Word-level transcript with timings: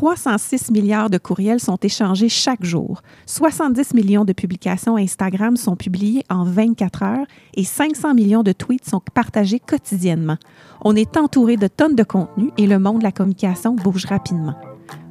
306 0.00 0.70
milliards 0.70 1.10
de 1.10 1.18
courriels 1.18 1.60
sont 1.60 1.76
échangés 1.76 2.30
chaque 2.30 2.64
jour. 2.64 3.02
70 3.26 3.92
millions 3.92 4.24
de 4.24 4.32
publications 4.32 4.96
Instagram 4.96 5.58
sont 5.58 5.76
publiées 5.76 6.24
en 6.30 6.44
24 6.44 7.02
heures 7.02 7.26
et 7.52 7.64
500 7.64 8.14
millions 8.14 8.42
de 8.42 8.52
tweets 8.52 8.88
sont 8.88 9.02
partagés 9.12 9.60
quotidiennement. 9.60 10.38
On 10.80 10.96
est 10.96 11.18
entouré 11.18 11.58
de 11.58 11.66
tonnes 11.66 11.96
de 11.96 12.02
contenu 12.02 12.50
et 12.56 12.66
le 12.66 12.78
monde 12.78 13.00
de 13.00 13.04
la 13.04 13.12
communication 13.12 13.74
bouge 13.74 14.06
rapidement. 14.06 14.54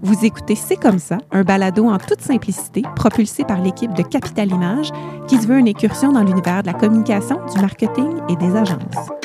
Vous 0.02 0.26
écoutez 0.26 0.56
C'est 0.56 0.76
comme 0.76 0.98
ça, 0.98 1.20
un 1.32 1.44
balado 1.44 1.86
en 1.88 2.00
toute 2.00 2.22
simplicité, 2.22 2.82
propulsé 2.96 3.44
par 3.44 3.62
l'équipe 3.62 3.94
de 3.94 4.02
Capital 4.02 4.50
Image, 4.50 4.90
qui 5.28 5.38
se 5.38 5.46
veut 5.46 5.60
une 5.60 5.70
incursion 5.70 6.14
dans 6.14 6.24
l'univers 6.24 6.64
de 6.64 6.68
la 6.68 6.74
communication, 6.74 7.38
du 7.54 7.62
marketing 7.62 8.10
et 8.28 8.36
des 8.38 8.56
agences. 8.56 9.19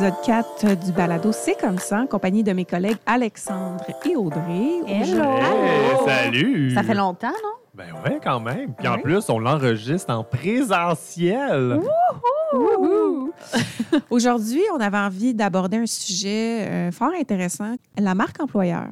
L'épisode 0.00 0.14
4 0.24 0.84
du 0.86 0.92
balado 0.92 1.32
C'est 1.32 1.54
comme 1.60 1.78
ça, 1.78 2.00
en 2.00 2.06
compagnie 2.06 2.42
de 2.42 2.52
mes 2.52 2.64
collègues 2.64 2.96
Alexandre 3.04 3.84
et 4.08 4.16
Audrey. 4.16 4.80
Hello! 4.86 5.22
Hey, 5.24 6.06
salut! 6.06 6.74
Ça 6.74 6.82
fait 6.82 6.94
longtemps, 6.94 7.28
non? 7.28 7.52
Ben 7.74 7.86
ouais, 8.04 8.18
quand 8.22 8.40
même. 8.40 8.72
Puis 8.74 8.88
en 8.88 8.94
Ouais. 8.96 9.02
plus, 9.02 9.28
on 9.28 9.38
l'enregistre 9.38 10.12
en 10.12 10.24
présentiel. 10.24 11.80
Wouhou! 12.54 13.32
Aujourd'hui, 14.10 14.62
on 14.74 14.80
avait 14.80 14.98
envie 14.98 15.34
d'aborder 15.34 15.78
un 15.78 15.86
sujet 15.86 16.66
euh, 16.68 16.90
fort 16.92 17.12
intéressant, 17.18 17.74
la 17.98 18.14
marque 18.14 18.40
employeur. 18.42 18.86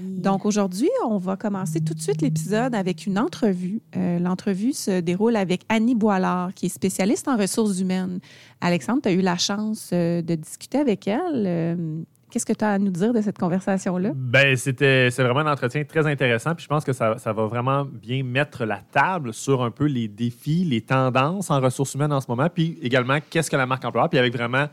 Donc 0.00 0.46
aujourd'hui, 0.46 0.90
on 1.06 1.18
va 1.18 1.36
commencer 1.36 1.80
tout 1.80 1.94
de 1.94 2.00
suite 2.00 2.22
l'épisode 2.22 2.74
avec 2.74 3.06
une 3.06 3.18
entrevue. 3.18 3.80
Euh, 3.96 4.18
L'entrevue 4.18 4.72
se 4.72 5.00
déroule 5.00 5.36
avec 5.36 5.62
Annie 5.68 5.94
Boilard, 5.94 6.54
qui 6.54 6.66
est 6.66 6.70
spécialiste 6.70 7.28
en 7.28 7.36
ressources 7.36 7.80
humaines. 7.80 8.20
Alexandre, 8.60 9.02
tu 9.02 9.08
as 9.08 9.12
eu 9.12 9.20
la 9.20 9.36
chance 9.36 9.90
euh, 9.92 10.22
de 10.22 10.34
discuter 10.34 10.78
avec 10.78 11.06
elle. 11.08 11.44
Euh, 11.46 12.02
Qu'est-ce 12.30 12.44
que 12.44 12.52
tu 12.52 12.62
as 12.62 12.72
à 12.72 12.78
nous 12.78 12.90
dire 12.90 13.14
de 13.14 13.22
cette 13.22 13.38
conversation-là? 13.38 14.10
Ben, 14.14 14.54
c'était 14.54 15.10
c'est 15.10 15.22
vraiment 15.22 15.40
un 15.40 15.50
entretien 15.50 15.82
très 15.84 16.06
intéressant. 16.06 16.54
Puis 16.54 16.64
je 16.64 16.68
pense 16.68 16.84
que 16.84 16.92
ça, 16.92 17.16
ça 17.16 17.32
va 17.32 17.46
vraiment 17.46 17.86
bien 17.86 18.22
mettre 18.22 18.66
la 18.66 18.80
table 18.92 19.32
sur 19.32 19.62
un 19.62 19.70
peu 19.70 19.86
les 19.86 20.08
défis, 20.08 20.64
les 20.64 20.82
tendances 20.82 21.50
en 21.50 21.58
ressources 21.58 21.94
humaines 21.94 22.12
en 22.12 22.20
ce 22.20 22.26
moment. 22.28 22.48
Puis 22.52 22.78
également, 22.82 23.18
qu'est-ce 23.30 23.50
que 23.50 23.56
la 23.56 23.64
marque 23.64 23.84
employeur? 23.86 24.10
Puis 24.10 24.18
avec 24.18 24.34
vraiment 24.34 24.66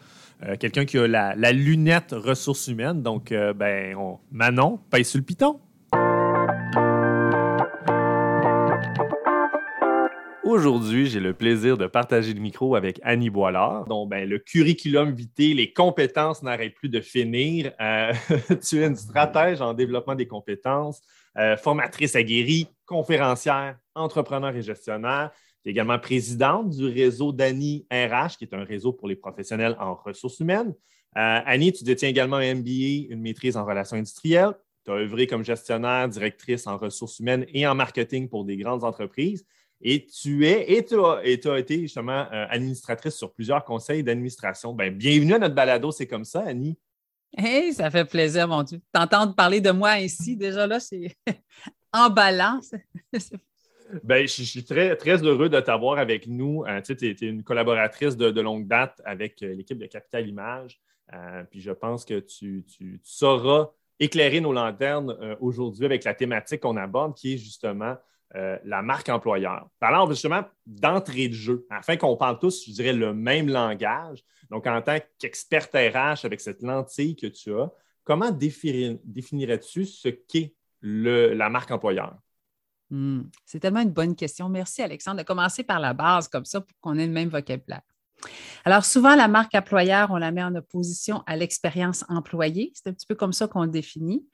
euh, 0.44 0.56
quelqu'un 0.58 0.86
qui 0.86 0.98
a 0.98 1.08
la, 1.08 1.36
la 1.36 1.52
lunette 1.52 2.12
ressources 2.12 2.68
humaines. 2.68 3.02
Donc, 3.02 3.32
euh, 3.32 3.54
ben, 3.54 3.96
on, 3.96 4.20
Manon, 4.32 4.80
paye 4.90 5.06
sur 5.06 5.20
le 5.20 5.24
piton. 5.24 5.60
Aujourd'hui, 10.46 11.08
j'ai 11.08 11.20
le 11.20 11.34
plaisir 11.34 11.76
de 11.76 11.88
partager 11.88 12.32
le 12.32 12.40
micro 12.40 12.76
avec 12.76 13.00
Annie 13.04 13.32
Boilard, 13.32 13.86
dont 13.86 14.06
ben, 14.06 14.30
le 14.30 14.38
curriculum 14.38 15.12
vitae, 15.12 15.56
les 15.56 15.74
compétences 15.74 16.44
n'arrêtent 16.44 16.76
plus 16.76 16.88
de 16.88 17.02
finir. 17.02 17.72
Euh, 17.82 18.14
tu 18.64 18.80
es 18.82 18.86
une 18.86 18.96
stratège 18.96 19.60
en 19.60 19.74
développement 19.74 20.14
des 20.14 20.28
compétences, 20.28 21.02
euh, 21.38 21.58
formatrice 21.58 22.16
aguerrie, 22.16 22.68
conférencière, 22.86 23.78
entrepreneur 23.96 24.56
et 24.56 24.62
gestionnaire. 24.62 25.32
Tu 25.66 25.70
es 25.70 25.72
également 25.72 25.98
présidente 25.98 26.70
du 26.70 26.86
réseau 26.86 27.32
d'Annie 27.32 27.88
RH, 27.92 28.38
qui 28.38 28.44
est 28.44 28.54
un 28.54 28.64
réseau 28.64 28.94
pour 28.94 29.08
les 29.08 29.16
professionnels 29.16 29.76
en 29.80 29.96
ressources 29.96 30.40
humaines. 30.40 30.76
Euh, 31.18 31.40
Annie, 31.44 31.74
tu 31.74 31.84
détiens 31.84 32.08
également 32.08 32.36
un 32.36 32.54
MBA, 32.54 33.10
une 33.10 33.22
maîtrise 33.22 33.58
en 33.58 33.66
relations 33.66 33.98
industrielles. 33.98 34.54
Tu 34.86 34.92
as 34.92 34.96
œuvré 34.96 35.26
comme 35.26 35.44
gestionnaire, 35.44 36.08
directrice 36.08 36.68
en 36.68 36.78
ressources 36.78 37.18
humaines 37.18 37.48
et 37.52 37.66
en 37.66 37.74
marketing 37.74 38.30
pour 38.30 38.46
des 38.46 38.58
grandes 38.58 38.84
entreprises. 38.84 39.44
Et 39.82 40.06
tu 40.06 40.46
es, 40.46 40.72
et 40.72 40.86
tu 40.86 41.00
as, 41.00 41.22
et 41.24 41.40
tu 41.40 41.50
as 41.50 41.58
été 41.58 41.80
justement 41.80 42.28
euh, 42.32 42.46
administratrice 42.50 43.16
sur 43.16 43.34
plusieurs 43.34 43.66
conseils 43.66 44.04
d'administration. 44.04 44.72
Ben, 44.72 44.96
bienvenue 44.96 45.34
à 45.34 45.40
notre 45.40 45.56
balado, 45.56 45.92
c'est 45.92 46.06
comme 46.06 46.26
ça, 46.26 46.42
Annie. 46.42 46.78
Hey, 47.36 47.74
ça 47.74 47.90
fait 47.90 48.06
plaisir, 48.06 48.48
mon 48.48 48.62
Dieu. 48.62 48.80
T'entendre 48.94 49.34
parler 49.34 49.62
de 49.62 49.72
moi 49.72 49.94
ainsi, 49.94 50.38
déjà 50.38 50.68
là, 50.68 50.80
c'est 50.80 51.16
emballant. 51.92 52.60
Ben, 54.04 54.28
je, 54.28 54.44
suis 54.44 54.64
très, 54.64 54.96
très 54.96 55.24
heureux 55.24 55.50
de 55.50 55.60
t'avoir 55.60 56.00
avec 56.00 56.28
nous. 56.28 56.64
Euh, 56.66 56.82
tu 56.82 56.94
es, 57.06 57.12
une 57.28 57.44
collaboratrice 57.44 58.18
de, 58.18 58.42
longue 58.42 58.68
date 58.68 59.02
avec 59.06 59.42
euh, 59.44 59.54
l'équipe 59.54 59.78
de 59.78 59.86
Capital 59.86 60.28
Image. 60.28 60.80
Euh, 61.14 61.44
puis 61.50 61.62
je 61.62 61.72
pense 61.72 62.04
que 62.04 62.20
tu, 62.20 62.66
tu- 62.68 63.00
sauras 63.04 63.70
éclairer 64.00 64.42
nos 64.42 64.52
lanternes 64.52 65.16
aujourd'hui 65.40 65.86
avec 65.86 66.04
la 66.04 66.14
thématique 66.14 66.62
qu'on 66.62 66.76
aborde, 66.76 67.16
qui 67.16 67.36
est 67.36 67.38
justement 67.38 67.96
la 68.34 68.82
marque 68.82 69.08
employeur. 69.08 69.70
Parlons 69.80 70.10
justement 70.10 70.44
d'entrée 70.66 71.30
de 71.30 71.34
jeu, 71.34 71.66
afin 71.70 71.96
qu'on 71.96 72.18
parle 72.18 72.38
tous, 72.38 72.66
je 72.68 72.74
dirais, 72.74 72.92
le 72.92 73.14
même 73.14 73.48
langage. 73.48 74.22
Donc, 74.50 74.68
en 74.68 74.82
tant 74.82 74.98
qu'experte 75.18 75.74
RH 75.74 76.26
avec 76.26 76.42
cette 76.42 76.62
lentille 76.62 77.16
que 77.16 77.28
tu 77.28 77.54
as, 77.58 77.72
comment 78.04 78.32
définir- 78.32 79.00
définirais-tu 79.06 79.86
ce 79.86 80.10
qu'est 80.10 80.54
la 80.82 81.50
marque 81.50 81.72
employeur? 81.72 82.18
Hmm, 82.96 83.24
C'est 83.46 83.60
tellement 83.60 83.82
une 83.82 83.92
bonne 83.92 84.16
question. 84.16 84.48
Merci, 84.48 84.82
Alexandre, 84.82 85.18
de 85.18 85.24
commencer 85.24 85.64
par 85.64 85.82
la 85.82 85.94
base 85.94 86.30
comme 86.30 86.46
ça 86.46 86.62
pour 86.62 86.78
qu'on 86.80 86.98
ait 86.98 87.06
le 87.06 87.12
même 87.12 87.28
vocabulaire. 87.28 87.82
Alors, 88.64 88.86
souvent, 88.86 89.16
la 89.16 89.28
marque 89.28 89.54
employeur, 89.54 90.12
on 90.12 90.16
la 90.16 90.32
met 90.32 90.42
en 90.42 90.56
opposition 90.56 91.22
à 91.28 91.36
l'expérience 91.36 92.06
employée. 92.08 92.72
C'est 92.74 92.90
un 92.90 92.94
petit 92.94 93.06
peu 93.06 93.14
comme 93.14 93.34
ça 93.34 93.50
qu'on 93.50 93.64
le 93.64 93.70
définit. 93.70 94.26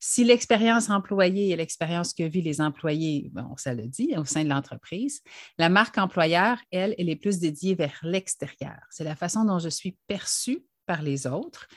Si 0.00 0.24
l'expérience 0.24 0.90
employée 0.90 1.50
est 1.50 1.56
l'expérience 1.56 2.12
que 2.12 2.24
vivent 2.24 2.44
les 2.44 2.60
employés, 2.60 3.30
bon, 3.32 3.56
ça 3.56 3.72
le 3.72 3.86
dit, 3.86 4.12
au 4.16 4.24
sein 4.24 4.42
de 4.42 4.48
l'entreprise, 4.48 5.22
la 5.56 5.68
marque 5.68 5.96
employeur, 5.96 6.58
elle, 6.72 6.96
elle 6.98 7.08
est 7.08 7.16
plus 7.16 7.38
dédiée 7.38 7.76
vers 7.76 7.98
l'extérieur. 8.02 8.80
C'est 8.90 9.04
la 9.04 9.16
façon 9.16 9.44
dont 9.44 9.60
je 9.60 9.68
suis 9.68 9.96
perçue 10.08 10.64
par 10.86 11.02
les 11.02 11.28
autres. 11.28 11.68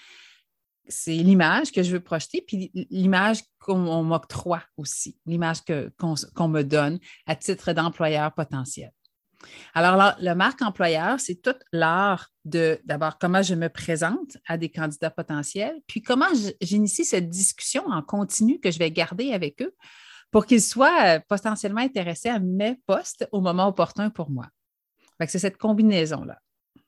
C'est 0.88 1.14
l'image 1.14 1.72
que 1.72 1.84
je 1.84 1.92
veux 1.92 2.00
projeter, 2.00 2.44
puis 2.46 2.72
l'image 2.90 3.44
qu'on 3.60 4.04
m'octroie 4.04 4.64
aussi, 4.78 5.18
l'image 5.26 5.60
qu'on 5.98 6.48
me 6.48 6.62
donne 6.64 7.00
à 7.28 7.36
titre 7.36 7.74
d'employeur 7.74 8.34
potentiel. 8.34 8.92
Alors, 9.74 10.16
la 10.20 10.36
marque 10.36 10.62
employeur, 10.62 11.20
c'est 11.20 11.42
tout 11.42 11.56
l'art 11.72 12.30
de, 12.46 12.80
d'abord, 12.86 13.18
comment 13.18 13.42
je 13.42 13.56
me 13.56 13.70
présente 13.70 14.38
à 14.48 14.58
des 14.58 14.70
candidats 14.70 15.10
potentiels, 15.10 15.82
puis 15.88 16.02
comment 16.02 16.28
j'initie 16.62 17.06
cette 17.06 17.30
discussion 17.30 17.86
en 17.88 18.02
continu 18.02 18.60
que 18.60 18.72
je 18.72 18.80
vais 18.80 18.92
garder 18.92 19.34
avec 19.34 19.62
eux 19.62 19.74
pour 20.32 20.46
qu'ils 20.46 20.62
soient 20.62 21.18
euh, 21.18 21.20
potentiellement 21.28 21.82
intéressés 21.82 22.30
à 22.30 22.40
mes 22.40 22.80
postes 22.86 23.28
au 23.32 23.42
moment 23.42 23.68
opportun 23.68 24.10
pour 24.10 24.30
moi. 24.30 24.48
C'est 25.28 25.40
cette 25.40 25.58
combinaison-là. 25.58 26.40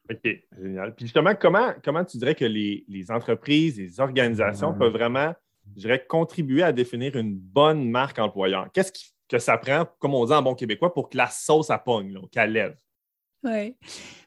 OK, 0.10 0.28
génial. 0.62 0.96
Puis 0.96 1.06
justement, 1.06 1.34
comment, 1.36 1.74
comment 1.84 2.04
tu 2.04 2.18
dirais 2.18 2.36
que 2.36 2.46
les, 2.46 2.84
les 2.88 3.10
entreprises, 3.12 3.78
les 3.80 4.00
organisations 4.00 4.74
peuvent 4.74 4.92
vraiment, 4.92 5.34
je 5.76 5.82
dirais, 5.82 6.06
contribuer 6.08 6.64
à 6.64 6.72
définir 6.74 7.16
une 7.16 7.36
bonne 7.38 7.90
marque 7.90 8.20
employeur? 8.20 8.68
Qu'est-ce 8.74 8.92
qui- 8.92 9.12
que 9.30 9.40
ça 9.40 9.58
prend, 9.58 9.86
comme 10.00 10.14
on 10.14 10.26
dit 10.26 10.34
en 10.34 10.42
bon 10.42 10.54
québécois, 10.54 10.94
pour 10.94 11.10
que 11.10 11.18
la 11.18 11.28
sauce 11.28 11.70
à 11.72 11.80
pogne, 11.80 12.20
qu'elle 12.32 12.52
lève? 12.52 12.76
Oui. 13.44 13.76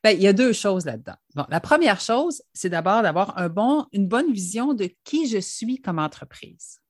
Ben, 0.02 0.10
il 0.10 0.22
y 0.22 0.26
a 0.26 0.32
deux 0.32 0.52
choses 0.52 0.84
là-dedans. 0.84 1.14
Bon, 1.34 1.44
la 1.48 1.60
première 1.60 2.00
chose, 2.00 2.42
c'est 2.52 2.68
d'abord 2.70 3.02
d'avoir 3.02 3.38
un 3.38 3.48
bon, 3.48 3.86
une 3.92 4.08
bonne 4.08 4.32
vision 4.32 4.74
de 4.74 4.90
qui 5.04 5.28
je 5.28 5.38
suis 5.38 5.80
comme 5.80 5.98
entreprise. 5.98 6.80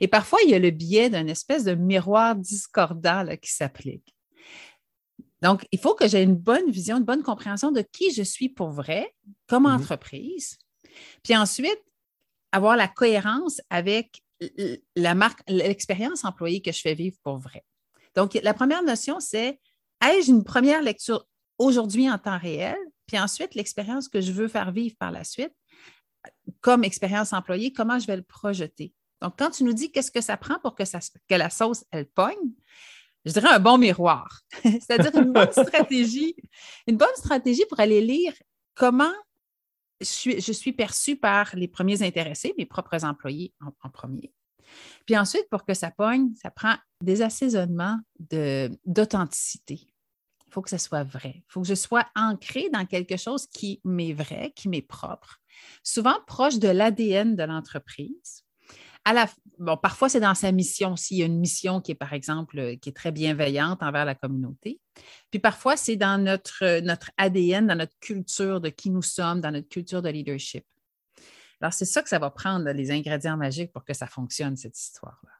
Et 0.00 0.06
parfois, 0.08 0.40
il 0.44 0.50
y 0.50 0.54
a 0.54 0.58
le 0.58 0.70
biais 0.70 1.08
d'une 1.08 1.28
espèce 1.30 1.64
de 1.64 1.74
miroir 1.74 2.36
discordant 2.36 3.22
là, 3.22 3.36
qui 3.36 3.50
s'applique. 3.50 4.14
Donc, 5.42 5.66
il 5.72 5.78
faut 5.78 5.94
que 5.94 6.08
j'ai 6.08 6.22
une 6.22 6.36
bonne 6.36 6.70
vision, 6.70 6.96
une 6.98 7.04
bonne 7.04 7.22
compréhension 7.22 7.72
de 7.72 7.82
qui 7.82 8.12
je 8.12 8.22
suis 8.22 8.48
pour 8.48 8.70
vrai 8.70 9.12
comme 9.48 9.64
Mhm. 9.64 9.74
entreprise. 9.74 10.56
Puis 11.22 11.36
ensuite, 11.36 11.80
avoir 12.52 12.76
la 12.76 12.88
cohérence 12.88 13.60
avec 13.68 14.22
l- 14.40 14.80
la 14.96 15.14
marque, 15.14 15.40
l'expérience 15.48 16.24
employée 16.24 16.62
que 16.62 16.72
je 16.72 16.80
fais 16.80 16.94
vivre 16.94 17.16
pour 17.22 17.38
vrai. 17.38 17.64
Donc, 18.14 18.34
la 18.42 18.54
première 18.54 18.82
notion, 18.82 19.20
c'est 19.20 19.60
ai-je 20.04 20.30
une 20.30 20.44
première 20.44 20.82
lecture 20.82 21.26
aujourd'hui 21.58 22.10
en 22.10 22.18
temps 22.18 22.38
réel, 22.38 22.76
puis 23.06 23.18
ensuite 23.18 23.54
l'expérience 23.54 24.08
que 24.08 24.20
je 24.20 24.32
veux 24.32 24.48
faire 24.48 24.70
vivre 24.72 24.96
par 24.98 25.10
la 25.10 25.24
suite 25.24 25.52
comme 26.60 26.84
expérience 26.84 27.32
employée, 27.32 27.72
comment 27.72 27.98
je 27.98 28.06
vais 28.06 28.16
le 28.16 28.22
projeter? 28.22 28.92
Donc, 29.20 29.34
quand 29.38 29.50
tu 29.50 29.64
nous 29.64 29.72
dis 29.72 29.90
qu'est-ce 29.90 30.10
que 30.10 30.20
ça 30.20 30.36
prend 30.36 30.58
pour 30.60 30.74
que, 30.74 30.84
ça, 30.84 30.98
que 31.00 31.34
la 31.34 31.50
sauce, 31.50 31.84
elle 31.90 32.06
pogne, 32.06 32.52
je 33.24 33.32
dirais 33.32 33.48
un 33.48 33.60
bon 33.60 33.78
miroir, 33.78 34.40
c'est-à-dire 34.62 35.14
une 35.20 35.32
bonne 35.32 35.52
stratégie, 35.52 36.34
une 36.86 36.96
bonne 36.96 37.14
stratégie 37.16 37.64
pour 37.68 37.80
aller 37.80 38.00
lire 38.00 38.32
comment 38.74 39.12
je 40.00 40.06
suis, 40.06 40.40
je 40.40 40.52
suis 40.52 40.72
perçue 40.72 41.16
par 41.16 41.54
les 41.54 41.68
premiers 41.68 42.02
intéressés, 42.02 42.54
mes 42.58 42.66
propres 42.66 43.04
employés 43.04 43.54
en, 43.60 43.70
en 43.86 43.90
premier. 43.90 44.32
Puis 45.06 45.16
ensuite, 45.16 45.48
pour 45.50 45.64
que 45.64 45.74
ça 45.74 45.90
pogne, 45.90 46.34
ça 46.34 46.50
prend 46.50 46.74
des 47.02 47.22
assaisonnements 47.22 47.98
de- 48.18 48.70
d'authenticité. 48.84 49.80
il 50.46 50.52
faut 50.52 50.62
que 50.62 50.70
ce 50.70 50.78
soit 50.78 51.04
vrai. 51.04 51.34
Il 51.36 51.44
faut 51.48 51.62
que 51.62 51.68
je 51.68 51.74
sois 51.74 52.06
ancré 52.16 52.68
dans 52.70 52.84
quelque 52.86 53.16
chose 53.16 53.46
qui 53.46 53.80
m'est 53.84 54.12
vrai, 54.12 54.52
qui 54.56 54.68
m'est 54.68 54.82
propre, 54.82 55.40
souvent 55.82 56.16
proche 56.26 56.58
de 56.58 56.68
l'ADN 56.68 57.36
de 57.36 57.42
l'entreprise. 57.42 58.41
Bon, 59.58 59.76
parfois, 59.76 60.08
c'est 60.08 60.20
dans 60.20 60.34
sa 60.34 60.52
mission, 60.52 60.96
s'il 60.96 61.18
y 61.18 61.22
a 61.22 61.26
une 61.26 61.38
mission 61.38 61.80
qui 61.80 61.92
est, 61.92 61.96
par 61.96 62.12
exemple, 62.12 62.76
qui 62.78 62.88
est 62.88 62.96
très 62.96 63.12
bienveillante 63.12 63.82
envers 63.82 64.04
la 64.04 64.14
communauté. 64.14 64.80
Puis 65.30 65.40
parfois, 65.40 65.76
c'est 65.76 65.96
dans 65.96 66.22
notre, 66.22 66.80
notre 66.80 67.10
ADN, 67.16 67.66
dans 67.66 67.76
notre 67.76 67.98
culture 68.00 68.60
de 68.60 68.68
qui 68.68 68.90
nous 68.90 69.02
sommes, 69.02 69.40
dans 69.40 69.50
notre 69.50 69.68
culture 69.68 70.02
de 70.02 70.08
leadership. 70.08 70.64
Alors, 71.60 71.72
c'est 71.72 71.84
ça 71.84 72.02
que 72.02 72.08
ça 72.08 72.18
va 72.18 72.30
prendre, 72.30 72.68
les 72.70 72.90
ingrédients 72.90 73.36
magiques 73.36 73.72
pour 73.72 73.84
que 73.84 73.94
ça 73.94 74.06
fonctionne, 74.06 74.56
cette 74.56 74.76
histoire-là. 74.78 75.30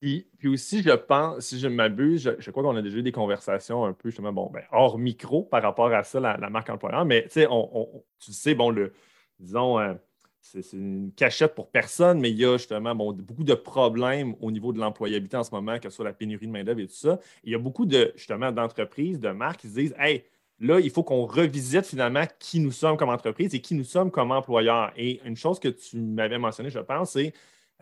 Puis, 0.00 0.26
aussi, 0.46 0.82
je 0.82 0.92
pense, 0.92 1.46
si 1.46 1.58
je 1.58 1.68
m'abuse, 1.68 2.36
je, 2.38 2.50
crois 2.50 2.62
qu'on 2.62 2.76
a 2.76 2.82
déjà 2.82 2.98
eu 2.98 3.02
des 3.02 3.12
conversations 3.12 3.84
un 3.84 3.92
peu 3.92 4.08
justement, 4.08 4.32
bon, 4.32 4.48
ben, 4.50 4.62
hors 4.72 4.96
micro 4.96 5.42
par 5.42 5.62
rapport 5.62 5.92
à 5.92 6.04
ça, 6.04 6.20
la, 6.20 6.50
marque 6.50 6.70
employeur, 6.70 7.04
mais 7.04 7.24
tu 7.24 7.30
sais, 7.30 7.46
on, 7.50 8.02
tu 8.18 8.32
sais, 8.32 8.54
bon, 8.54 8.70
le, 8.70 8.92
disons, 9.38 9.78
euh, 9.78 9.94
c'est 10.40 10.72
une 10.72 11.12
cachette 11.12 11.54
pour 11.54 11.70
personne, 11.70 12.20
mais 12.20 12.30
il 12.30 12.38
y 12.38 12.44
a 12.44 12.56
justement 12.56 12.94
bon, 12.94 13.12
beaucoup 13.12 13.44
de 13.44 13.54
problèmes 13.54 14.34
au 14.40 14.50
niveau 14.50 14.72
de 14.72 14.78
l'employabilité 14.78 15.36
en 15.36 15.44
ce 15.44 15.54
moment, 15.54 15.78
que 15.78 15.88
ce 15.90 15.96
soit 15.96 16.04
la 16.04 16.12
pénurie 16.12 16.46
de 16.46 16.52
main-d'œuvre 16.52 16.80
et 16.80 16.86
tout 16.86 16.94
ça. 16.94 17.18
il 17.44 17.52
y 17.52 17.54
a 17.54 17.58
beaucoup 17.58 17.86
de, 17.86 18.12
justement, 18.16 18.50
d'entreprises, 18.50 19.20
de 19.20 19.30
marques 19.30 19.60
qui 19.60 19.68
se 19.68 19.74
disent 19.74 19.94
Hey, 19.98 20.24
là, 20.58 20.80
il 20.80 20.90
faut 20.90 21.02
qu'on 21.02 21.26
revisite 21.26 21.86
finalement 21.86 22.24
qui 22.38 22.60
nous 22.60 22.72
sommes 22.72 22.96
comme 22.96 23.10
entreprise 23.10 23.54
et 23.54 23.60
qui 23.60 23.74
nous 23.74 23.84
sommes 23.84 24.10
comme 24.10 24.32
employeur. 24.32 24.92
Et 24.96 25.20
une 25.24 25.36
chose 25.36 25.60
que 25.60 25.68
tu 25.68 25.98
m'avais 25.98 26.38
mentionné, 26.38 26.70
je 26.70 26.78
pense, 26.78 27.12
c'est 27.12 27.32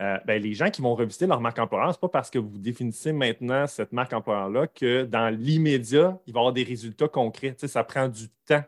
euh, 0.00 0.16
ben, 0.26 0.40
les 0.40 0.54
gens 0.54 0.70
qui 0.70 0.80
vont 0.80 0.94
revisiter 0.94 1.26
leur 1.26 1.40
marque 1.40 1.58
employeur, 1.58 1.92
ce 1.92 1.96
n'est 1.96 2.00
pas 2.00 2.08
parce 2.08 2.30
que 2.30 2.38
vous 2.38 2.58
définissez 2.58 3.12
maintenant 3.12 3.66
cette 3.66 3.92
marque 3.92 4.12
employeur-là 4.12 4.68
que 4.68 5.04
dans 5.04 5.28
l'immédiat, 5.28 6.18
il 6.26 6.32
va 6.32 6.38
y 6.38 6.40
avoir 6.40 6.52
des 6.52 6.62
résultats 6.62 7.08
concrets. 7.08 7.54
ça 7.56 7.82
prend 7.82 8.08
du 8.08 8.28
temps 8.46 8.62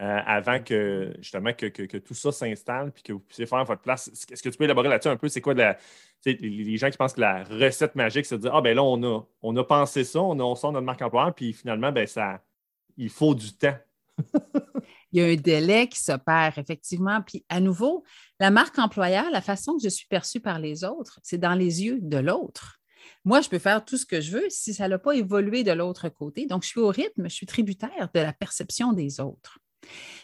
euh, 0.00 0.20
avant 0.26 0.60
que 0.62 1.12
justement 1.18 1.52
que, 1.52 1.98
tout 1.98 2.14
ça 2.14 2.30
s'installe 2.30 2.92
puis 2.92 3.02
que 3.02 3.12
vous 3.12 3.18
puissiez 3.18 3.46
faire 3.46 3.64
votre 3.64 3.82
place. 3.82 4.08
Est-ce 4.08 4.42
que 4.42 4.48
tu 4.48 4.56
peux 4.56 4.64
élaborer 4.64 4.88
là-dessus 4.88 5.08
un 5.08 5.16
peu? 5.16 5.28
C'est 5.28 5.40
quoi 5.40 5.54
de 5.54 5.60
la. 5.60 5.78
Les, 6.24 6.76
gens 6.76 6.90
qui 6.90 6.96
pensent 6.96 7.14
que 7.14 7.20
la 7.20 7.44
recette 7.44 7.94
magique, 7.94 8.26
c'est 8.26 8.36
de 8.36 8.42
dire 8.42 8.54
Ah 8.54 8.60
ben 8.60 8.74
là, 8.76 8.82
on 8.82 9.02
a, 9.02 9.22
on 9.42 9.56
a 9.56 9.64
pensé 9.64 10.04
ça, 10.04 10.20
on, 10.20 10.38
a, 10.38 10.56
sort 10.56 10.72
notre 10.72 10.86
marque 10.86 11.02
employeur, 11.02 11.34
puis 11.34 11.52
finalement, 11.52 11.92
ben 11.92 12.06
ça 12.06 12.40
il 12.98 13.08
faut 13.08 13.34
du 13.34 13.52
temps. 13.52 13.76
il 15.12 15.20
y 15.20 15.22
a 15.22 15.26
un 15.26 15.36
délai 15.36 15.88
qui 15.88 16.00
s'opère, 16.00 16.58
effectivement. 16.58 17.22
Puis 17.22 17.44
à 17.48 17.60
nouveau, 17.60 18.04
la 18.40 18.50
marque 18.50 18.78
employeur, 18.78 19.30
la 19.30 19.40
façon 19.40 19.76
que 19.76 19.82
je 19.82 19.88
suis 19.88 20.08
perçue 20.08 20.40
par 20.40 20.58
les 20.58 20.84
autres, 20.84 21.20
c'est 21.22 21.38
dans 21.38 21.54
les 21.54 21.84
yeux 21.84 22.00
de 22.02 22.18
l'autre. 22.18 22.80
Moi, 23.24 23.40
je 23.40 23.48
peux 23.48 23.58
faire 23.58 23.84
tout 23.84 23.96
ce 23.96 24.06
que 24.06 24.20
je 24.20 24.32
veux 24.32 24.50
si 24.50 24.74
ça 24.74 24.88
n'a 24.88 24.98
pas 24.98 25.12
évolué 25.12 25.64
de 25.64 25.72
l'autre 25.72 26.08
côté. 26.08 26.46
Donc, 26.46 26.62
je 26.62 26.68
suis 26.68 26.80
au 26.80 26.88
rythme, 26.88 27.28
je 27.28 27.34
suis 27.34 27.46
tributaire 27.46 28.10
de 28.12 28.20
la 28.20 28.32
perception 28.32 28.92
des 28.92 29.20
autres. 29.20 29.58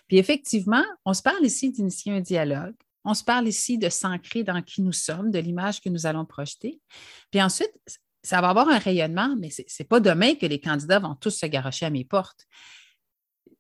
Puis 0.09 0.19
effectivement, 0.19 0.85
on 1.05 1.15
se 1.15 1.23
parle 1.23 1.45
ici 1.45 1.71
d'initier 1.71 2.13
un 2.13 2.21
dialogue. 2.21 2.75
On 3.05 3.15
se 3.15 3.25
parle 3.25 3.49
ici 3.49 3.77
de 3.79 3.89
s'ancrer 3.89 4.45
dans 4.45 4.63
qui 4.63 4.83
nous 4.83 4.93
sommes, 4.93 5.31
de 5.31 5.39
l'image 5.39 5.81
que 5.81 5.89
nous 5.89 6.07
allons 6.07 6.25
projeter. 6.25 6.81
Puis 7.31 7.43
ensuite, 7.43 7.73
ça 8.23 8.41
va 8.41 8.49
avoir 8.49 8.69
un 8.69 8.79
rayonnement, 8.79 9.37
mais 9.39 9.51
ce 9.51 9.63
n'est 9.63 9.87
pas 9.87 10.01
demain 10.01 10.35
que 10.35 10.47
les 10.47 10.61
candidats 10.61 10.99
vont 10.99 11.15
tous 11.15 11.31
se 11.31 11.47
garocher 11.47 11.87
à 11.87 11.91
mes 11.91 12.05
portes 12.05 12.47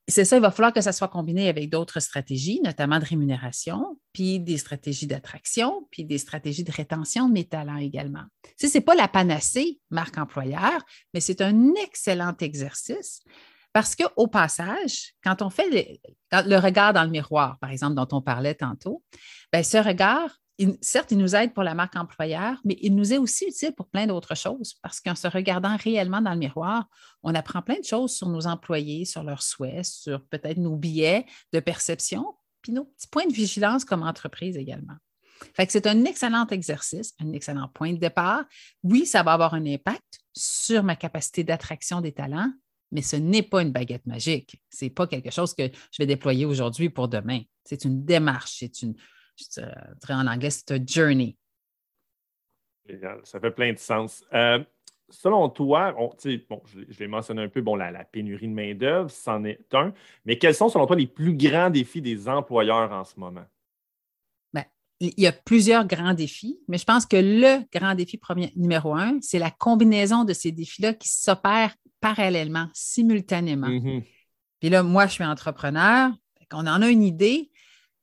c'est 0.06 0.24
ça, 0.24 0.36
il 0.36 0.42
va 0.42 0.50
falloir 0.50 0.72
que 0.72 0.82
ça 0.82 0.92
soit 0.92 1.08
combiné 1.08 1.48
avec 1.48 1.70
d'autres 1.70 2.00
stratégies, 2.00 2.60
notamment 2.62 2.98
de 2.98 3.04
rémunération, 3.04 3.98
puis 4.12 4.38
des 4.38 4.58
stratégies 4.58 5.06
d'attraction, 5.06 5.88
puis 5.90 6.04
des 6.04 6.18
stratégies 6.18 6.64
de 6.64 6.72
rétention 6.72 7.28
de 7.28 7.32
mes 7.32 7.44
talents 7.44 7.78
également. 7.78 8.24
Ce 8.60 8.66
n'est 8.72 8.82
pas 8.82 8.94
la 8.94 9.08
panacée, 9.08 9.80
marque 9.90 10.18
employeur, 10.18 10.84
mais 11.14 11.20
c'est 11.20 11.40
un 11.40 11.72
excellent 11.82 12.36
exercice 12.40 13.22
parce 13.74 13.96
qu'au 13.96 14.28
passage, 14.28 15.14
quand 15.22 15.42
on 15.42 15.50
fait 15.50 16.00
le, 16.32 16.58
regard 16.58 16.92
dans 16.92 17.02
le 17.02 17.10
miroir, 17.10 17.58
par 17.58 17.70
exemple, 17.70 17.96
dont 17.96 18.08
on 18.12 18.22
parlait 18.22 18.54
tantôt, 18.54 19.02
bien, 19.52 19.64
ce 19.64 19.76
regard 19.76 20.30
certes, 20.80 21.10
il 21.10 21.18
nous 21.18 21.34
aide 21.34 21.52
pour 21.52 21.64
la 21.64 21.74
marque 21.74 21.96
employeur, 21.96 22.60
mais 22.64 22.78
il 22.80 22.94
nous 22.94 23.12
est 23.12 23.18
aussi 23.18 23.46
utile 23.46 23.74
pour 23.74 23.88
plein 23.88 24.06
d'autres 24.06 24.36
choses 24.36 24.74
parce 24.82 25.00
qu'en 25.00 25.16
se 25.16 25.26
regardant 25.26 25.76
réellement 25.76 26.20
dans 26.20 26.32
le 26.32 26.38
miroir, 26.38 26.86
on 27.24 27.34
apprend 27.34 27.62
plein 27.62 27.80
de 27.80 27.84
choses 27.84 28.14
sur 28.14 28.28
nos 28.28 28.46
employés, 28.46 29.04
sur 29.04 29.24
leurs 29.24 29.42
souhaits, 29.42 29.84
sur 29.84 30.24
peut-être 30.26 30.58
nos 30.58 30.76
billets 30.76 31.26
de 31.52 31.58
perception, 31.58 32.36
puis 32.62 32.70
nos 32.70 32.84
petits 32.84 33.08
points 33.08 33.26
de 33.26 33.32
vigilance 33.32 33.84
comme 33.84 34.04
entreprise 34.04 34.56
également. 34.56 34.94
C'est 35.68 35.88
un 35.88 36.04
excellent 36.04 36.46
exercice, 36.46 37.12
un 37.20 37.32
excellent 37.32 37.68
point 37.74 37.92
de 37.92 37.98
départ. 37.98 38.44
Oui, 38.84 39.04
ça 39.04 39.24
va 39.24 39.32
avoir 39.32 39.54
un 39.54 39.66
impact 39.66 40.20
sur 40.32 40.84
ma 40.84 40.94
capacité 40.94 41.42
d'attraction 41.42 42.00
des 42.00 42.12
talents, 42.12 42.52
mais 42.94 43.02
ce 43.02 43.16
n'est 43.16 43.42
pas 43.42 43.60
une 43.60 43.72
baguette 43.72 44.06
magique. 44.06 44.62
Ce 44.70 44.84
n'est 44.84 44.90
pas 44.90 45.06
quelque 45.06 45.30
chose 45.30 45.52
que 45.52 45.64
je 45.64 45.98
vais 45.98 46.06
déployer 46.06 46.46
aujourd'hui 46.46 46.88
pour 46.88 47.08
demain. 47.08 47.40
C'est 47.64 47.84
une 47.84 48.04
démarche, 48.04 48.58
c'est 48.60 48.82
une, 48.82 48.94
je 49.36 49.60
dirais 50.00 50.14
en 50.14 50.26
anglais, 50.26 50.50
c'est 50.50 50.70
un 50.70 50.84
journey. 50.86 51.36
Ça 53.24 53.40
fait 53.40 53.50
plein 53.50 53.72
de 53.72 53.78
sens. 53.78 54.24
Euh, 54.32 54.62
selon 55.08 55.48
toi, 55.48 55.92
bon, 55.92 56.62
je, 56.66 56.98
l'ai 56.98 57.08
mentionné 57.08 57.42
un 57.42 57.48
peu, 57.48 57.62
bon, 57.62 57.74
la, 57.74 58.04
pénurie 58.04 58.46
de 58.46 58.52
main-d'œuvre, 58.52 59.10
c'en 59.10 59.42
est 59.44 59.74
un, 59.74 59.92
mais 60.24 60.38
quels 60.38 60.54
sont, 60.54 60.68
selon 60.68 60.86
toi, 60.86 60.94
les 60.94 61.06
plus 61.06 61.34
grands 61.34 61.70
défis 61.70 62.00
des 62.00 62.28
employeurs 62.28 62.92
en 62.92 63.04
ce 63.04 63.18
moment? 63.18 63.44
Ben, 64.52 64.64
il 65.00 65.14
y 65.16 65.26
a 65.26 65.32
plusieurs 65.32 65.86
grands 65.86 66.14
défis, 66.14 66.60
mais 66.68 66.78
je 66.78 66.84
pense 66.84 67.06
que 67.06 67.16
le 67.16 67.64
grand 67.72 67.94
défi 67.96 68.18
premier, 68.18 68.52
numéro 68.54 68.94
un, 68.94 69.18
c'est 69.20 69.40
la 69.40 69.50
combinaison 69.50 70.24
de 70.24 70.32
ces 70.32 70.52
défis-là 70.52 70.94
qui 70.94 71.08
s'opèrent 71.08 71.74
parallèlement, 72.04 72.68
simultanément. 72.74 73.68
Mm-hmm. 73.68 74.04
Puis 74.60 74.68
là, 74.68 74.82
moi, 74.82 75.06
je 75.06 75.12
suis 75.12 75.24
entrepreneur, 75.24 76.12
on 76.52 76.66
en 76.66 76.82
a 76.82 76.90
une 76.90 77.02
idée, 77.02 77.50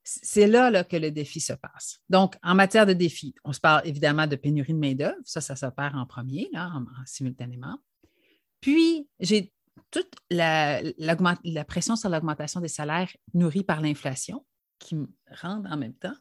c'est 0.03 0.48
là, 0.48 0.83
que 0.83 0.98
le 0.98 1.12
défi 1.12 1.39
se 1.39 1.53
passe. 1.53 2.00
Donc, 2.09 2.36
en 2.42 2.56
matière 2.56 2.88
de 2.88 2.94
défi, 2.94 3.36
on 3.44 3.53
se 3.53 3.59
parle 3.59 3.83
évidemment 3.86 4.25
de 4.25 4.36
pénurie 4.36 4.74
de 4.74 4.80
main-d'œuvre. 4.80 5.21
Ça, 5.24 5.39
ça 5.39 5.56
s'opère 5.56 5.94
en 5.95 6.07
premier, 6.07 6.50
là, 6.51 6.71
simultanément. 7.06 7.77
Puis, 8.59 9.07
j'ai 9.19 9.53
toute 9.92 10.12
la, 10.31 10.81
pression 11.68 11.95
sur 11.95 12.09
l'augmentation 12.09 12.59
des 12.59 12.69
salaires 12.69 13.15
nourrie 13.36 13.63
par 13.63 13.81
l'inflation 13.81 14.44
qui 14.80 14.95
me 14.95 15.07
rend 15.30 15.63
en 15.63 15.77
même 15.77 15.94
temps. 15.94 16.18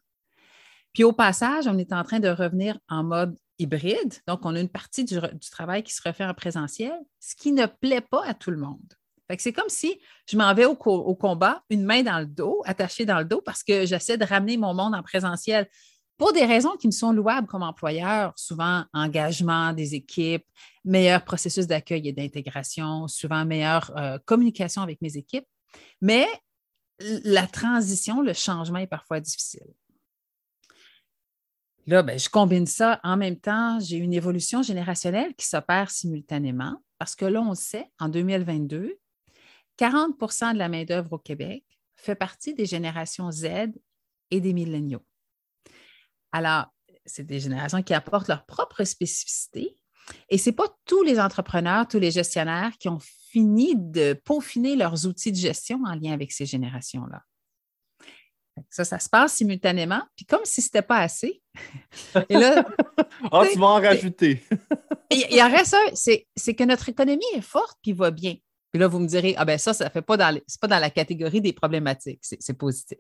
Puis, 0.93 1.03
au 1.03 1.15
passage, 1.15 1.67
on 1.67 1.79
est 1.79 1.95
en 1.95 2.05
train 2.05 2.21
de 2.21 2.29
revenir 2.29 2.79
en 2.91 3.05
mode 3.05 3.39
hybride. 3.61 4.15
Donc, 4.27 4.41
on 4.45 4.55
a 4.55 4.61
une 4.61 4.69
partie 4.69 5.05
du 5.05 5.19
travail 5.51 5.83
qui 5.83 5.95
se 5.95 6.03
refait 6.07 6.25
en 6.25 6.35
présentiel, 6.35 6.99
ce 7.21 7.35
qui 7.35 7.53
ne 7.53 7.67
plaît 7.67 8.01
pas 8.01 8.25
à 8.25 8.35
tout 8.35 8.51
le 8.51 8.57
monde 8.57 8.95
c'est 9.39 9.53
comme 9.53 9.69
si 9.69 10.01
je 10.27 10.37
m'en 10.37 10.53
vais 10.55 10.65
au, 10.65 10.75
combat, 10.75 11.63
une 11.71 11.85
main 11.85 12.03
dans 12.03 12.19
le 12.19 12.27
dos, 12.27 12.63
attachée 12.65 13.05
dans 13.05 13.19
le 13.19 13.25
dos, 13.25 13.41
parce 13.41 13.63
que 13.63 13.87
j'essaie 13.87 14.19
de 14.19 14.25
ramener 14.25 14.57
mon 14.57 14.75
monde 14.75 14.95
en 14.95 15.03
présentiel 15.03 15.69
pour 16.17 16.33
des 16.33 16.45
raisons 16.45 16.77
qui 16.77 16.87
me 16.87 16.93
sont 16.93 17.13
louables 17.13 17.47
comme 17.47 17.63
employeur, 17.63 18.33
souvent 18.37 18.85
engagement 18.93 19.73
des 19.73 19.95
équipes, 19.95 20.45
meilleur 20.85 21.25
processus 21.25 21.67
d'accueil 21.67 22.09
et 22.09 22.13
d'intégration, 22.13 23.09
souvent 23.09 23.45
meilleure 23.45 23.91
euh, 23.97 24.19
communication 24.27 24.83
avec 24.83 25.01
mes 25.01 25.17
équipes. 25.17 25.47
Mais 26.03 26.27
la 27.25 27.47
transition, 27.47 28.21
le 28.21 28.35
changement 28.35 28.81
est 28.81 28.87
parfois 28.87 29.21
difficile. 29.21 29.67
Là, 31.91 32.05
ben, 32.05 32.17
je 32.17 32.29
combine 32.29 32.69
ça. 32.69 33.01
En 33.03 33.17
même 33.17 33.35
temps, 33.35 33.81
j'ai 33.81 33.97
une 33.97 34.15
évolution 34.15 34.63
générationnelle 34.63 35.35
qui 35.35 35.45
s'opère 35.45 35.91
simultanément 35.91 36.81
parce 36.99 37.17
que 37.17 37.25
là, 37.25 37.43
on 37.43 37.57
sait, 37.57 37.91
en 37.99 38.09
2022, 38.09 38.97
40% 39.77 40.53
de 40.53 40.59
la 40.59 40.69
main-d'œuvre 40.69 41.15
au 41.15 41.19
Québec 41.19 41.65
fait 41.97 42.15
partie 42.15 42.55
des 42.55 42.65
générations 42.65 43.33
Z 43.33 43.73
et 44.31 44.41
des 44.41 44.53
milléniaux. 44.53 45.05
Alors, 46.31 46.67
c'est 47.07 47.27
des 47.27 47.41
générations 47.41 47.83
qui 47.83 47.93
apportent 47.93 48.29
leur 48.29 48.47
propre 48.47 48.85
spécificité. 48.85 49.77
Et 50.29 50.39
ce 50.39 50.51
n'est 50.51 50.55
pas 50.55 50.69
tous 50.85 51.03
les 51.03 51.19
entrepreneurs, 51.19 51.89
tous 51.89 51.99
les 51.99 52.13
gestionnaires 52.13 52.79
qui 52.79 52.89
ont 52.89 53.01
fini 53.01 53.75
de 53.75 54.13
peaufiner 54.13 54.77
leurs 54.77 55.07
outils 55.07 55.33
de 55.33 55.37
gestion 55.37 55.83
en 55.85 55.97
lien 55.97 56.13
avec 56.13 56.31
ces 56.31 56.47
générations-là. 56.47 57.25
Ça, 58.69 58.85
ça 58.85 58.99
se 58.99 59.09
passe 59.09 59.35
simultanément. 59.35 60.03
Puis 60.17 60.27
comme 60.27 60.45
si 60.45 60.61
ce 60.61 60.69
n'était 60.69 60.83
pas 60.83 60.99
assez. 60.99 61.43
Et 62.29 62.35
là, 62.35 62.65
ah, 63.33 63.45
tu 63.51 63.59
vas 63.59 63.67
en 63.67 63.81
rajouter. 63.81 64.43
il, 65.11 65.35
y 65.35 65.43
en 65.43 65.51
reste 65.51 65.75
un, 65.75 65.95
c'est 65.95 66.55
que 66.55 66.65
notre 66.65 66.89
économie 66.89 67.25
est 67.35 67.41
forte 67.41 67.79
puis 67.83 67.93
va 67.93 68.11
bien. 68.11 68.37
Puis 68.73 68.79
là, 68.79 68.87
vous 68.87 69.01
me 69.01 69.07
direz, 69.09 69.35
ah 69.37 69.45
ben 69.45 69.59
ça, 69.59 69.75
ça 69.75 69.87
ne 69.87 69.91
fait 69.91 70.03
pas 70.03 70.17
dans, 70.17 70.39
pas 70.61 70.69
dans 70.69 70.79
la 70.79 70.91
catégorie 70.91 71.41
des 71.41 71.53
problématiques, 71.53 72.21
c'est 72.23 72.57
positif. 72.57 72.99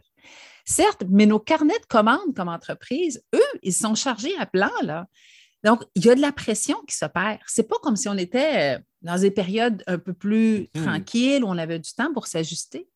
Certes, 0.64 1.04
mais 1.08 1.26
nos 1.26 1.38
carnets 1.38 1.78
de 1.78 1.86
commandes 1.86 2.34
comme 2.34 2.48
entreprise, 2.48 3.22
eux, 3.34 3.58
ils 3.62 3.72
sont 3.72 3.94
chargés 3.94 4.36
à 4.38 4.46
plan, 4.46 4.70
là. 4.82 5.06
Donc, 5.62 5.84
il 5.94 6.06
y 6.06 6.10
a 6.10 6.14
de 6.14 6.22
la 6.22 6.32
pression 6.32 6.78
qui 6.88 6.96
s'opère. 6.96 7.38
Ce 7.46 7.60
n'est 7.60 7.68
pas 7.68 7.76
comme 7.82 7.96
si 7.96 8.08
on 8.08 8.16
était 8.16 8.76
euh, 8.76 8.80
dans 9.02 9.18
des 9.18 9.30
périodes 9.30 9.82
un 9.86 9.98
peu 9.98 10.14
plus 10.14 10.62
mm-hmm. 10.62 10.82
tranquilles, 10.82 11.44
où 11.44 11.48
on 11.48 11.58
avait 11.58 11.78
du 11.78 11.92
temps 11.92 12.12
pour 12.14 12.26
s'ajuster. 12.26 12.88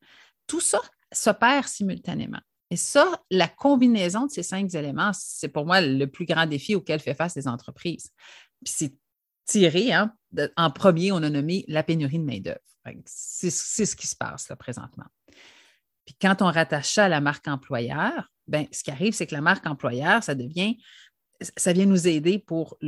Tout 0.47 0.61
ça 0.61 0.81
s'opère 1.15 1.69
simultanément. 1.69 2.41
Et 2.71 2.77
ça, 2.77 3.23
la 3.31 3.49
combinaison 3.49 4.27
de 4.27 4.31
ces 4.31 4.43
cinq 4.43 4.75
éléments, 4.75 5.13
c'est 5.13 5.49
pour 5.49 5.67
moi 5.67 5.81
le 5.81 6.07
plus 6.07 6.25
grand 6.25 6.47
défi 6.47 6.75
auquel 6.75 7.01
fait 7.01 7.15
face 7.15 7.37
les 7.37 7.47
entreprises. 7.47 8.11
Puis 8.65 8.75
c'est 8.77 8.95
tiré, 9.47 9.93
hein, 9.93 10.15
en 10.57 10.71
premier, 10.71 11.13
on 11.13 11.23
a 11.23 11.31
nommé 11.31 11.65
la 11.69 11.83
pénurie 11.83 12.19
de 12.19 12.25
main-d'œuvre. 12.25 12.59
C'est 13.07 13.51
ce 13.51 13.97
qui 13.97 14.07
se 14.07 14.17
passe 14.17 14.49
là, 14.49 14.57
présentement. 14.57 15.07
Puis 16.05 16.17
quand 16.21 16.43
on 16.43 16.47
rattache 16.47 16.93
ça 16.95 17.05
à 17.05 17.09
la 17.09 17.21
marque 17.21 17.49
employeur, 17.49 18.31
ben, 18.47 18.67
ce 18.73 18.83
qui 18.83 18.91
arrive, 18.91 19.15
c'est 19.15 19.27
que 19.27 19.35
la 19.35 19.41
marque 19.41 19.67
employeur, 19.67 20.23
ça 20.23 20.35
devient, 20.35 20.77
ça 21.57 21.73
vient 21.73 21.87
nous 21.87 22.09
aider 22.09 22.39
pour 22.39 22.79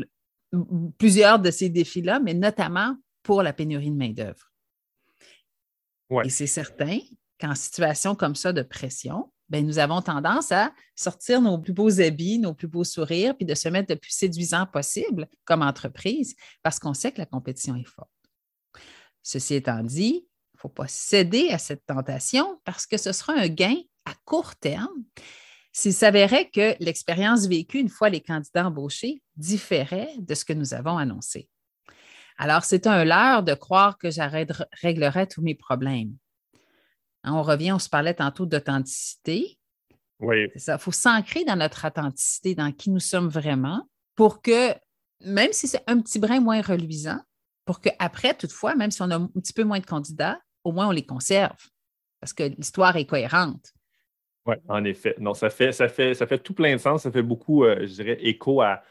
plusieurs 0.98 1.38
de 1.38 1.50
ces 1.50 1.68
défis-là, 1.68 2.20
mais 2.20 2.34
notamment 2.34 2.96
pour 3.22 3.42
la 3.42 3.52
pénurie 3.52 3.90
de 3.90 3.96
main-d'œuvre. 3.96 4.52
Et 6.24 6.30
c'est 6.30 6.46
certain 6.46 6.98
qu'en 7.40 7.54
situation 7.54 8.14
comme 8.14 8.34
ça 8.34 8.52
de 8.52 8.62
pression, 8.62 9.30
ben, 9.48 9.64
nous 9.64 9.78
avons 9.78 10.02
tendance 10.02 10.50
à 10.50 10.72
sortir 10.96 11.40
nos 11.40 11.58
plus 11.58 11.72
beaux 11.72 12.00
habits, 12.00 12.38
nos 12.38 12.54
plus 12.54 12.66
beaux 12.66 12.84
sourires, 12.84 13.36
puis 13.36 13.46
de 13.46 13.54
se 13.54 13.68
mettre 13.68 13.92
le 13.92 13.98
plus 13.98 14.10
séduisant 14.10 14.66
possible 14.66 15.28
comme 15.44 15.62
entreprise 15.62 16.34
parce 16.62 16.78
qu'on 16.78 16.94
sait 16.94 17.12
que 17.12 17.18
la 17.18 17.26
compétition 17.26 17.76
est 17.76 17.84
forte. 17.84 18.10
Ceci 19.22 19.54
étant 19.54 19.82
dit, 19.82 20.26
il 20.54 20.56
ne 20.56 20.60
faut 20.60 20.68
pas 20.68 20.88
céder 20.88 21.50
à 21.50 21.58
cette 21.58 21.86
tentation 21.86 22.60
parce 22.64 22.86
que 22.86 22.96
ce 22.96 23.12
sera 23.12 23.34
un 23.34 23.48
gain 23.48 23.76
à 24.04 24.14
court 24.24 24.56
terme 24.56 25.04
s'il 25.72 25.92
s'avérait 25.92 26.48
que 26.48 26.74
l'expérience 26.82 27.46
vécue 27.46 27.78
une 27.78 27.90
fois 27.90 28.08
les 28.08 28.22
candidats 28.22 28.66
embauchés 28.66 29.22
différait 29.36 30.14
de 30.18 30.34
ce 30.34 30.44
que 30.44 30.54
nous 30.54 30.72
avons 30.72 30.96
annoncé. 30.96 31.50
Alors, 32.38 32.64
c'est 32.64 32.86
un 32.86 33.04
leurre 33.04 33.42
de 33.42 33.54
croire 33.54 33.98
que 33.98 34.10
j'arrête 34.10 34.52
réglerai 34.72 35.26
tous 35.26 35.42
mes 35.42 35.54
problèmes. 35.54 36.16
Hein, 37.26 37.34
on 37.34 37.42
revient, 37.42 37.72
on 37.72 37.78
se 37.78 37.88
parlait 37.88 38.14
tantôt 38.14 38.46
d'authenticité. 38.46 39.58
Oui. 40.20 40.48
C'est 40.54 40.60
ça. 40.60 40.74
Il 40.74 40.80
faut 40.80 40.92
s'ancrer 40.92 41.44
dans 41.44 41.56
notre 41.56 41.86
authenticité, 41.86 42.54
dans 42.54 42.72
qui 42.72 42.90
nous 42.90 43.00
sommes 43.00 43.28
vraiment, 43.28 43.86
pour 44.14 44.40
que, 44.40 44.72
même 45.20 45.52
si 45.52 45.68
c'est 45.68 45.82
un 45.86 46.00
petit 46.00 46.18
brin 46.18 46.40
moins 46.40 46.62
reluisant, 46.62 47.20
pour 47.66 47.80
qu'après, 47.80 48.34
toutefois, 48.34 48.76
même 48.76 48.90
si 48.90 49.02
on 49.02 49.10
a 49.10 49.16
un 49.16 49.26
petit 49.26 49.52
peu 49.52 49.64
moins 49.64 49.80
de 49.80 49.86
candidats, 49.86 50.38
au 50.64 50.72
moins 50.72 50.88
on 50.88 50.92
les 50.92 51.04
conserve, 51.04 51.58
parce 52.20 52.32
que 52.32 52.44
l'histoire 52.44 52.96
est 52.96 53.06
cohérente. 53.06 53.72
Oui, 54.46 54.54
en 54.68 54.84
effet. 54.84 55.16
Non, 55.18 55.34
ça 55.34 55.50
fait, 55.50 55.72
ça, 55.72 55.88
fait, 55.88 56.14
ça 56.14 56.26
fait 56.26 56.38
tout 56.38 56.54
plein 56.54 56.72
de 56.72 56.80
sens. 56.80 57.02
Ça 57.02 57.10
fait 57.10 57.22
beaucoup, 57.22 57.64
euh, 57.64 57.80
je 57.80 57.94
dirais, 57.94 58.18
écho 58.20 58.62
à, 58.62 58.82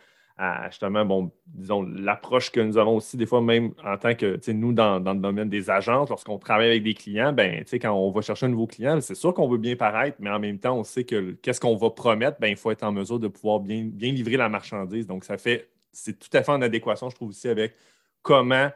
justement, 0.69 1.05
bon, 1.05 1.31
disons, 1.47 1.83
l'approche 1.83 2.51
que 2.51 2.59
nous 2.59 2.77
avons 2.77 2.97
aussi, 2.97 3.15
des 3.15 3.25
fois, 3.25 3.41
même 3.41 3.73
en 3.83 3.97
tant 3.97 4.15
que, 4.15 4.39
nous, 4.51 4.73
dans, 4.73 4.99
le 4.99 5.19
domaine 5.19 5.49
des 5.49 5.69
agences, 5.69 6.09
lorsqu'on 6.09 6.37
travaille 6.37 6.67
avec 6.67 6.83
des 6.83 6.93
clients, 6.93 7.31
ben, 7.31 7.63
quand 7.71 7.93
on 7.93 8.11
va 8.11 8.21
chercher 8.21 8.47
un 8.47 8.49
nouveau 8.49 8.67
client, 8.67 8.99
c'est 8.99 9.15
sûr 9.15 9.33
qu'on 9.33 9.47
veut 9.47 9.57
bien 9.57 9.75
paraître, 9.77 10.17
mais 10.19 10.29
en 10.29 10.39
même 10.39 10.59
temps, 10.59 10.77
on 10.77 10.83
sait 10.83 11.05
que 11.05 11.31
qu'est-ce 11.41 11.61
qu'on 11.61 11.77
va 11.77 11.89
promettre, 11.89 12.37
ben, 12.39 12.47
il 12.47 12.57
faut 12.57 12.71
être 12.71 12.83
en 12.83 12.91
mesure 12.91 13.19
de 13.19 13.29
pouvoir 13.29 13.61
bien, 13.61 13.85
bien 13.85 14.11
livrer 14.11 14.35
la 14.35 14.49
marchandise. 14.49 15.07
Donc, 15.07 15.23
ça 15.23 15.37
fait, 15.37 15.69
c'est 15.93 16.19
tout 16.19 16.35
à 16.35 16.43
fait 16.43 16.51
en 16.51 16.61
adéquation, 16.61 17.09
je 17.09 17.15
trouve, 17.15 17.29
aussi 17.29 17.47
avec 17.47 17.73
comment, 18.21 18.69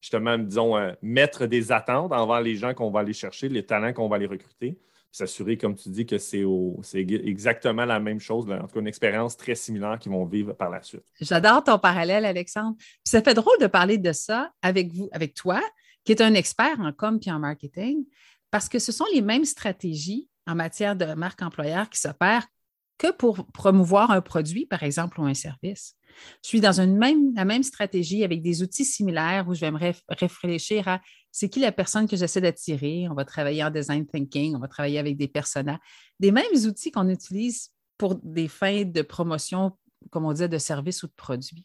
justement, 0.00 0.38
disons, 0.38 0.76
euh, 0.76 0.92
mettre 1.02 1.46
des 1.46 1.72
attentes 1.72 2.12
envers 2.12 2.40
les 2.40 2.54
gens 2.54 2.72
qu'on 2.72 2.90
va 2.90 3.00
aller 3.00 3.12
chercher, 3.12 3.48
les 3.48 3.66
talents 3.66 3.92
qu'on 3.92 4.08
va 4.08 4.16
aller 4.16 4.26
recruter 4.26 4.78
s'assurer, 5.14 5.56
comme 5.56 5.76
tu 5.76 5.90
dis, 5.90 6.06
que 6.06 6.18
c'est 6.18 6.44
exactement 6.94 7.84
la 7.84 8.00
même 8.00 8.18
chose, 8.18 8.50
en 8.50 8.66
tout 8.66 8.74
cas 8.74 8.80
une 8.80 8.88
expérience 8.88 9.36
très 9.36 9.54
similaire 9.54 9.96
qu'ils 10.00 10.10
vont 10.10 10.24
vivre 10.24 10.54
par 10.54 10.70
la 10.70 10.82
suite. 10.82 11.04
J'adore 11.20 11.62
ton 11.62 11.78
parallèle, 11.78 12.24
Alexandre. 12.24 12.76
ça 13.04 13.22
fait 13.22 13.34
drôle 13.34 13.56
de 13.60 13.68
parler 13.68 13.96
de 13.96 14.12
ça 14.12 14.50
avec 14.60 14.92
vous, 14.92 15.08
avec 15.12 15.34
toi, 15.34 15.62
qui 16.02 16.10
est 16.10 16.20
un 16.20 16.34
expert 16.34 16.80
en 16.80 16.92
com 16.92 17.20
et 17.24 17.30
en 17.30 17.38
marketing, 17.38 18.04
parce 18.50 18.68
que 18.68 18.80
ce 18.80 18.90
sont 18.90 19.06
les 19.14 19.22
mêmes 19.22 19.44
stratégies 19.44 20.28
en 20.48 20.56
matière 20.56 20.96
de 20.96 21.14
marque 21.14 21.42
employeur 21.42 21.88
qui 21.90 22.00
s'opèrent 22.00 22.46
que 22.98 23.12
pour 23.12 23.46
promouvoir 23.52 24.10
un 24.10 24.20
produit, 24.20 24.66
par 24.66 24.82
exemple, 24.82 25.20
ou 25.20 25.26
un 25.26 25.34
service. 25.34 25.94
Je 26.42 26.48
suis 26.48 26.60
dans 26.60 26.76
la 26.76 27.44
même 27.44 27.62
stratégie 27.62 28.24
avec 28.24 28.42
des 28.42 28.62
outils 28.62 28.84
similaires 28.84 29.46
où 29.48 29.54
je 29.54 29.60
vais 29.60 29.70
me 29.70 29.92
réfléchir 30.08 30.88
à 30.88 31.00
c'est 31.34 31.48
qui 31.48 31.58
la 31.58 31.72
personne 31.72 32.06
que 32.06 32.14
j'essaie 32.14 32.40
d'attirer? 32.40 33.08
On 33.10 33.14
va 33.14 33.24
travailler 33.24 33.64
en 33.64 33.70
design 33.70 34.06
thinking, 34.06 34.54
on 34.54 34.60
va 34.60 34.68
travailler 34.68 35.00
avec 35.00 35.16
des 35.16 35.26
personas, 35.26 35.80
des 36.20 36.30
mêmes 36.30 36.54
outils 36.64 36.92
qu'on 36.92 37.08
utilise 37.08 37.72
pour 37.98 38.14
des 38.22 38.46
fins 38.46 38.84
de 38.84 39.02
promotion, 39.02 39.72
comme 40.12 40.26
on 40.26 40.32
dit, 40.32 40.48
de 40.48 40.58
services 40.58 41.02
ou 41.02 41.08
de 41.08 41.12
produits. 41.16 41.64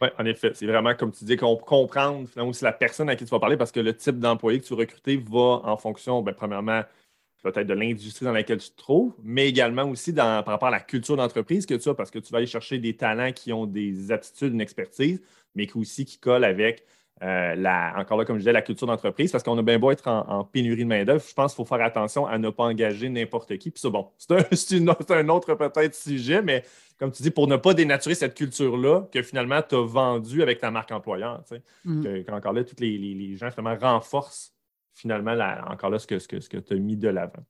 Oui, 0.00 0.06
en 0.16 0.24
effet. 0.24 0.52
C'est 0.54 0.66
vraiment, 0.66 0.94
comme 0.94 1.10
tu 1.10 1.24
dis, 1.24 1.36
comprendre 1.36 2.28
finalement 2.28 2.50
aussi 2.50 2.62
la 2.62 2.72
personne 2.72 3.08
à 3.08 3.16
qui 3.16 3.24
tu 3.24 3.30
vas 3.30 3.40
parler 3.40 3.56
parce 3.56 3.72
que 3.72 3.80
le 3.80 3.92
type 3.92 4.20
d'employé 4.20 4.60
que 4.60 4.66
tu 4.66 4.74
recrutes 4.74 5.28
va 5.28 5.62
en 5.64 5.76
fonction, 5.76 6.22
bien, 6.22 6.32
premièrement, 6.32 6.82
peut-être 7.42 7.66
de 7.66 7.74
l'industrie 7.74 8.24
dans 8.24 8.30
laquelle 8.30 8.58
tu 8.58 8.70
te 8.70 8.76
trouves, 8.76 9.16
mais 9.24 9.48
également 9.48 9.82
aussi 9.82 10.12
par 10.12 10.44
rapport 10.44 10.68
à 10.68 10.70
la 10.70 10.80
culture 10.80 11.16
d'entreprise 11.16 11.66
que 11.66 11.74
tu 11.74 11.88
as, 11.88 11.94
parce 11.94 12.12
que 12.12 12.20
tu 12.20 12.30
vas 12.30 12.38
aller 12.38 12.46
chercher 12.46 12.78
des 12.78 12.96
talents 12.96 13.32
qui 13.32 13.52
ont 13.52 13.66
des 13.66 14.12
aptitudes, 14.12 14.52
une 14.52 14.60
expertise, 14.60 15.20
mais 15.56 15.66
qui 15.66 15.76
aussi 15.76 16.04
qui 16.04 16.18
collent 16.18 16.44
avec 16.44 16.84
euh, 17.22 17.54
la, 17.54 17.94
encore 17.96 18.18
là, 18.18 18.24
comme 18.24 18.36
je 18.36 18.40
disais, 18.40 18.52
la 18.52 18.62
culture 18.62 18.86
d'entreprise, 18.86 19.30
parce 19.30 19.44
qu'on 19.44 19.56
a 19.56 19.62
bien 19.62 19.78
beau 19.78 19.92
être 19.92 20.08
en, 20.08 20.42
pénurie 20.44 20.82
de 20.82 20.88
main-d'œuvre, 20.88 21.24
je 21.26 21.34
pense 21.34 21.52
qu'il 21.52 21.64
faut 21.64 21.68
faire 21.68 21.84
attention 21.84 22.26
à 22.26 22.36
ne 22.36 22.50
pas 22.50 22.64
engager 22.64 23.08
n'importe 23.08 23.56
qui. 23.58 23.70
Puis 23.70 23.80
ça, 23.80 23.90
bon, 23.90 24.08
c'est 24.18 24.32
un, 24.32 25.28
autre 25.28 25.54
peut-être 25.54 25.94
sujet, 25.94 26.42
mais 26.42 26.64
comme 26.98 27.12
tu 27.12 27.22
dis, 27.22 27.30
pour 27.30 27.46
ne 27.46 27.56
pas 27.56 27.74
dénaturer 27.74 28.16
cette 28.16 28.34
culture-là 28.34 29.08
que 29.12 29.22
finalement 29.22 29.62
tu 29.62 29.76
as 29.76 29.86
vendue 29.86 30.42
avec 30.42 30.58
ta 30.58 30.70
marque 30.72 30.90
employeur. 30.90 31.44
Tu 31.48 31.56
sais, 31.56 31.62
mm. 31.84 32.24
encore 32.32 32.52
là, 32.52 32.64
tous 32.64 32.80
les, 32.80 33.36
gens 33.36 33.50
finalement 33.50 33.78
renforcent 33.78 34.52
finalement, 34.94 35.36
encore 35.70 35.90
là, 35.90 35.98
ce 35.98 36.06
que, 36.06 36.18
ce 36.18 36.28
que, 36.28 36.40
ce 36.40 36.48
que 36.48 36.58
tu 36.58 36.74
as 36.74 36.76
mis 36.76 36.96
de 36.96 37.08
l'avant. 37.08 37.44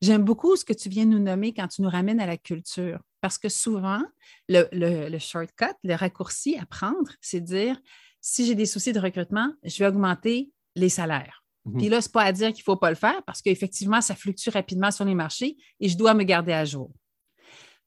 J'aime 0.00 0.24
beaucoup 0.24 0.56
ce 0.56 0.64
que 0.64 0.72
tu 0.72 0.88
viens 0.88 1.04
de 1.04 1.10
nous 1.10 1.18
nommer 1.18 1.52
quand 1.52 1.68
tu 1.68 1.82
nous 1.82 1.90
ramènes 1.90 2.20
à 2.20 2.26
la 2.26 2.38
culture, 2.38 3.00
parce 3.20 3.36
que 3.36 3.50
souvent, 3.50 4.00
le, 4.48 4.66
le, 4.72 5.18
shortcut, 5.18 5.74
le 5.84 5.94
raccourci 5.94 6.56
à 6.56 6.64
prendre, 6.64 7.10
c'est 7.20 7.40
de 7.40 7.46
dire 7.46 7.76
si 8.20 8.46
j'ai 8.46 8.54
des 8.54 8.66
soucis 8.66 8.92
de 8.92 9.00
recrutement, 9.00 9.52
je 9.64 9.78
vais 9.78 9.86
augmenter 9.86 10.52
les 10.76 10.88
salaires. 10.88 11.44
Mhm. 11.64 11.78
Puis 11.78 11.88
là, 11.88 12.00
ce 12.00 12.08
n'est 12.08 12.12
pas 12.12 12.22
à 12.22 12.32
dire 12.32 12.48
qu'il 12.48 12.60
ne 12.60 12.64
faut 12.64 12.76
pas 12.76 12.90
le 12.90 12.96
faire 12.96 13.22
parce 13.24 13.42
qu'effectivement, 13.42 14.00
ça 14.00 14.14
fluctue 14.14 14.50
rapidement 14.50 14.90
sur 14.90 15.04
les 15.04 15.14
marchés 15.14 15.56
et 15.80 15.88
je 15.88 15.96
dois 15.96 16.14
me 16.14 16.24
garder 16.24 16.52
à 16.52 16.64
jour. 16.64 16.90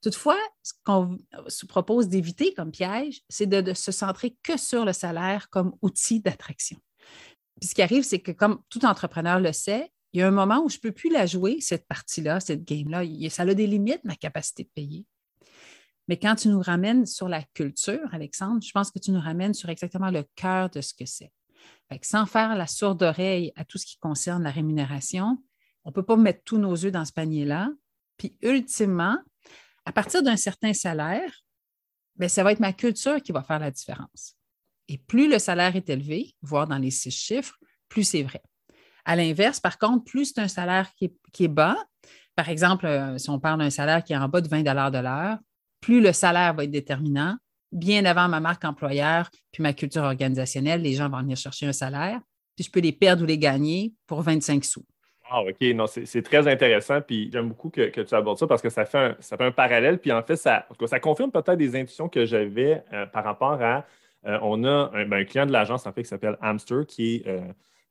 Toutefois, 0.02 0.38
ce 0.62 0.72
qu'on 0.84 1.16
se 1.48 1.64
propose 1.64 2.08
d'éviter 2.08 2.52
comme 2.52 2.70
piège, 2.70 3.22
c'est 3.28 3.46
de, 3.46 3.62
de, 3.62 3.72
se 3.72 3.90
centrer 3.90 4.36
que 4.42 4.58
sur 4.58 4.84
le 4.84 4.92
salaire 4.92 5.48
comme 5.48 5.74
outil 5.80 6.20
d'attraction. 6.20 6.78
Puis 7.60 7.70
ce 7.70 7.74
qui 7.74 7.82
arrive, 7.82 8.02
c'est 8.02 8.20
que 8.20 8.32
comme 8.32 8.60
tout 8.68 8.84
entrepreneur 8.84 9.40
le 9.40 9.52
sait, 9.52 9.90
il 10.12 10.20
y 10.20 10.22
a 10.22 10.28
un 10.28 10.30
moment 10.30 10.62
où 10.62 10.68
je 10.68 10.76
ne 10.76 10.80
peux 10.80 10.92
plus 10.92 11.10
la 11.10 11.26
jouer, 11.26 11.58
cette 11.60 11.88
partie-là, 11.88 12.38
cette 12.38 12.64
game-là. 12.64 13.02
Ça 13.30 13.42
a 13.42 13.54
des 13.54 13.66
limites, 13.66 14.04
ma 14.04 14.14
capacité 14.14 14.62
de 14.62 14.68
payer. 14.74 15.06
Mais 16.08 16.18
quand 16.18 16.34
tu 16.34 16.48
nous 16.48 16.60
ramènes 16.60 17.06
sur 17.06 17.28
la 17.28 17.42
culture, 17.42 18.08
Alexandre, 18.12 18.62
je 18.62 18.72
pense 18.72 18.90
que 18.90 18.98
tu 18.98 19.10
nous 19.10 19.20
ramènes 19.20 19.54
sur 19.54 19.70
exactement 19.70 20.10
le 20.10 20.24
cœur 20.34 20.70
de 20.70 20.80
ce 20.80 20.92
que 20.94 21.06
c'est. 21.06 21.32
sans 22.02 22.26
faire 22.26 22.56
la 22.56 22.66
sourde 22.66 23.02
oreille 23.02 23.52
à 23.56 23.64
tout 23.64 23.78
ce 23.78 23.86
qui 23.86 23.98
concerne 23.98 24.42
la 24.42 24.50
rémunération, 24.50 25.38
on 25.84 25.90
ne 25.90 25.94
peut 25.94 26.02
pas 26.02 26.16
mettre 26.16 26.42
tous 26.44 26.58
nos 26.58 26.84
œufs 26.84 26.92
dans 26.92 27.04
ce 27.04 27.12
panier-là. 27.12 27.70
Puis 28.16 28.36
ultimement, 28.42 29.16
à 29.84 29.92
partir 29.92 30.22
d'un 30.22 30.36
certain 30.36 30.72
salaire, 30.72 31.30
bien, 32.16 32.28
ça 32.28 32.42
va 32.42 32.52
être 32.52 32.60
ma 32.60 32.72
culture 32.72 33.20
qui 33.22 33.32
va 33.32 33.42
faire 33.42 33.58
la 33.58 33.70
différence. 33.70 34.36
Et 34.88 34.98
plus 34.98 35.28
le 35.30 35.38
salaire 35.38 35.76
est 35.76 35.88
élevé, 35.88 36.34
voire 36.42 36.66
dans 36.66 36.78
les 36.78 36.90
six 36.90 37.10
chiffres, 37.10 37.56
plus 37.88 38.04
c'est 38.04 38.22
vrai. 38.22 38.42
À 39.04 39.16
l'inverse, 39.16 39.60
par 39.60 39.78
contre, 39.78 40.04
plus 40.04 40.26
c'est 40.26 40.40
un 40.40 40.48
salaire 40.48 40.90
qui 40.94 41.10
est, 41.40 41.48
bas, 41.48 41.76
par 42.34 42.48
exemple, 42.48 42.86
euh, 42.86 43.18
si 43.18 43.30
on 43.30 43.38
parle 43.38 43.60
d'un 43.60 43.70
salaire 43.70 44.02
qui 44.02 44.12
est 44.12 44.16
en 44.16 44.28
bas 44.28 44.40
de 44.40 44.48
20 44.48 44.62
de 44.62 44.98
l'heure, 44.98 45.38
plus 45.84 46.00
le 46.00 46.12
salaire 46.12 46.54
va 46.54 46.64
être 46.64 46.70
déterminant. 46.70 47.36
Bien 47.72 48.04
avant 48.06 48.28
ma 48.28 48.40
marque 48.40 48.64
employeur, 48.64 49.28
puis 49.52 49.62
ma 49.62 49.74
culture 49.74 50.02
organisationnelle, 50.02 50.80
les 50.80 50.94
gens 50.94 51.10
vont 51.10 51.20
venir 51.20 51.36
chercher 51.36 51.66
un 51.66 51.72
salaire, 51.72 52.20
puis 52.56 52.64
je 52.64 52.70
peux 52.70 52.80
les 52.80 52.92
perdre 52.92 53.24
ou 53.24 53.26
les 53.26 53.36
gagner 53.36 53.92
pour 54.06 54.22
25 54.22 54.64
sous. 54.64 54.84
Ah, 55.28 55.42
OK. 55.42 55.60
Non, 55.74 55.86
c'est 55.86 56.22
très 56.22 56.46
intéressant. 56.46 57.00
Puis 57.00 57.30
j'aime 57.32 57.48
beaucoup 57.48 57.68
que, 57.68 57.88
tu 57.88 58.14
abordes 58.14 58.38
ça 58.38 58.46
parce 58.46 58.62
que 58.62 58.70
ça 58.70 58.84
fait 58.84 59.16
un, 59.40 59.50
parallèle. 59.50 59.98
Puis 59.98 60.12
en 60.12 60.22
fait, 60.22 60.36
ça, 60.36 60.66
confirme 61.02 61.30
peut-être 61.30 61.56
des 61.56 61.76
intuitions 61.76 62.08
que 62.08 62.24
j'avais 62.24 62.82
euh, 62.92 63.06
par 63.06 63.24
rapport 63.24 63.60
à 63.60 63.84
euh, 64.26 64.38
on 64.42 64.64
a 64.64 64.90
ben, 65.04 65.12
un, 65.12 65.24
client 65.24 65.46
de 65.46 65.52
l'agence 65.52 65.86
en 65.86 65.92
fait 65.92 66.02
qui 66.02 66.08
s'appelle 66.08 66.36
Amster, 66.40 66.82
qui 66.86 67.16
est 67.16 67.26
euh, 67.26 67.40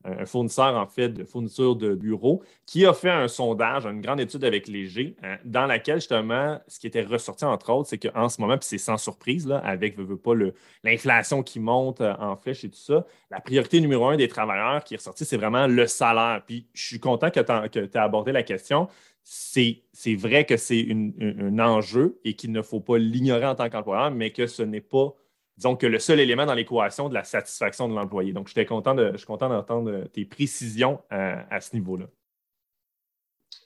un 0.04 0.26
fournisseur 0.26 0.76
en 0.76 0.86
fait 0.86 1.10
de 1.10 1.24
fourniture 1.24 1.76
de 1.76 1.96
bureaux, 1.96 2.44
qui 2.66 2.86
a 2.86 2.94
fait 2.94 3.10
un 3.10 3.28
sondage, 3.28 3.86
une 3.86 4.02
grande 4.02 4.20
étude 4.20 4.44
avec 4.44 4.68
Léger, 4.68 5.16
hein, 5.24 5.38
dans 5.46 5.66
laquelle 5.66 5.98
justement, 5.98 6.60
ce 6.68 6.80
qui 6.80 6.88
était 6.88 7.04
ressorti 7.04 7.46
entre 7.46 7.72
autres, 7.72 7.90
c'est 7.90 7.98
qu'en 7.98 8.30
ce 8.30 8.42
moment, 8.42 8.58
puis 8.58 8.68
c'est 8.68 8.78
sans 8.78 8.98
surprise, 8.98 9.48
là, 9.48 9.60
avec 9.60 9.98
l'inflation 10.84 11.44
qui 11.44 11.60
monte 11.60 12.02
euh, 12.02 12.14
en 12.20 12.36
flèche 12.36 12.64
et 12.64 12.70
tout 12.70 12.78
ça, 12.78 13.06
la 13.32 13.40
priorité 13.40 13.82
numéro 13.82 14.06
un 14.06 14.18
des 14.18 14.28
travailleurs 14.28 14.84
qui 14.84 14.94
est 14.94 14.98
ressortie, 14.98 15.26
c'est 15.26 15.38
vraiment 15.38 15.68
le 15.68 15.88
salaire. 15.88 16.42
Puis 16.46 16.68
je 16.74 16.86
suis 16.86 17.00
content 17.00 17.30
que 17.30 17.40
tu 17.68 17.80
aies 17.80 17.98
abordé 17.98 18.32
la 18.32 18.44
question. 18.44 18.88
C'est 19.24 19.82
vrai 20.16 20.46
que 20.46 20.58
c'est 20.58 20.86
un 20.92 21.60
enjeu 21.60 22.20
et 22.26 22.34
qu'il 22.34 22.52
ne 22.52 22.62
faut 22.62 22.82
pas 22.82 22.98
l'ignorer 22.98 23.46
en 23.46 23.56
tant 23.56 23.70
qu'employeur, 23.70 24.12
mais 24.12 24.32
que 24.32 24.48
ce 24.48 24.64
n'est 24.64 24.82
pas 24.82 25.16
disons 25.58 25.76
que 25.76 25.86
le 25.86 26.00
seul 26.00 26.20
élément 26.20 26.46
dans 26.46 26.54
l'équation 26.54 27.10
de 27.10 27.14
la 27.14 27.24
satisfaction 27.24 27.88
de 27.88 27.96
l'employé. 27.96 28.34
Donc, 28.34 28.52
content 28.66 28.96
de, 28.96 29.12
je 29.14 29.18
suis 29.18 29.28
content 29.28 29.50
d'entendre 29.50 29.92
euh, 29.92 30.06
tes 30.06 30.26
précisions 30.26 31.00
euh, 31.12 31.36
à, 31.50 31.62
ce 31.62 31.76
niveau-là. 31.76 32.06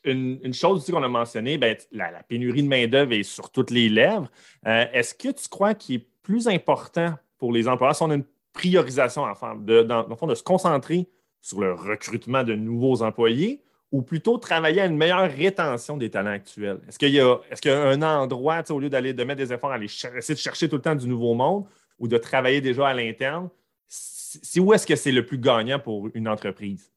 Une, 0.04 0.54
chose 0.54 0.80
aussi 0.80 0.92
qu'on 0.92 1.04
a 1.04 1.08
mentionnée, 1.08 1.58
ben, 1.58 1.76
la, 1.92 2.24
pénurie 2.24 2.64
de 2.64 2.68
main-d'œuvre 2.68 3.14
est 3.14 3.24
sur 3.24 3.52
toutes 3.52 3.72
les 3.72 3.90
lèvres. 3.90 4.30
Euh, 4.66 4.86
est-ce 4.94 5.14
que 5.14 5.30
tu 5.30 5.48
crois 5.50 5.74
qu'il 5.74 5.96
est 5.96 6.08
plus 6.22 6.48
important 6.48 7.16
pour 7.38 7.52
les 7.52 7.68
employeurs 7.68 7.96
si 7.96 8.04
on 8.04 8.12
a 8.12 8.16
une 8.16 8.26
priorisation 8.54 9.24
en 9.24 9.56
de, 9.56 9.84
dans, 9.84 10.08
le 10.08 10.16
fond, 10.16 10.28
de 10.28 10.36
se 10.36 10.44
concentrer 10.44 11.10
sur 11.42 11.62
le 11.62 11.74
recrutement 11.74 12.44
de 12.44 12.56
nouveaux 12.56 13.02
employés 13.02 13.64
ou 13.92 14.02
plutôt 14.02 14.38
travailler 14.38 14.82
à 14.82 14.86
une 14.86 14.98
meilleure 14.98 15.32
rétention 15.32 15.96
des 15.96 16.10
talents 16.10 16.32
actuels? 16.32 16.80
Est-ce 16.88 17.00
qu'il 17.00 17.10
y, 17.10 17.20
a, 17.20 17.38
est 17.50 17.68
un 17.68 18.02
endroit, 18.02 18.64
au 18.70 18.80
lieu 18.80 18.90
d'aller 18.90 19.14
de 19.14 19.24
mettre 19.24 19.40
des 19.40 19.54
efforts 19.54 19.72
à 19.72 19.76
aller 19.76 19.86
essayer 19.86 20.36
de 20.36 20.40
chercher 20.40 20.68
tout 20.68 20.78
le 20.78 20.82
temps 20.82 20.96
du 20.96 21.08
nouveau 21.08 21.34
monde 21.34 21.66
ou 22.00 22.08
de 22.08 22.18
travailler 22.18 22.62
déjà 22.62 22.88
à 22.88 22.94
l'interne, 22.94 23.50
c'est 23.88 24.60
où 24.60 24.74
est-ce 24.74 24.86
que 24.86 24.96
c'est 24.96 25.12
le 25.12 25.26
plus 25.26 25.38
gagnant 25.38 25.80
pour 25.80 26.10
une 26.14 26.28
entreprise? 26.28 26.92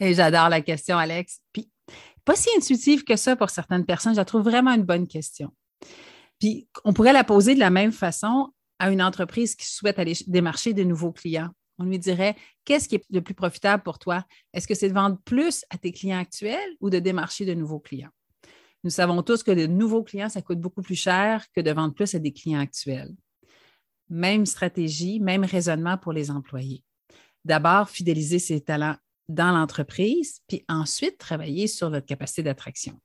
Et 0.00 0.14
j'adore 0.14 0.48
la 0.48 0.60
question, 0.60 0.96
Alex. 0.96 1.40
Puis, 1.52 1.70
pas 2.24 2.34
si 2.34 2.48
intuitive 2.56 3.04
que 3.04 3.16
ça 3.16 3.36
pour 3.36 3.50
certaines 3.50 3.84
personnes. 3.84 4.14
Je 4.14 4.18
la 4.18 4.24
trouve 4.24 4.42
vraiment 4.42 4.72
une 4.72 4.82
bonne 4.82 5.06
question. 5.06 5.52
Puis, 6.40 6.68
on 6.84 6.92
pourrait 6.92 7.12
la 7.12 7.24
poser 7.24 7.54
de 7.54 7.60
la 7.60 7.70
même 7.70 7.92
façon 7.92 8.52
à 8.78 8.90
une 8.90 9.02
entreprise 9.02 9.54
qui 9.54 9.66
souhaite 9.66 9.98
aller 9.98 10.14
démarcher 10.26 10.72
de 10.72 10.82
nouveaux 10.82 11.12
clients. 11.12 11.50
On 11.78 11.84
lui 11.84 11.98
dirait 11.98 12.36
Qu'est-ce 12.64 12.88
qui 12.88 12.96
est 12.96 13.04
le 13.10 13.20
plus 13.20 13.34
profitable 13.34 13.82
pour 13.82 13.98
toi? 13.98 14.24
Est-ce 14.52 14.66
que 14.66 14.74
c'est 14.74 14.88
de 14.88 14.94
vendre 14.94 15.18
plus 15.24 15.64
à 15.70 15.78
tes 15.78 15.92
clients 15.92 16.18
actuels 16.18 16.76
ou 16.80 16.90
de 16.90 16.98
démarcher 16.98 17.44
de 17.44 17.54
nouveaux 17.54 17.80
clients? 17.80 18.10
Nous 18.84 18.90
savons 18.90 19.22
tous 19.22 19.42
que 19.42 19.50
de 19.50 19.66
nouveaux 19.66 20.02
clients, 20.02 20.28
ça 20.28 20.42
coûte 20.42 20.60
beaucoup 20.60 20.82
plus 20.82 20.94
cher 20.94 21.46
que 21.54 21.60
de 21.60 21.70
vendre 21.70 21.94
plus 21.94 22.14
à 22.14 22.18
des 22.18 22.32
clients 22.32 22.60
actuels. 22.60 23.14
Même 24.08 24.46
stratégie, 24.46 25.20
même 25.20 25.44
raisonnement 25.44 25.98
pour 25.98 26.12
les 26.12 26.30
employés. 26.30 26.82
D'abord, 27.44 27.90
fidéliser 27.90 28.38
ses 28.38 28.60
talents 28.60 28.96
dans 29.28 29.52
l'entreprise, 29.52 30.40
puis 30.48 30.64
ensuite 30.68 31.18
travailler 31.18 31.66
sur 31.66 31.90
notre 31.90 32.06
capacité 32.06 32.42
d'attraction. 32.42 33.00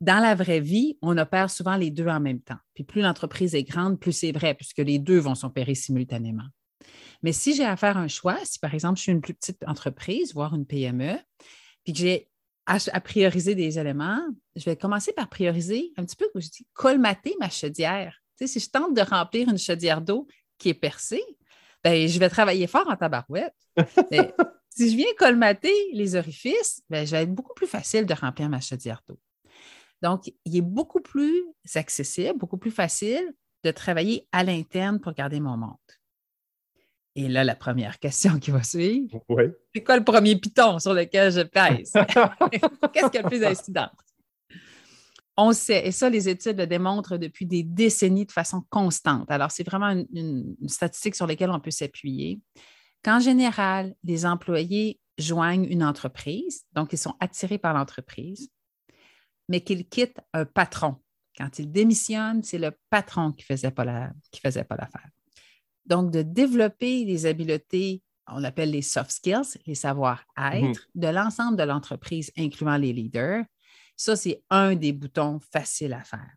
Dans 0.00 0.22
la 0.22 0.34
vraie 0.34 0.60
vie, 0.60 0.98
on 1.02 1.18
opère 1.18 1.50
souvent 1.50 1.76
les 1.76 1.90
deux 1.90 2.06
en 2.06 2.20
même 2.20 2.40
temps. 2.40 2.58
Puis 2.74 2.84
plus 2.84 3.02
l'entreprise 3.02 3.54
est 3.54 3.64
grande, 3.64 4.00
plus 4.00 4.12
c'est 4.12 4.32
vrai, 4.32 4.54
puisque 4.54 4.78
les 4.78 4.98
deux 4.98 5.18
vont 5.18 5.34
s'opérer 5.34 5.74
simultanément. 5.74 6.46
Mais 7.22 7.32
si 7.32 7.54
j'ai 7.54 7.64
à 7.64 7.76
faire 7.76 7.98
un 7.98 8.08
choix, 8.08 8.38
si 8.44 8.58
par 8.58 8.72
exemple 8.72 8.96
je 8.96 9.02
suis 9.02 9.12
une 9.12 9.20
plus 9.20 9.34
petite 9.34 9.62
entreprise, 9.66 10.32
voire 10.32 10.54
une 10.54 10.66
PME, 10.66 11.18
puis 11.84 11.92
que 11.92 11.98
j'ai 11.98 12.30
à, 12.66 13.00
prioriser 13.00 13.54
des 13.54 13.78
éléments, 13.78 14.22
je 14.56 14.64
vais 14.64 14.76
commencer 14.76 15.12
par 15.12 15.28
prioriser 15.28 15.92
un 15.96 16.04
petit 16.04 16.16
peu, 16.16 16.28
je 16.34 16.48
dis, 16.48 16.66
colmater 16.72 17.34
ma 17.40 17.50
chaudière. 17.50 18.19
Si 18.46 18.60
je 18.60 18.70
tente 18.70 18.94
de 18.94 19.02
remplir 19.02 19.48
une 19.48 19.58
chaudière 19.58 20.00
d'eau 20.00 20.26
qui 20.58 20.68
est 20.68 20.74
percée, 20.74 21.22
ben, 21.82 22.06
je 22.08 22.18
vais 22.18 22.28
travailler 22.28 22.66
fort 22.66 22.88
en 22.88 22.96
tabarouette. 22.96 23.54
si 24.70 24.90
je 24.90 24.96
viens 24.96 25.12
colmater 25.18 25.74
les 25.92 26.14
orifices, 26.16 26.82
ben, 26.90 27.06
je 27.06 27.12
vais 27.12 27.22
être 27.22 27.34
beaucoup 27.34 27.54
plus 27.54 27.66
facile 27.66 28.06
de 28.06 28.14
remplir 28.14 28.48
ma 28.48 28.60
chaudière 28.60 29.02
d'eau. 29.08 29.18
Donc, 30.02 30.32
il 30.44 30.56
est 30.56 30.62
beaucoup 30.62 31.00
plus 31.00 31.44
accessible, 31.74 32.38
beaucoup 32.38 32.58
plus 32.58 32.70
facile 32.70 33.34
de 33.64 33.70
travailler 33.70 34.26
à 34.32 34.42
l'interne 34.42 35.00
pour 35.00 35.12
garder 35.12 35.40
mon 35.40 35.56
monde. 35.56 35.76
Et 37.16 37.28
là, 37.28 37.44
la 37.44 37.56
première 37.56 37.98
question 37.98 38.38
qui 38.38 38.50
va 38.50 38.62
suivre, 38.62 39.20
c'est 39.74 39.82
quoi 39.82 39.96
le 39.98 40.04
premier 40.04 40.36
piton 40.36 40.78
sur 40.78 40.94
lequel 40.94 41.32
je 41.32 41.40
pèse? 41.42 41.92
Qu'est-ce 42.92 43.10
qui 43.10 43.18
a 43.18 43.22
le 43.22 43.28
plus 43.28 43.40
d'incidence? 43.40 43.90
On 45.42 45.54
sait, 45.54 45.86
et 45.86 45.90
ça, 45.90 46.10
les 46.10 46.28
études 46.28 46.58
le 46.58 46.66
démontrent 46.66 47.16
depuis 47.16 47.46
des 47.46 47.62
décennies 47.62 48.26
de 48.26 48.32
façon 48.32 48.62
constante. 48.68 49.30
Alors, 49.30 49.50
c'est 49.50 49.64
vraiment 49.64 49.88
une, 50.12 50.54
statistique 50.66 51.14
sur 51.14 51.26
laquelle 51.26 51.50
on 51.50 51.60
peut 51.60 51.70
s'appuyer. 51.70 52.42
Qu'en 53.02 53.20
général, 53.20 53.94
les 54.04 54.26
employés 54.26 55.00
joignent 55.16 55.64
une 55.64 55.82
entreprise, 55.82 56.66
donc 56.74 56.92
ils 56.92 56.98
sont 56.98 57.14
attirés 57.20 57.56
par 57.56 57.72
l'entreprise, 57.72 58.50
mais 59.48 59.62
qu'ils 59.62 59.88
quittent 59.88 60.20
un 60.34 60.44
patron. 60.44 60.96
Quand 61.38 61.58
ils 61.58 61.72
démissionnent, 61.72 62.42
c'est 62.42 62.58
le 62.58 62.72
patron 62.90 63.32
qui 63.32 63.46
ne 63.48 63.56
faisait 63.56 63.70
pas 63.70 63.86
l'affaire. 63.86 65.08
Donc, 65.86 66.10
de 66.10 66.20
développer 66.20 67.06
les 67.06 67.24
habiletés, 67.24 68.02
on 68.26 68.44
appelle 68.44 68.72
les 68.72 68.82
soft 68.82 69.10
skills, 69.10 69.58
les 69.64 69.74
savoir-être 69.74 70.86
mhm. 70.94 71.02
de 71.02 71.08
l'ensemble 71.08 71.56
de 71.56 71.62
l'entreprise, 71.62 72.30
incluant 72.36 72.76
les 72.76 72.92
leaders, 72.92 73.46
ça, 74.00 74.16
c'est 74.16 74.42
un 74.50 74.74
des 74.74 74.92
boutons 74.92 75.40
faciles 75.52 75.92
à 75.92 76.02
faire. 76.02 76.34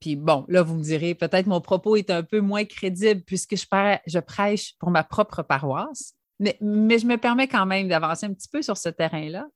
Puis 0.00 0.16
bon, 0.16 0.44
là, 0.48 0.62
vous 0.62 0.74
me 0.74 0.82
direz, 0.82 1.14
peut-être 1.14 1.46
mon 1.46 1.60
propos 1.60 1.96
est 1.96 2.10
un 2.10 2.22
peu 2.22 2.40
moins 2.40 2.64
crédible 2.64 3.22
puisque 3.22 3.56
je, 3.56 4.18
prêche 4.20 4.74
pour 4.78 4.90
ma 4.90 5.02
propre 5.02 5.42
paroisse, 5.42 6.14
mais, 6.38 6.56
mais 6.60 6.98
je 6.98 7.06
me 7.06 7.16
permets 7.16 7.48
quand 7.48 7.66
même 7.66 7.88
d'avancer 7.88 8.26
un 8.26 8.34
petit 8.34 8.48
peu 8.48 8.62
sur 8.62 8.76
ce 8.76 8.88
terrain-là. 8.88 9.46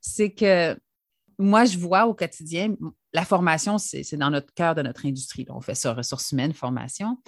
C'est 0.00 0.32
que 0.32 0.78
moi, 1.38 1.64
je 1.64 1.78
vois 1.78 2.06
au 2.06 2.14
quotidien, 2.14 2.74
la 3.12 3.24
formation, 3.24 3.78
c'est 3.78 4.16
dans 4.16 4.30
notre 4.30 4.52
cœur 4.54 4.74
de 4.74 4.82
notre 4.82 5.06
industrie. 5.06 5.46
On 5.50 5.60
fait 5.60 5.74
ça, 5.74 5.92
ressources 5.92 6.32
humaines, 6.32 6.52
formation 6.52 7.18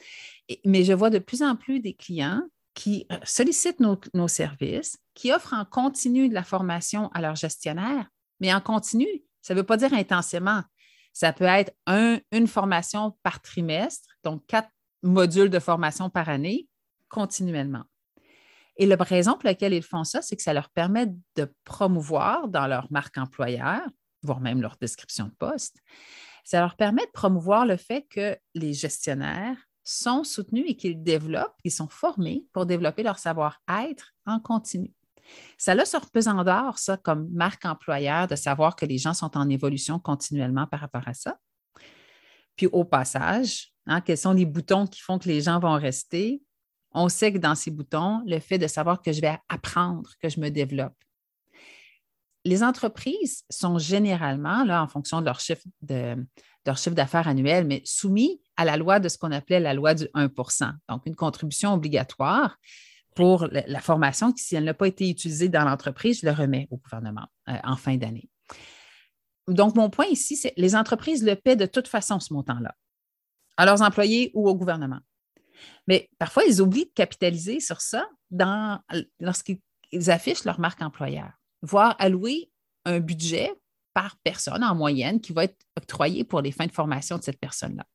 mais 0.65 0.85
je 0.85 0.93
vois 0.93 1.11
de 1.11 1.19
plus 1.19 1.43
en 1.43 1.57
plus 1.57 1.81
des 1.81 1.95
clients 1.95 2.43
qui 2.75 3.07
euh, 3.11 3.17
sollicitent 3.25 3.81
nos, 3.81 4.29
services, 4.29 4.99
qui 5.15 5.33
offrent 5.33 5.55
en 5.55 5.65
continu 5.65 6.29
de 6.29 6.35
la 6.35 6.45
formation 6.45 7.09
à 7.09 7.21
leurs 7.21 7.37
gestionnaires, 7.37 8.07
mais 8.41 8.53
en 8.53 8.61
continu, 8.61 9.07
ça 9.43 9.55
ne 9.55 9.61
veut 9.61 9.67
pas 9.67 9.77
dire 9.77 9.93
intensément. 9.93 10.63
Ça 11.13 11.33
peut 11.33 11.45
être 11.45 11.73
une 12.33 12.47
formation 12.47 13.17
par 13.23 13.41
trimestre, 13.41 14.09
donc 14.23 14.47
quatre 14.47 14.69
modules 15.03 15.51
de 15.51 15.59
formation 15.59 16.11
par 16.11 16.29
année, 16.29 16.69
continuellement. 17.09 17.85
Et 18.77 18.87
la 18.87 18.97
raison 18.97 19.33
pour 19.33 19.45
laquelle 19.45 19.73
ils 19.73 19.83
font 19.83 20.05
ça, 20.05 20.21
c'est 20.21 20.37
que 20.37 20.43
ça 20.43 20.53
leur 20.53 20.69
permet 20.71 21.07
de 21.37 21.53
promouvoir 21.65 22.49
dans 22.49 22.67
leur 22.67 22.93
marque 22.93 23.17
employeur, 23.17 23.81
voire 24.23 24.41
même 24.41 24.61
leur 24.61 24.77
description 24.79 25.27
de 25.27 25.35
poste, 25.39 25.79
ça 26.45 26.61
leur 26.61 26.77
permet 26.77 27.07
de 27.07 27.11
promouvoir 27.13 27.65
le 27.65 27.77
fait 27.77 28.07
que 28.11 28.37
les 28.55 28.75
gestionnaires 28.75 29.57
sont 29.83 30.25
soutenus 30.25 30.65
et 30.69 30.77
qu'ils 30.77 31.03
développent, 31.03 31.57
qu'ils 31.63 31.73
sont 31.73 31.89
formés 31.89 32.45
pour 32.53 32.67
développer 32.67 33.03
leur 33.03 33.19
savoir-être 33.19 34.13
en 34.27 34.41
continu. 34.41 34.93
Ça 35.59 35.73
a 35.73 35.85
sur 35.85 36.11
pesant 36.11 36.45
d'or, 36.45 36.79
ça, 36.79 36.97
comme 36.97 37.29
marque 37.31 37.65
employeur, 37.65 38.27
de 38.29 38.37
savoir 38.37 38.77
que 38.77 38.87
les 38.87 38.99
gens 38.99 39.15
sont 39.15 39.37
en 39.37 39.49
évolution 39.49 39.99
continuellement 39.99 40.67
par 40.67 40.81
rapport 40.81 41.07
à 41.07 41.15
ça. 41.15 41.39
Puis 42.57 42.67
au 42.67 42.85
passage, 42.85 43.73
hein, 43.87 44.01
quels 44.01 44.19
sont 44.19 44.33
les 44.33 44.47
boutons 44.47 44.87
qui 44.87 45.01
font 45.01 45.19
que 45.19 45.29
les 45.29 45.43
gens 45.43 45.59
vont 45.59 45.75
rester? 45.75 46.43
On 46.93 47.09
sait 47.09 47.33
que 47.33 47.39
dans 47.39 47.55
ces 47.55 47.71
boutons, 47.71 48.23
le 48.27 48.39
fait 48.39 48.59
de 48.59 48.67
savoir 48.67 49.03
que 49.03 49.13
je 49.13 49.21
vais 49.21 49.37
apprendre, 49.49 50.11
que 50.21 50.29
je 50.29 50.41
me 50.41 50.49
développe. 50.49 50.95
Les 52.45 52.63
entreprises 52.63 53.45
sont 53.51 53.77
généralement, 53.79 54.65
là, 54.65 54.83
en 54.83 54.89
fonction 54.89 55.21
de 55.21 55.27
leur 55.27 55.41
chiffre 55.41 55.65
de, 55.83 56.17
leur 56.67 56.77
chiffre 56.79 56.95
d'affaires 56.95 57.29
annuel, 57.29 57.67
mais 57.67 57.83
soumis 57.85 58.41
à 58.57 58.65
la 58.65 58.77
loi 58.77 59.01
de 59.01 59.09
ce 59.09 59.19
qu'on 59.19 59.33
appelait 59.33 59.61
la 59.61 59.75
loi 59.75 59.95
du 59.95 60.05
1% 60.15 60.73
donc 60.89 61.03
une 61.07 61.15
contribution 61.15 61.75
obligatoire 61.75 62.57
pour 63.17 63.49
la 63.51 63.81
formation 63.81 64.31
qui, 64.31 64.45
si 64.45 64.57
elle 64.57 64.65
n'a 64.65 64.75
pas 64.75 64.87
été 64.87 65.09
utilisée 65.09 65.49
dans 65.49 65.65
l'entreprise, 65.65 66.21
je 66.21 66.27
le 66.27 66.33
remets 66.33 66.69
au 66.71 66.77
gouvernement 66.77 67.27
euh, 67.49 67.57
en 67.65 67.77
fin 67.77 67.97
d'année. 67.97 68.29
Donc, 69.49 69.75
mon 69.75 69.89
point 69.89 70.05
ici, 70.07 70.37
c'est 70.37 70.51
que 70.51 70.61
les 70.61 70.77
entreprises 70.77 71.25
le 71.25 71.35
paient 71.35 71.57
de 71.57 71.65
toute 71.65 71.89
façon, 71.89 72.21
ce 72.21 72.35
montant-là, 72.35 72.75
à 73.57 73.65
leurs 73.65 73.81
employés 73.81 74.31
ou 74.35 74.47
au 74.49 74.55
gouvernement. 74.55 75.01
Mais 75.89 76.11
parfois, 76.19 76.45
ils 76.45 76.61
oublient 76.61 76.85
de 76.85 76.93
capitaliser 76.95 77.59
sur 77.59 77.81
ça 77.81 78.07
lorsqu'ils 79.19 80.11
affichent 80.11 80.45
leur 80.45 80.61
marque 80.61 80.83
employeur, 80.83 81.31
voire 81.63 81.97
allouer 81.99 82.51
un 82.85 83.01
budget 83.01 83.51
par 83.95 84.17
personne 84.25 84.63
en 84.63 84.75
moyenne 84.75 85.23
qui 85.23 85.33
va 85.33 85.45
être 85.45 85.57
octroyé 85.79 86.23
pour 86.23 86.43
les 86.43 86.53
fins 86.53 86.67
de 86.67 86.73
formation 86.73 87.17
de 87.17 87.23
cette 87.23 87.41
personne-là. 87.41 87.87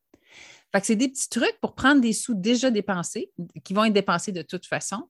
Fait 0.71 0.79
que 0.79 0.87
c'est 0.87 0.95
des 0.95 1.09
petits 1.09 1.29
trucs 1.29 1.57
pour 1.61 1.75
prendre 1.75 2.01
des 2.01 2.13
sous 2.13 2.33
déjà 2.33 2.71
dépensés, 2.71 3.31
qui 3.63 3.73
vont 3.73 3.83
être 3.83 3.93
dépensés 3.93 4.31
de 4.31 4.41
toute 4.41 4.65
façon, 4.65 5.09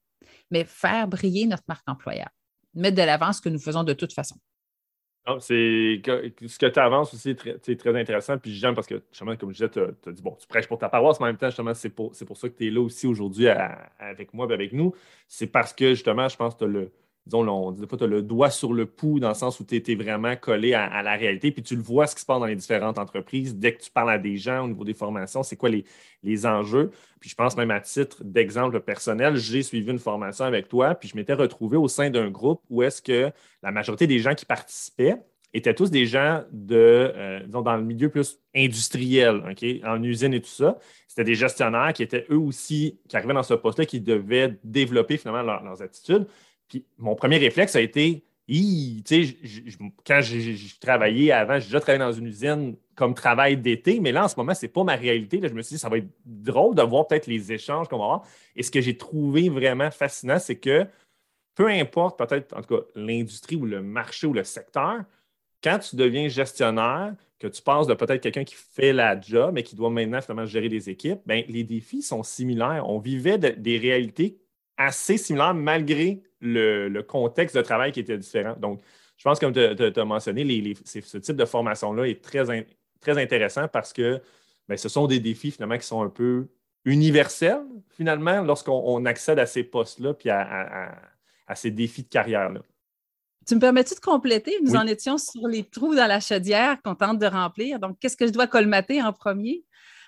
mais 0.49 0.65
faire 0.65 1.07
briller 1.07 1.45
notre 1.45 1.63
marque 1.67 1.87
employeur, 1.87 2.29
mettre 2.73 2.97
de 2.97 3.03
l'avance 3.03 3.37
ce 3.37 3.41
que 3.41 3.49
nous 3.49 3.59
faisons 3.59 3.83
de 3.83 3.93
toute 3.93 4.13
façon. 4.13 4.37
c'est 5.39 6.01
ce 6.03 6.57
que 6.57 6.65
tu 6.65 6.79
avances 6.79 7.13
aussi, 7.13 7.35
c'est 7.61 7.75
très 7.77 7.99
intéressant. 7.99 8.39
Puis 8.39 8.55
j'aime 8.55 8.73
parce 8.73 8.87
que, 8.87 9.03
justement, 9.11 9.35
comme 9.35 9.49
je 9.51 9.65
disais, 9.65 9.69
tu 9.69 9.79
as, 9.79 10.11
dit, 10.11 10.21
bon, 10.23 10.35
tu 10.39 10.47
prêches 10.47 10.67
pour 10.67 10.79
ta 10.79 10.89
paroisse, 10.89 11.19
mais 11.19 11.25
en 11.25 11.27
même 11.27 11.37
temps, 11.37 11.49
justement, 11.49 11.75
c'est 11.75 11.89
pour, 11.89 12.11
pour, 12.11 12.37
ça 12.37 12.49
que 12.49 12.57
tu 12.57 12.67
es 12.67 12.71
là 12.71 12.81
aussi 12.81 13.05
aujourd'hui 13.05 13.47
avec 13.47 14.33
moi 14.33 14.47
et 14.49 14.53
avec 14.53 14.73
nous. 14.73 14.95
C'est 15.27 15.47
parce 15.47 15.73
que, 15.73 15.89
justement, 15.89 16.27
je 16.27 16.37
pense 16.37 16.55
que 16.55 16.59
tu 16.59 16.65
as 16.65 16.67
le, 16.67 16.91
disons, 17.25 17.47
on 17.47 17.71
dit 17.71 17.85
pas, 17.85 17.97
tu 17.97 18.03
as 18.03 18.07
le 18.07 18.21
doigt 18.21 18.49
sur 18.49 18.73
le 18.73 18.85
pouls 18.85 19.19
dans 19.19 19.29
le 19.29 19.35
sens 19.35 19.59
où 19.59 19.65
tu 19.65 19.75
étais 19.75 19.95
vraiment 19.95 20.35
collé 20.35 20.73
à, 20.73 21.01
la 21.03 21.15
réalité, 21.15 21.51
puis 21.51 21.61
tu 21.61 21.75
le 21.75 21.81
vois 21.81 22.07
ce 22.07 22.15
qui 22.15 22.21
se 22.21 22.25
passe 22.25 22.39
dans 22.39 22.45
les 22.45 22.55
différentes 22.55 22.97
entreprises. 22.97 23.55
Dès 23.55 23.75
que 23.75 23.81
tu 23.83 23.91
parles 23.91 24.11
à 24.11 24.17
des 24.17 24.37
gens 24.37 24.65
au 24.65 24.67
niveau 24.67 24.83
des 24.83 24.93
formations, 24.93 25.43
c'est 25.43 25.55
quoi 25.55 25.69
les, 25.69 26.45
enjeux? 26.45 26.91
Puis 27.19 27.29
je 27.29 27.35
pense 27.35 27.55
même 27.55 27.71
à 27.71 27.79
titre 27.79 28.23
d'exemple 28.23 28.79
personnel, 28.79 29.35
j'ai 29.35 29.61
suivi 29.61 29.91
une 29.91 29.99
formation 29.99 30.45
avec 30.45 30.67
toi, 30.67 30.95
puis 30.95 31.09
je 31.09 31.15
m'étais 31.15 31.33
retrouvé 31.33 31.77
au 31.77 31.87
sein 31.87 32.09
d'un 32.09 32.29
groupe 32.29 32.61
où 32.69 32.81
est-ce 32.81 33.01
que 33.01 33.31
la 33.61 33.71
majorité 33.71 34.07
des 34.07 34.19
gens 34.19 34.33
qui 34.33 34.45
participaient 34.45 35.17
étaient 35.53 35.73
tous 35.73 35.91
des 35.91 36.05
gens 36.05 36.43
de, 36.51 36.75
euh, 37.15 37.45
dans 37.47 37.75
le 37.75 37.83
milieu 37.83 38.09
plus 38.09 38.39
industriel, 38.55 39.43
OK, 39.49 39.65
en 39.85 40.01
usine 40.01 40.33
et 40.33 40.41
tout 40.41 40.49
ça. 40.49 40.77
C'était 41.07 41.25
des 41.25 41.35
gestionnaires 41.35 41.91
qui 41.93 42.03
étaient 42.03 42.25
eux 42.31 42.37
aussi, 42.37 42.99
qui 43.07 43.17
arrivaient 43.17 43.33
dans 43.33 43.43
ce 43.43 43.53
poste-là, 43.53 43.85
qui 43.85 43.99
devaient 43.99 44.57
développer 44.63 45.17
finalement 45.17 45.43
leurs 45.43 45.81
attitudes. 45.81 46.25
Puis 46.71 46.85
mon 46.97 47.15
premier 47.15 47.37
réflexe 47.37 47.75
a 47.75 47.81
été, 47.81 48.23
quand 48.47 50.21
j'ai 50.21 50.55
travaillé 50.79 51.33
avant, 51.33 51.59
j'ai 51.59 51.65
déjà 51.65 51.81
travaillé 51.81 51.99
dans 51.99 52.13
une 52.13 52.27
usine 52.27 52.77
comme 52.95 53.13
travail 53.13 53.57
d'été, 53.57 53.99
mais 53.99 54.13
là, 54.13 54.23
en 54.23 54.27
ce 54.29 54.37
moment, 54.37 54.53
ce 54.53 54.65
n'est 54.65 54.71
pas 54.71 54.85
ma 54.85 54.95
réalité. 54.95 55.41
Là, 55.41 55.49
je 55.49 55.53
me 55.53 55.61
suis 55.61 55.75
dit, 55.75 55.79
ça 55.79 55.89
va 55.89 55.97
être 55.97 56.07
drôle 56.25 56.73
de 56.75 56.81
voir 56.81 57.07
peut-être 57.07 57.27
les 57.27 57.51
échanges 57.51 57.89
qu'on 57.89 57.97
va 57.97 58.05
avoir. 58.05 58.23
Et 58.55 58.63
ce 58.63 58.71
que 58.71 58.79
j'ai 58.79 58.95
trouvé 58.95 59.49
vraiment 59.49 59.91
fascinant, 59.91 60.39
c'est 60.39 60.55
que 60.55 60.87
peu 61.55 61.67
importe 61.67 62.17
peut-être, 62.17 62.55
en 62.55 62.61
tout 62.61 62.77
cas, 62.77 62.83
l'industrie 62.95 63.57
ou 63.57 63.65
le 63.65 63.81
marché 63.81 64.27
ou 64.27 64.33
le 64.33 64.45
secteur, 64.45 65.03
quand 65.61 65.79
tu 65.79 65.97
deviens 65.97 66.29
gestionnaire, 66.29 67.15
que 67.37 67.47
tu 67.47 67.61
passes 67.61 67.87
de 67.87 67.95
peut-être 67.95 68.21
quelqu'un 68.21 68.45
qui 68.45 68.55
fait 68.55 68.93
la 68.93 69.19
job, 69.19 69.51
mais 69.55 69.63
qui 69.63 69.75
doit 69.75 69.89
maintenant 69.89 70.21
finalement 70.21 70.45
gérer 70.45 70.69
des 70.69 70.89
équipes, 70.89 71.19
bien, 71.25 71.43
les 71.49 71.65
défis 71.65 72.01
sont 72.01 72.23
similaires. 72.23 72.87
On 72.87 72.99
vivait 72.99 73.37
des 73.37 73.77
réalités 73.77 74.37
assez 74.85 75.17
similaires 75.17 75.53
malgré 75.53 76.21
le, 76.39 77.01
contexte 77.01 77.55
de 77.55 77.61
travail 77.61 77.91
qui 77.91 77.99
était 77.99 78.17
différent. 78.17 78.55
Donc, 78.57 78.81
je 79.17 79.23
pense, 79.23 79.39
comme 79.39 79.53
tu 79.53 79.59
as 79.61 80.05
mentionné, 80.05 80.73
ce 80.83 81.17
type 81.17 81.35
de 81.35 81.45
formation-là 81.45 82.07
est 82.07 82.23
très, 82.23 82.43
très 82.99 83.21
intéressant 83.21 83.67
parce 83.67 83.93
que 83.93 84.21
bien, 84.67 84.77
ce 84.77 84.89
sont 84.89 85.07
des 85.07 85.19
défis 85.19 85.51
finalement 85.51 85.77
qui 85.77 85.85
sont 85.85 86.01
un 86.01 86.09
peu 86.09 86.47
universels, 86.85 87.61
finalement, 87.89 88.41
lorsqu'on 88.41 89.05
accède 89.05 89.37
à 89.37 89.45
ces 89.45 89.63
postes-là 89.63 90.13
puis 90.13 90.29
à, 90.29 90.95
ces 91.53 91.69
défis 91.69 92.03
de 92.03 92.07
carrière-là. 92.07 92.61
Tu 93.45 93.55
me 93.55 93.59
permets-tu 93.59 93.95
de 93.95 93.99
compléter? 93.99 94.55
Nous 94.63 94.75
en 94.75 94.87
étions 94.87 95.17
sur 95.17 95.47
les 95.47 95.63
trous 95.63 95.95
dans 95.95 96.07
la 96.07 96.19
chaudière 96.19 96.81
qu'on 96.81 96.95
tente 96.95 97.19
de 97.19 97.25
remplir. 97.25 97.79
Donc, 97.79 97.97
qu'est-ce 97.99 98.15
que 98.15 98.25
je 98.25 98.31
dois 98.31 98.47
colmater 98.47 99.01
en 99.01 99.11
premier? 99.11 99.63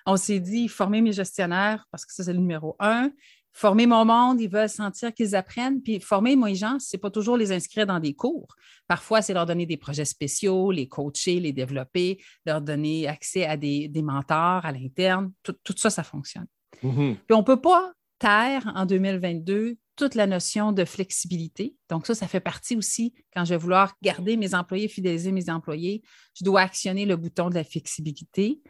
On 0.05 0.17
s'est 0.17 0.39
dit 0.39 0.67
former 0.67 1.01
mes 1.01 1.12
gestionnaires 1.12 1.86
parce 1.91 2.05
que 2.05 2.13
ça, 2.13 2.23
c'est 2.23 2.33
le 2.33 2.39
numéro 2.39 2.75
un. 2.79 3.12
Former 3.54 3.86
mon 3.86 4.04
monde, 4.04 4.42
ils 4.42 4.50
veulent 4.50 4.68
sentir 4.68 5.13
qu'ils 5.13 5.36
apprennent. 5.36 5.82
Puis 5.82 6.00
former 6.00 6.36
mes 6.36 6.56
gens, 6.56 6.80
ce 6.80 6.96
n'est 6.96 7.00
pas 7.00 7.12
toujours 7.12 7.38
les 7.38 7.52
inscrire 7.52 7.86
dans 7.86 8.00
des 8.00 8.16
cours. 8.16 8.56
Parfois, 8.88 9.22
c'est 9.22 9.34
leur 9.34 9.46
donner 9.46 9.66
des 9.66 9.78
projets 9.78 10.06
spéciaux, 10.06 10.72
les 10.72 10.88
coacher, 10.88 11.39
les 11.39 11.54
développer, 11.54 12.20
leur 12.46 12.62
donner 12.62 13.08
accès 13.08 13.46
à 13.46 13.56
des, 13.56 13.89
mentors 14.04 14.66
à 14.66 14.72
l'interne. 14.72 15.32
Tout, 15.44 15.56
ça, 15.78 15.89
ça 15.89 16.04
fonctionne. 16.04 16.48
Mm-hmm. 16.84 17.16
Puis 17.16 17.36
on 17.36 17.39
ne 17.39 17.46
peut 17.46 17.62
pas 17.62 17.94
taire 18.18 18.72
en 18.76 18.86
2022 18.86 19.78
toute 19.96 20.16
la 20.16 20.26
notion 20.26 20.72
de 20.72 20.86
flexibilité. 20.86 21.76
Donc, 21.89 22.08
ça, 22.08 22.16
ça 22.16 22.28
fait 22.28 22.39
partie 22.39 22.76
aussi, 22.76 23.13
quand 23.34 23.46
je 23.46 23.52
vais 23.52 23.58
vouloir 23.58 23.94
garder 24.02 24.38
mes 24.38 24.56
employés, 24.56 24.88
fidéliser 24.88 25.32
mes 25.32 25.50
employés, 25.50 26.02
je 26.34 26.44
dois 26.44 26.62
actionner 26.62 27.06
le 27.06 27.16
bouton 27.16 27.50
de 27.50 27.56
la 27.56 27.63
flexibilité. 27.63 28.62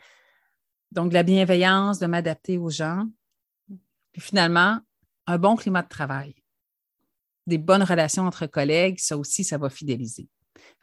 Donc, 0.92 1.10
de 1.10 1.14
la 1.14 1.24
bienveillance, 1.24 2.00
de 2.00 2.08
m'adapter 2.08 2.58
aux 2.58 2.70
gens. 2.70 3.06
Puis 4.14 4.22
finalement, 4.22 4.80
un 5.28 5.38
bon 5.38 5.56
climat 5.56 5.82
de 5.82 5.90
travail. 5.90 6.36
Des 7.46 7.58
bonnes 7.58 7.84
relations 7.84 8.24
entre 8.24 8.46
collègues, 8.46 9.00
ça 9.00 9.18
aussi, 9.18 9.44
ça 9.44 9.58
va 9.58 9.70
fidéliser. 9.70 10.30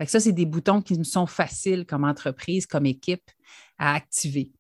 Ça, 0.07 0.21
c'est 0.21 0.33
des 0.33 0.47
boutons 0.47 0.83
qui 0.83 0.97
nous 0.99 1.05
sont 1.05 1.27
faciles 1.27 1.87
comme 1.87 2.05
entreprise, 2.05 2.67
comme 2.67 2.87
équipe 2.87 3.31
à 3.79 3.95
activer. 3.95 4.53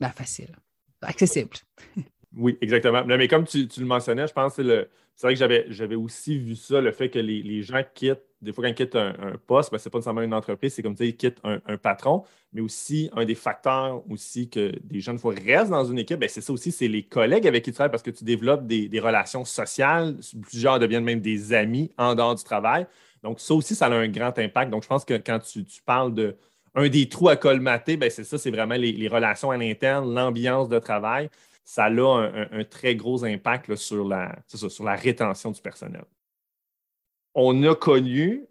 Ben, 0.00 0.10
facile, 0.10 0.54
accessible. 1.02 1.56
Oui, 2.36 2.58
exactement. 2.60 3.04
mais 3.06 3.26
comme 3.26 3.46
tu, 3.46 3.66
le 3.78 3.86
mentionnais, 3.86 4.26
je 4.26 4.34
pense 4.34 4.56
que 4.56 4.88
c'est 5.14 5.26
vrai 5.26 5.34
que 5.34 5.72
j'avais 5.72 5.94
aussi 5.94 6.38
vu 6.38 6.54
ça, 6.56 6.78
le 6.78 6.92
fait 6.92 7.08
que 7.08 7.18
les, 7.18 7.62
gens 7.62 7.82
quittent, 7.94 8.22
des 8.40 8.52
fois 8.52 8.64
quand 8.64 8.70
ils 8.70 8.74
quittent 8.74 8.96
un, 8.96 9.12
poste, 9.46 9.72
ben, 9.72 9.78
ce 9.78 9.88
n'est 9.88 9.90
pas 9.90 9.98
nécessairement 9.98 10.22
une 10.22 10.34
entreprise, 10.34 10.74
c'est 10.74 10.82
comme 10.82 10.94
tu 10.94 11.06
ils 11.06 11.16
quittent 11.16 11.40
un, 11.44 11.76
patron, 11.76 12.24
mais 12.52 12.60
aussi 12.60 13.10
un 13.14 13.24
des 13.24 13.34
facteurs 13.34 14.02
aussi 14.10 14.48
que 14.48 14.72
des 14.84 15.00
jeunes 15.00 15.18
fois 15.18 15.34
restent 15.44 15.70
dans 15.70 15.84
une 15.84 15.98
équipe, 15.98 16.20
ben, 16.20 16.28
c'est 16.28 16.40
ça 16.40 16.52
aussi, 16.52 16.72
c'est 16.72 16.88
les 16.88 17.02
collègues 17.02 17.46
avec 17.46 17.64
qui 17.64 17.70
tu 17.70 17.74
travailles 17.74 17.90
parce 17.90 18.02
que 18.02 18.10
tu 18.10 18.24
développes 18.24 18.66
des, 18.66 19.00
relations 19.00 19.44
sociales, 19.44 20.16
plusieurs 20.42 20.78
deviennent 20.78 21.04
même 21.04 21.20
des 21.20 21.52
amis 21.52 21.90
en 21.98 22.14
dehors 22.14 22.34
du 22.34 22.44
travail. 22.44 22.86
Donc, 23.22 23.40
ça 23.40 23.54
aussi, 23.54 23.74
ça 23.74 23.86
a 23.86 23.94
un 23.94 24.08
grand 24.08 24.36
impact. 24.38 24.70
Donc, 24.70 24.82
je 24.82 24.88
pense 24.88 25.04
que 25.04 25.14
quand 25.14 25.40
tu, 25.40 25.64
parles 25.84 26.14
de 26.14 26.36
un 26.74 26.88
des 26.88 27.08
trous 27.08 27.28
à 27.28 27.36
colmater, 27.36 27.96
ben, 27.96 28.10
c'est 28.10 28.24
ça, 28.24 28.38
c'est 28.38 28.50
vraiment 28.50 28.74
les, 28.74 28.92
les, 28.92 29.08
relations 29.08 29.50
à 29.50 29.56
l'interne, 29.56 30.14
l'ambiance 30.14 30.68
de 30.68 30.78
travail 30.78 31.28
ça 31.68 31.84
a 31.84 31.90
un, 31.90 32.64
très 32.64 32.96
gros 32.96 33.26
impact 33.26 33.74
sur, 33.76 34.08
la, 34.08 34.34
sur 34.46 34.84
la 34.84 34.94
rétention 34.94 35.50
du 35.50 35.60
personnel. 35.60 36.04
On 37.40 37.62
a 37.62 37.76
connu 37.76 38.48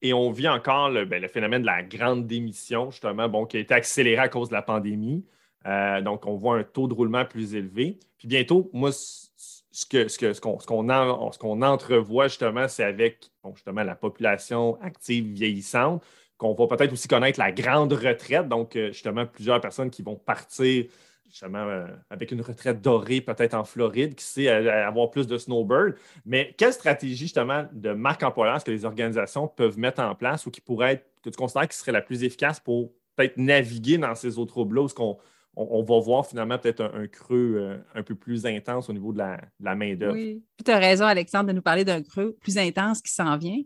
et 0.00 0.14
on 0.14 0.30
vit 0.30 0.48
encore 0.48 0.88
le, 0.88 1.04
ben, 1.04 1.28
phénomène 1.28 1.60
de 1.60 1.66
la 1.66 1.82
grande 1.82 2.26
démission, 2.26 2.90
justement, 2.90 3.28
bon, 3.28 3.44
qui 3.44 3.58
a 3.58 3.60
été 3.60 3.74
accéléré 3.74 4.16
à 4.16 4.30
cause 4.30 4.48
de 4.48 4.54
la 4.54 4.62
pandémie. 4.62 5.26
Euh, 5.66 6.00
donc, 6.00 6.24
on 6.24 6.36
voit 6.36 6.56
un 6.56 6.64
taux 6.64 6.88
de 6.88 6.94
roulement 6.94 7.26
plus 7.26 7.54
élevé. 7.54 7.98
Puis 8.16 8.28
bientôt, 8.28 8.70
moi, 8.72 8.92
ce 8.92 9.86
qu'on 9.90 10.08
ce 10.08 10.62
ce 10.62 11.38
qu'on 11.38 11.60
entrevoit, 11.60 12.28
justement, 12.28 12.66
c'est 12.66 12.82
avec 12.82 13.30
justement 13.52 13.82
la 13.82 13.94
population 13.94 14.80
active 14.80 15.26
vieillissante, 15.26 16.02
qu'on 16.38 16.54
va 16.54 16.66
peut-être 16.66 16.94
aussi 16.94 17.08
connaître 17.08 17.38
la 17.38 17.52
grande 17.52 17.92
retraite. 17.92 18.48
Donc, 18.48 18.74
euh, 18.74 18.86
justement, 18.86 19.26
plusieurs 19.26 19.60
personnes 19.60 19.90
qui 19.90 20.00
vont 20.00 20.16
partir 20.16 20.86
justement 21.30 21.66
euh, 21.66 21.86
avec 22.10 22.32
une 22.32 22.40
retraite 22.40 22.80
dorée, 22.80 23.20
peut-être 23.20 23.54
en 23.54 23.64
Floride, 23.64 24.14
qui 24.14 24.24
sait 24.24 24.48
avoir 24.48 25.10
plus 25.10 25.26
de 25.26 25.38
snowbird. 25.38 25.94
Mais 26.26 26.54
quelle 26.58 26.72
stratégie 26.72 27.16
justement 27.16 27.66
de 27.72 27.92
marque 27.92 28.22
employeur 28.22 28.56
est-ce 28.56 28.64
que 28.64 28.70
les 28.70 28.84
organisations 28.84 29.48
peuvent 29.48 29.78
mettre 29.78 30.02
en 30.02 30.14
place 30.14 30.46
ou 30.46 30.50
qui 30.50 30.60
pourrait 30.60 30.94
être, 30.94 31.06
que 31.22 31.30
tu 31.30 31.36
considères 31.36 31.68
qui 31.68 31.76
serait 31.76 31.92
la 31.92 32.02
plus 32.02 32.24
efficace 32.24 32.60
pour 32.60 32.92
peut-être 33.16 33.36
naviguer 33.36 33.98
dans 33.98 34.14
ces 34.14 34.38
autres 34.38 34.52
troubles-là, 34.52 34.82
où 34.82 34.88
qu'on 34.88 35.18
on, 35.56 35.82
va 35.82 36.00
voir 36.00 36.26
finalement 36.26 36.58
peut-être 36.58 36.82
un, 36.82 37.06
creux 37.06 37.54
euh, 37.56 37.78
un 37.94 38.02
peu 38.02 38.14
plus 38.14 38.46
intense 38.46 38.88
au 38.88 38.92
niveau 38.92 39.12
de 39.12 39.18
la, 39.18 39.74
main-d'œuvre? 39.74 40.14
Oui, 40.14 40.42
tu 40.64 40.70
as 40.70 40.78
raison, 40.78 41.04
Alexandre, 41.04 41.48
de 41.48 41.52
nous 41.52 41.62
parler 41.62 41.84
d'un 41.84 42.02
creux 42.02 42.36
plus 42.40 42.58
intense 42.58 43.02
qui 43.02 43.12
s'en 43.12 43.36
vient, 43.36 43.60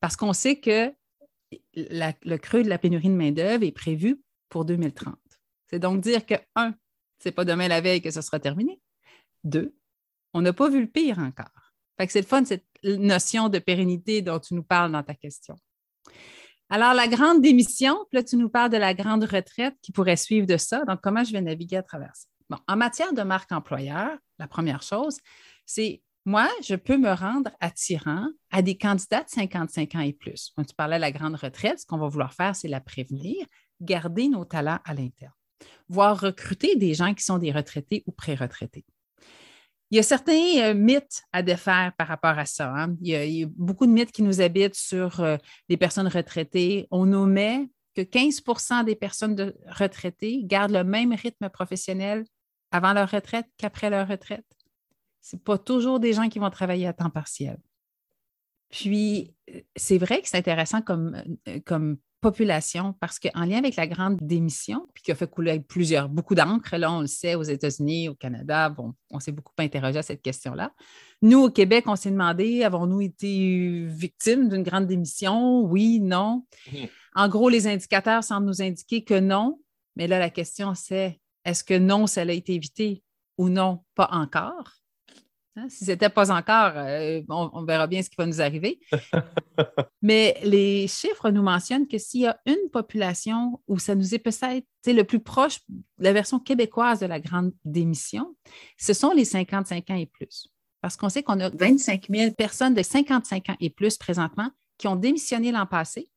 parce 0.00 0.16
qu'on 0.16 0.32
sait 0.32 0.56
que 0.56 0.92
le 1.76 2.36
creux 2.36 2.62
de 2.62 2.68
la 2.68 2.78
pénurie 2.78 3.08
de 3.08 3.14
main-d'œuvre 3.14 3.64
est 3.64 3.72
prévu 3.72 4.20
pour 4.48 4.64
2030. 4.64 5.14
C'est 5.66 5.78
donc 5.78 6.00
dire 6.00 6.24
que, 6.24 6.34
un, 6.54 6.74
c'est 7.18 7.32
pas 7.32 7.44
demain 7.44 7.68
la 7.68 7.80
veille 7.80 8.02
que 8.02 8.10
ce 8.10 8.20
sera 8.20 8.38
terminé. 8.38 8.80
Deux, 9.44 9.74
on 10.32 10.42
n'a 10.42 10.52
pas 10.52 10.68
vu 10.68 10.80
le 10.80 10.88
pire 10.88 11.18
encore. 11.18 11.72
Fait 11.96 12.10
c'est 12.10 12.20
le 12.20 12.26
fun, 12.26 12.44
cette 12.44 12.66
notion 12.82 13.48
de 13.48 13.58
pérennité 13.58 14.20
dont 14.20 14.38
tu 14.38 14.54
nous 14.54 14.64
parles 14.64 14.92
dans 14.92 15.02
ta 15.02 15.14
question. 15.14 15.56
Alors, 16.70 16.94
la 16.94 17.08
grande 17.08 17.40
démission, 17.40 18.04
là, 18.12 18.22
tu 18.22 18.36
nous 18.36 18.48
parles 18.48 18.70
de 18.70 18.76
la 18.76 18.94
grande 18.94 19.24
retraite 19.24 19.76
qui 19.82 19.92
pourrait 19.92 20.16
suivre 20.16 20.46
de 20.46 20.56
ça. 20.56 20.84
Donc, 20.84 21.00
comment 21.02 21.22
je 21.22 21.32
vais 21.32 21.40
naviguer 21.40 21.76
à 21.76 21.82
travers 21.82 22.14
ça? 22.16 22.26
En 22.68 22.76
matière 22.76 23.12
de 23.12 23.22
marque 23.22 23.52
employeur, 23.52 24.16
la 24.38 24.46
première 24.46 24.82
chose, 24.82 25.18
c'est 25.66 26.02
moi, 26.26 26.48
je 26.62 26.74
peux 26.74 26.96
me 26.96 27.12
rendre 27.12 27.50
attirant 27.60 28.28
à 28.50 28.62
des 28.62 28.76
candidats 28.78 29.22
de 29.24 29.28
55 29.28 29.94
ans 29.94 30.00
et 30.00 30.12
plus. 30.12 30.52
Quand 30.56 30.64
tu 30.64 30.74
parlais 30.74 30.96
de 30.96 31.02
la 31.02 31.12
grande 31.12 31.34
retraite, 31.34 31.80
ce 31.80 31.86
qu'on 31.86 31.98
va 31.98 32.08
vouloir 32.08 32.32
faire, 32.32 32.56
c'est 32.56 32.68
la 32.68 32.80
prévenir, 32.80 33.46
garder 33.80 34.28
nos 34.28 34.44
talents 34.44 34.78
à 34.84 34.94
l'interne 34.94 35.32
voire 35.88 36.20
recruter 36.20 36.76
des 36.76 36.94
gens 36.94 37.14
qui 37.14 37.24
sont 37.24 37.38
des 37.38 37.52
retraités 37.52 38.02
ou 38.06 38.12
pré-retraités. 38.12 38.84
Il 39.90 39.96
y 39.96 40.00
a 40.00 40.02
certains 40.02 40.60
euh, 40.60 40.74
mythes 40.74 41.22
à 41.32 41.42
défaire 41.42 41.92
par 41.96 42.08
rapport 42.08 42.38
à 42.38 42.46
ça. 42.46 42.72
Hein. 42.74 42.96
Il, 43.00 43.08
y 43.08 43.44
a, 43.44 43.46
beaucoup 43.54 43.86
de 43.86 43.92
mythes 43.92 44.12
qui 44.12 44.22
nous 44.22 44.40
habitent 44.40 44.74
sur 44.74 45.20
euh, 45.20 45.36
les 45.68 45.76
personnes 45.76 46.08
retraitées. 46.08 46.88
On 46.90 47.12
omet 47.12 47.68
que 47.94 48.00
15% 48.00 48.84
des 48.84 48.96
personnes 48.96 49.52
retraitées 49.68 50.40
gardent 50.42 50.72
le 50.72 50.84
même 50.84 51.12
rythme 51.12 51.48
professionnel 51.48 52.24
avant 52.72 52.92
leur 52.92 53.10
retraite 53.10 53.46
qu'après 53.56 53.88
leur 53.88 54.08
retraite. 54.08 54.46
Ce 55.20 55.36
pas 55.36 55.58
toujours 55.58 56.00
des 56.00 56.12
gens 56.12 56.28
qui 56.28 56.38
vont 56.40 56.50
travailler 56.50 56.86
à 56.86 56.92
temps 56.92 57.10
partiel. 57.10 57.58
Puis, 58.70 59.32
euh, 59.50 59.60
c'est 59.76 59.98
vrai 59.98 60.22
que 60.22 60.28
c'est 60.28 60.38
intéressant 60.38 60.82
comme 60.82 61.98
population 62.24 62.94
parce 63.00 63.18
qu'en 63.18 63.44
lien 63.44 63.58
avec 63.58 63.76
la 63.76 63.86
grande 63.86 64.16
démission, 64.20 64.86
puis 64.94 65.02
qui 65.02 65.12
a 65.12 65.14
fait 65.14 65.28
couler 65.28 65.60
plusieurs, 65.60 66.08
beaucoup 66.08 66.34
d'encre, 66.34 66.76
là, 66.76 66.90
on 66.90 67.00
le 67.00 67.06
sait, 67.06 67.34
aux 67.34 67.42
États-Unis, 67.42 68.08
au 68.08 68.14
Canada, 68.14 68.70
bon, 68.70 68.94
on 69.10 69.20
s'est 69.20 69.32
beaucoup 69.32 69.52
interrogé 69.58 69.98
à 69.98 70.02
cette 70.02 70.22
question-là. 70.22 70.72
Nous, 71.20 71.38
au 71.38 71.50
Québec, 71.50 71.84
on 71.86 71.96
s'est 71.96 72.10
demandé, 72.10 72.64
avons-nous 72.64 73.02
été 73.02 73.86
victimes 73.86 74.48
d'une 74.48 74.62
grande 74.62 74.86
démission? 74.86 75.60
Oui, 75.62 76.00
non. 76.00 76.46
Mmh. 76.72 76.86
En 77.14 77.28
gros, 77.28 77.50
les 77.50 77.66
indicateurs 77.66 78.24
semblent 78.24 78.46
nous 78.46 78.62
indiquer 78.62 79.04
que 79.04 79.20
non, 79.20 79.60
mais 79.94 80.06
là, 80.06 80.18
la 80.18 80.30
question, 80.30 80.74
c'est 80.74 81.20
est-ce 81.44 81.62
que 81.62 81.78
non, 81.78 82.06
ça 82.06 82.22
a 82.22 82.32
été 82.32 82.54
évité 82.54 83.02
ou 83.36 83.50
non, 83.50 83.84
pas 83.94 84.08
encore? 84.12 84.72
Hein, 85.56 85.68
si 85.68 85.84
ce 85.84 85.92
n'était 85.92 86.08
pas 86.08 86.32
encore, 86.32 86.72
euh, 86.74 87.22
on, 87.28 87.62
verra 87.62 87.86
bien 87.86 88.02
ce 88.02 88.10
qui 88.10 88.16
va 88.18 88.26
nous 88.26 88.40
arriver. 88.40 88.80
Mais 90.02 90.36
les 90.42 90.88
chiffres 90.88 91.30
nous 91.30 91.42
mentionnent 91.42 91.86
que 91.86 91.96
s'il 91.96 92.22
y 92.22 92.26
a 92.26 92.40
une 92.44 92.70
population 92.72 93.60
où 93.68 93.78
ça 93.78 93.94
nous 93.94 94.14
est 94.14 94.18
peut-être 94.18 94.66
le 94.86 95.02
plus 95.02 95.20
proche, 95.20 95.60
la 95.98 96.12
version 96.12 96.40
québécoise 96.40 96.98
de 96.98 97.06
la 97.06 97.20
grande 97.20 97.52
démission, 97.64 98.34
ce 98.78 98.92
sont 98.92 99.12
les 99.12 99.24
55 99.24 99.90
ans 99.90 99.94
et 99.94 100.06
plus. 100.06 100.48
Parce 100.80 100.96
qu'on 100.96 101.08
sait 101.08 101.22
qu'on 101.22 101.38
a 101.38 101.50
25 101.50 102.08
000 102.10 102.32
personnes 102.32 102.74
de 102.74 102.82
55 102.82 103.50
ans 103.50 103.56
et 103.60 103.70
plus 103.70 103.96
présentement 103.96 104.50
qui 104.76 104.88
ont 104.88 104.96
démissionné 104.96 105.52
l'an 105.52 105.66
passé 105.66 106.10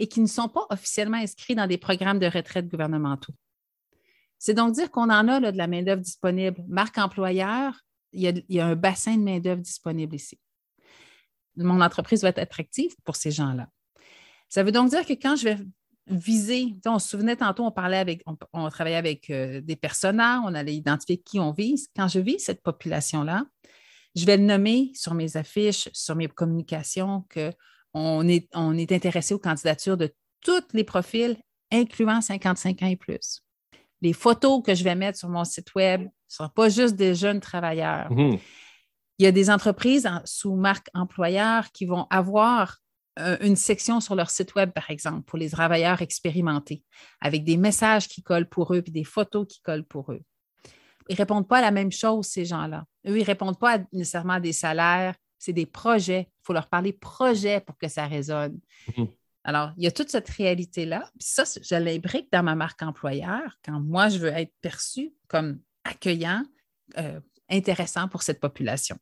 et 0.00 0.08
qui 0.08 0.20
ne 0.20 0.26
sont 0.26 0.48
pas 0.48 0.66
officiellement 0.70 1.18
inscrits 1.18 1.54
dans 1.54 1.68
des 1.68 1.78
programmes 1.78 2.18
de 2.18 2.26
retraite 2.26 2.68
gouvernementaux. 2.68 3.32
C'est 4.38 4.54
donc 4.54 4.74
dire 4.74 4.90
qu'on 4.90 5.10
en 5.10 5.28
a 5.28 5.40
de 5.52 5.56
la 5.56 5.68
main-d'œuvre 5.68 6.02
disponible. 6.02 6.62
Marque 6.68 6.98
employeur, 6.98 7.72
il 8.14 8.44
y, 8.48 8.60
a, 8.60 8.66
un 8.66 8.76
bassin 8.76 9.16
de 9.16 9.22
main-d'œuvre 9.22 9.60
disponible 9.60 10.14
ici. 10.14 10.38
Mon 11.56 11.80
entreprise 11.80 12.22
va 12.22 12.30
être 12.30 12.38
attractive 12.38 12.94
pour 13.04 13.16
ces 13.16 13.30
gens-là. 13.30 13.68
Ça 14.48 14.62
veut 14.62 14.72
donc 14.72 14.90
dire 14.90 15.04
que 15.04 15.12
quand 15.12 15.36
je 15.36 15.44
vais 15.44 15.58
viser, 16.06 16.74
on 16.86 16.98
se 16.98 17.08
souvenait 17.08 17.36
tantôt, 17.36 17.64
on 17.64 17.70
parlait 17.70 17.96
avec, 17.96 18.22
on, 18.52 18.68
travaillait 18.68 18.96
avec 18.96 19.30
euh, 19.30 19.60
des 19.60 19.76
personnages, 19.76 20.40
on 20.44 20.54
allait 20.54 20.74
identifier 20.74 21.18
qui 21.18 21.40
on 21.40 21.52
vise. 21.52 21.88
Quand 21.96 22.08
je 22.08 22.20
vise 22.20 22.44
cette 22.44 22.62
population-là, 22.62 23.46
Je 24.16 24.26
vais 24.26 24.36
le 24.36 24.44
nommer 24.44 24.92
sur 24.94 25.14
mes 25.14 25.36
affiches, 25.36 25.88
sur 25.92 26.14
mes 26.14 26.28
communications, 26.28 27.24
qu'on 27.32 28.28
est, 28.28 28.48
on 28.54 28.76
est 28.76 28.92
intéressé 28.92 29.34
aux 29.34 29.40
candidatures 29.40 29.96
de 29.96 30.14
tous 30.40 30.62
les 30.72 30.84
profils, 30.84 31.36
incluant 31.72 32.20
55 32.20 32.82
ans 32.82 32.86
et 32.86 32.96
plus. 32.96 33.42
Les 34.02 34.12
photos 34.12 34.62
que 34.62 34.74
je 34.74 34.84
vais 34.84 34.94
mettre 34.94 35.18
sur 35.18 35.28
mon 35.28 35.44
site 35.44 35.74
Web 35.74 36.06
ne 36.34 36.46
seront 36.46 36.54
pas 36.54 36.68
juste 36.68 36.96
des 36.96 37.14
jeunes 37.14 37.40
travailleurs. 37.40 38.10
Mhm. 38.10 38.38
Il 39.18 39.24
y 39.24 39.26
a 39.26 39.32
des 39.32 39.50
entreprises 39.50 40.10
sous 40.24 40.56
marque 40.56 40.88
employeur 40.92 41.70
qui 41.70 41.86
vont 41.86 42.06
avoir 42.10 42.78
euh, 43.20 43.36
une 43.40 43.54
section 43.54 44.00
sur 44.00 44.16
leur 44.16 44.28
site 44.28 44.56
Web, 44.56 44.72
par 44.72 44.90
exemple, 44.90 45.22
pour 45.22 45.38
les 45.38 45.50
travailleurs 45.50 46.02
expérimentés, 46.02 46.82
avec 47.20 47.44
des 47.44 47.56
messages 47.56 48.08
qui 48.08 48.22
collent 48.22 48.48
pour 48.48 48.74
eux 48.74 48.82
et 48.84 48.90
des 48.90 49.04
photos 49.04 49.46
qui 49.46 49.60
collent 49.60 49.84
pour 49.84 50.10
eux. 50.10 50.22
Ils 51.08 51.12
ne 51.12 51.18
répondent 51.18 51.46
pas 51.46 51.58
à 51.58 51.60
la 51.60 51.70
même 51.70 51.92
chose, 51.92 52.26
ces 52.26 52.44
gens-là. 52.44 52.86
Eux, 53.06 53.16
ils 53.16 53.20
ne 53.20 53.26
répondent 53.26 53.58
pas 53.58 53.78
nécessairement 53.92 54.34
à 54.34 54.40
des 54.40 54.52
salaires, 54.52 55.14
c'est 55.38 55.52
des 55.52 55.66
projets. 55.66 56.28
Il 56.28 56.42
faut 56.46 56.52
leur 56.52 56.68
parler 56.68 56.92
projet 56.92 57.60
pour 57.60 57.78
que 57.78 57.88
ça 57.88 58.06
résonne. 58.06 58.58
Mhm. 58.96 59.08
Alors, 59.44 59.72
il 59.76 59.84
y 59.84 59.86
a 59.86 59.92
toute 59.92 60.08
cette 60.08 60.28
réalité-là. 60.30 61.10
Puis 61.18 61.28
ça, 61.28 61.44
je 61.44 61.74
l'imbrique 61.76 62.32
dans 62.32 62.42
ma 62.42 62.54
marque 62.54 62.82
employeur 62.82 63.58
quand 63.64 63.78
moi, 63.78 64.08
je 64.08 64.18
veux 64.18 64.28
être 64.28 64.54
perçu 64.62 65.12
comme 65.28 65.60
accueillant, 65.84 66.42
euh, 66.98 67.20
intéressant 67.50 68.08
pour 68.08 68.22
cette 68.22 68.40
population. 68.40 68.96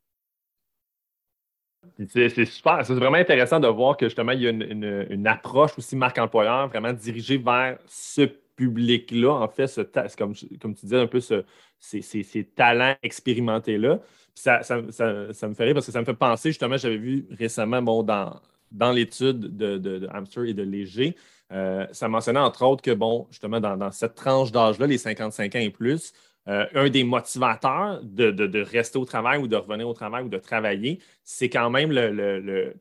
C'est 2.07 2.45
super, 2.45 2.85
c'est 2.85 2.93
vraiment 2.93 3.17
intéressant 3.17 3.59
de 3.59 3.67
voir 3.67 3.97
que 3.97 4.05
justement, 4.05 4.31
il 4.31 4.41
y 4.41 4.47
a 4.47 4.51
une, 4.51 5.27
approche 5.27 5.77
aussi 5.77 5.95
marque 5.95 6.17
employeur 6.17 6.69
vraiment 6.69 6.93
dirigée 6.93 7.37
vers 7.37 7.77
ce 7.87 8.21
public-là, 8.55 9.31
en 9.31 9.47
fait, 9.49 9.67
ce 9.67 9.81
comme, 10.15 10.33
comme 10.61 10.75
tu 10.75 10.85
disais, 10.85 10.99
un 10.99 11.07
peu 11.07 11.19
ces, 11.19 12.43
talents 12.55 12.95
expérimentés-là. 13.03 13.99
Ça, 14.33 14.63
ça, 14.63 14.77
me 14.77 15.53
fait 15.53 15.63
rire 15.63 15.73
parce 15.73 15.85
que 15.85 15.91
ça 15.91 15.99
me 15.99 16.05
fait 16.05 16.13
penser, 16.13 16.49
justement, 16.49 16.77
j'avais 16.77 16.97
vu 16.97 17.27
récemment 17.31 17.81
bon, 17.81 18.01
dans, 18.01 18.39
dans 18.71 18.91
l'étude 18.91 19.39
de, 19.39 19.77
de, 19.77 20.07
Hamster 20.11 20.45
et 20.45 20.53
de 20.53 20.63
Léger, 20.63 21.15
euh, 21.51 21.85
ça 21.91 22.07
mentionnait 22.07 22.39
entre 22.39 22.65
autres 22.65 22.81
que, 22.81 22.91
bon, 22.91 23.27
justement, 23.29 23.59
dans, 23.59 23.91
cette 23.91 24.15
tranche 24.15 24.51
d'âge-là, 24.51 24.87
les 24.87 24.97
55 24.97 25.55
ans 25.55 25.59
et 25.59 25.69
plus, 25.69 26.13
euh, 26.47 26.65
un 26.75 26.89
des 26.89 27.03
motivateurs 27.03 28.01
de, 28.03 28.61
rester 28.61 28.97
au 28.97 29.05
travail 29.05 29.39
ou 29.39 29.47
de 29.47 29.55
revenir 29.55 29.87
au 29.87 29.93
travail 29.93 30.23
ou 30.23 30.29
de 30.29 30.37
travailler, 30.37 30.99
c'est 31.23 31.49
quand 31.49 31.69
même 31.69 31.91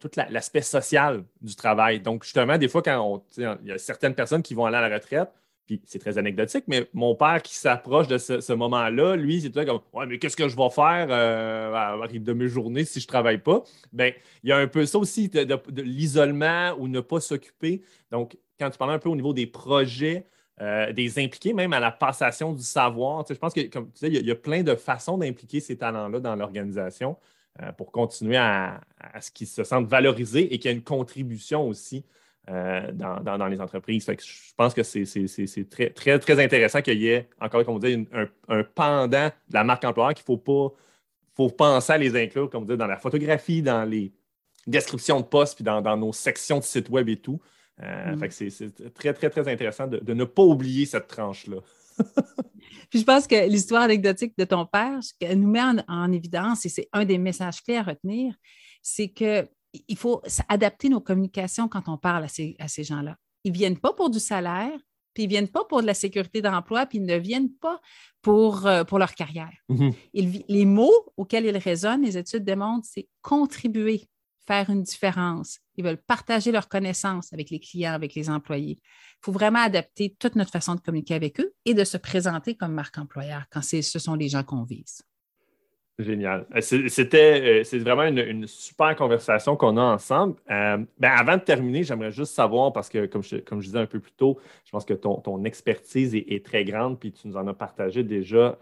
tout 0.00 0.10
l'aspect 0.30 0.62
social 0.62 1.24
du 1.40 1.54
travail. 1.54 2.00
Donc, 2.00 2.24
justement, 2.24 2.58
des 2.58 2.68
fois, 2.68 2.82
quand 2.82 3.22
il 3.36 3.58
y 3.64 3.70
a 3.70 3.78
certaines 3.78 4.14
personnes 4.14 4.42
qui 4.42 4.54
vont 4.54 4.66
aller 4.66 4.78
à 4.78 4.88
la 4.88 4.94
retraite, 4.94 5.30
puis 5.66 5.80
c'est 5.84 6.00
très 6.00 6.18
anecdotique, 6.18 6.64
mais 6.66 6.88
mon 6.92 7.14
père 7.14 7.40
qui 7.40 7.54
s'approche 7.54 8.08
de 8.08 8.18
ce, 8.18 8.52
moment-là, 8.52 9.16
lui, 9.16 9.40
c'est 9.40 9.50
tout 9.50 9.64
comme 9.64 9.80
Ouais, 9.92 10.06
mais 10.06 10.18
qu'est-ce 10.18 10.36
que 10.36 10.48
je 10.48 10.56
vais 10.56 10.70
faire 10.70 11.06
euh, 11.10 12.06
de 12.08 12.32
mes 12.32 12.48
journées 12.48 12.84
si 12.84 12.98
je 12.98 13.04
ne 13.04 13.08
travaille 13.08 13.38
pas? 13.38 13.62
Bien, 13.92 14.10
il 14.42 14.50
y 14.50 14.52
a 14.52 14.56
un 14.56 14.66
peu 14.66 14.84
ça 14.86 14.98
aussi 14.98 15.28
de, 15.28 15.82
l'isolement 15.82 16.74
ou 16.78 16.88
ne 16.88 17.00
pas 17.00 17.20
s'occuper. 17.20 17.82
Donc, 18.10 18.36
quand 18.58 18.70
tu 18.70 18.78
parles 18.78 18.92
un 18.92 18.98
peu 18.98 19.08
au 19.08 19.16
niveau 19.16 19.32
des 19.32 19.46
projets, 19.46 20.26
euh, 20.60 20.92
des 20.92 21.18
impliqués, 21.18 21.52
même 21.52 21.72
à 21.72 21.80
la 21.80 21.90
passation 21.90 22.52
du 22.52 22.62
savoir, 22.62 23.24
je 23.28 23.34
pense 23.34 23.54
que, 23.54 23.62
comme 23.68 23.90
tu 23.92 23.98
sais, 23.98 24.08
il 24.08 24.26
y, 24.26 24.30
a, 24.30 24.34
plein 24.34 24.62
de 24.62 24.74
façons 24.74 25.18
d'impliquer 25.18 25.60
ces 25.60 25.76
talents-là 25.76 26.20
dans 26.20 26.36
l'organisation 26.36 27.16
euh, 27.62 27.72
pour 27.72 27.90
continuer 27.90 28.36
à, 28.36 28.80
ce 29.20 29.30
qu'ils 29.30 29.46
se 29.46 29.64
sentent 29.64 29.88
valorisés 29.88 30.52
et 30.52 30.58
qu'il 30.58 30.70
y 30.70 30.74
ait 30.74 30.76
une 30.76 30.84
contribution 30.84 31.66
aussi 31.66 32.04
euh, 32.50 32.92
dans, 32.92 33.46
les 33.46 33.60
entreprises. 33.60 34.06
je 34.06 34.54
pense 34.56 34.74
que 34.74 34.82
c'est 34.82 35.68
très, 35.70 36.44
intéressant 36.44 36.82
qu'il 36.82 37.00
y 37.00 37.08
ait, 37.08 37.28
encore 37.40 37.64
comme 37.64 37.74
vous 37.74 37.86
dit, 37.86 38.06
un, 38.48 38.62
pendant 38.74 39.08
de 39.08 39.30
la 39.52 39.64
marque 39.64 39.84
employeur 39.84 40.14
qu'il 40.14 40.22
ne 40.22 40.26
faut 40.26 40.38
pas 40.38 40.74
faut 41.34 41.48
penser 41.48 41.92
à 41.92 41.98
les 41.98 42.14
inclure, 42.16 42.50
comme 42.50 42.64
vous 42.64 42.70
dites, 42.70 42.78
dans 42.78 42.86
la 42.86 42.98
photographie, 42.98 43.62
dans 43.62 43.84
les 43.84 44.12
descriptions 44.66 45.20
de 45.20 45.24
postes, 45.24 45.56
puis 45.56 45.64
dans, 45.64 45.96
nos 45.96 46.12
sections 46.12 46.58
de 46.58 46.64
site 46.64 46.88
web 46.88 47.08
et 47.08 47.16
tout. 47.16 47.40
Euh, 47.80 48.16
mm. 48.16 48.30
c'est 48.30 48.94
très, 48.94 49.12
très, 49.14 49.30
très 49.30 49.48
intéressant 49.48 49.86
de, 49.86 50.12
ne 50.12 50.24
pas 50.24 50.42
oublier 50.42 50.86
cette 50.86 51.08
tranche-là. 51.08 51.58
Puis 52.90 53.00
je 53.00 53.04
pense 53.04 53.26
que 53.26 53.48
l'histoire 53.48 53.82
anecdotique 53.82 54.34
de 54.36 54.44
ton 54.44 54.66
père, 54.66 54.98
nous 55.34 55.50
met 55.50 55.60
en 55.88 56.12
évidence, 56.12 56.66
et 56.66 56.68
c'est 56.68 56.88
un 56.92 57.04
des 57.04 57.18
messages 57.18 57.62
clés 57.62 57.76
à 57.76 57.82
retenir, 57.82 58.34
c'est 58.82 59.08
que 59.08 59.48
il 59.88 59.96
faut 59.96 60.20
adapter 60.48 60.90
nos 60.90 61.00
communications 61.00 61.66
quand 61.66 61.88
on 61.88 61.96
parle 61.96 62.24
à 62.24 62.28
ces, 62.28 62.84
gens-là. 62.84 63.16
Ils 63.44 63.52
ne 63.52 63.56
viennent 63.56 63.78
pas 63.78 63.94
pour 63.94 64.10
du 64.10 64.20
salaire, 64.20 64.78
puis 65.14 65.24
ils 65.24 65.26
ne 65.26 65.30
viennent 65.30 65.48
pas 65.48 65.64
pour 65.64 65.80
de 65.80 65.86
la 65.86 65.94
sécurité 65.94 66.42
d'emploi, 66.42 66.84
puis 66.84 66.98
ils 66.98 67.06
ne 67.06 67.16
viennent 67.16 67.52
pas 67.54 67.80
pour, 68.20 68.66
euh, 68.66 68.84
pour 68.84 68.98
leur 68.98 69.14
carrière. 69.14 69.52
Mm-hmm. 69.70 70.44
les 70.48 70.64
mots 70.66 71.12
auxquels 71.16 71.46
ils 71.46 71.56
résonnent, 71.56 72.02
les 72.02 72.18
études 72.18 72.44
démontrent, 72.44 72.86
c'est 72.90 73.08
contribuer, 73.22 74.08
faire 74.46 74.70
une 74.70 74.82
différence. 74.82 75.58
Ils 75.76 75.84
veulent 75.84 76.02
partager 76.02 76.52
leurs 76.52 76.68
connaissances 76.68 77.32
avec 77.32 77.50
les 77.50 77.60
clients, 77.60 77.92
avec 77.92 78.14
les 78.14 78.28
employés. 78.28 78.78
Il 78.80 79.24
faut 79.24 79.32
vraiment 79.32 79.60
adapter 79.60 80.16
toute 80.18 80.36
notre 80.36 80.50
façon 80.50 80.74
de 80.74 80.80
communiquer 80.80 81.14
avec 81.14 81.40
eux 81.40 81.52
et 81.64 81.74
de 81.74 81.84
se 81.84 81.96
présenter 81.96 82.54
comme 82.54 82.72
marque 82.72 82.98
employeur 82.98 83.44
quand 83.50 83.62
ce 83.62 83.80
sont 83.82 84.14
les 84.14 84.28
gens 84.28 84.42
qu'on 84.42 84.64
vise. 84.64 85.02
Génial. 85.98 86.46
Euh, 86.56 86.60
c'était 86.88 87.60
euh, 87.60 87.64
c'est 87.64 87.78
vraiment 87.78 88.04
une, 88.04 88.46
super 88.46 88.96
conversation 88.96 89.56
qu'on 89.56 89.76
a 89.76 89.82
ensemble. 89.82 90.36
Euh, 90.50 90.78
ben, 90.98 91.10
avant 91.10 91.36
de 91.36 91.42
terminer, 91.42 91.84
j'aimerais 91.84 92.10
juste 92.10 92.34
savoir, 92.34 92.72
parce 92.72 92.88
que 92.88 93.06
comme 93.06 93.22
je, 93.22 93.36
comme 93.36 93.60
je 93.60 93.66
disais 93.66 93.78
un 93.78 93.86
peu 93.86 94.00
plus 94.00 94.12
tôt, 94.12 94.38
je 94.64 94.70
pense 94.70 94.84
que 94.84 94.94
ton, 94.94 95.16
ton 95.20 95.44
expertise 95.44 96.14
est, 96.14 96.44
très 96.44 96.64
grande, 96.64 96.98
puis 96.98 97.12
tu 97.12 97.28
nous 97.28 97.36
en 97.36 97.46
as 97.46 97.54
partagé 97.54 98.02
déjà 98.02 98.58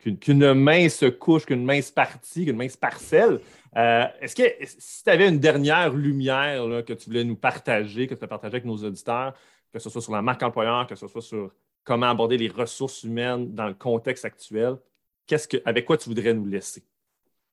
qu'une 0.00 0.54
mince 0.54 1.04
couche, 1.18 1.46
qu'une 1.46 1.64
mince 1.64 1.90
partie, 1.90 2.46
qu'une 2.46 2.56
mince 2.56 2.76
parcelle. 2.76 3.40
Est-ce 3.74 4.34
que 4.34 4.42
si 4.64 5.04
tu 5.04 5.10
avais 5.10 5.28
une 5.28 5.38
dernière 5.38 5.92
lumière 5.92 6.84
que 6.84 6.92
tu 6.92 7.06
voulais 7.06 7.24
nous 7.24 7.36
partager, 7.36 8.06
que 8.06 8.14
tu 8.14 8.24
as 8.24 8.28
partagé 8.28 8.54
avec 8.54 8.64
nos 8.64 8.78
auditeurs, 8.78 9.34
que 9.72 9.78
ce 9.78 9.90
soit 9.90 10.02
sur 10.02 10.12
la 10.12 10.22
marque 10.22 10.42
employeur, 10.42 10.86
que 10.86 10.96
ce 10.96 11.06
soit 11.06 11.22
sur 11.22 11.52
comment 11.84 12.10
aborder 12.10 12.36
les 12.36 12.48
ressources 12.48 13.04
humaines 13.04 13.54
dans 13.54 13.68
le 13.68 13.74
contexte 13.74 14.24
actuel, 14.24 14.76
avec 15.64 15.84
quoi 15.84 15.96
tu 15.96 16.08
voudrais 16.08 16.34
nous 16.34 16.46
laisser? 16.46 16.82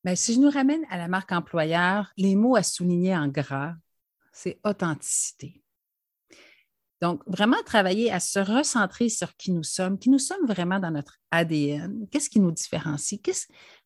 Bien, 0.04 0.16
si 0.16 0.34
je 0.34 0.40
nous 0.40 0.50
ramène 0.50 0.82
à 0.90 0.98
la 0.98 1.08
marque 1.08 1.32
employeur, 1.32 2.12
les 2.18 2.36
mots 2.36 2.56
à 2.56 2.64
souligner 2.64 3.16
en 3.16 3.28
gras, 3.28 3.74
c'est 4.32 4.60
authenticité. 4.64 5.62
Donc, 7.02 7.22
vraiment 7.28 7.58
travailler 7.66 8.12
à 8.12 8.20
se 8.20 8.40
recentrer 8.40 9.10
sur 9.10 9.36
qui 9.36 9.52
nous 9.52 9.64
sommes, 9.64 10.00
qui 10.00 10.10
nous 10.10 10.20
sommes 10.20 10.46
vraiment 10.48 10.80
dans 10.80 10.92
notre 10.92 11.20
ADN. 11.32 12.08
Qu'est-ce 12.12 12.30
qui 12.30 12.40
nous 12.40 12.52
différencie? 12.52 13.20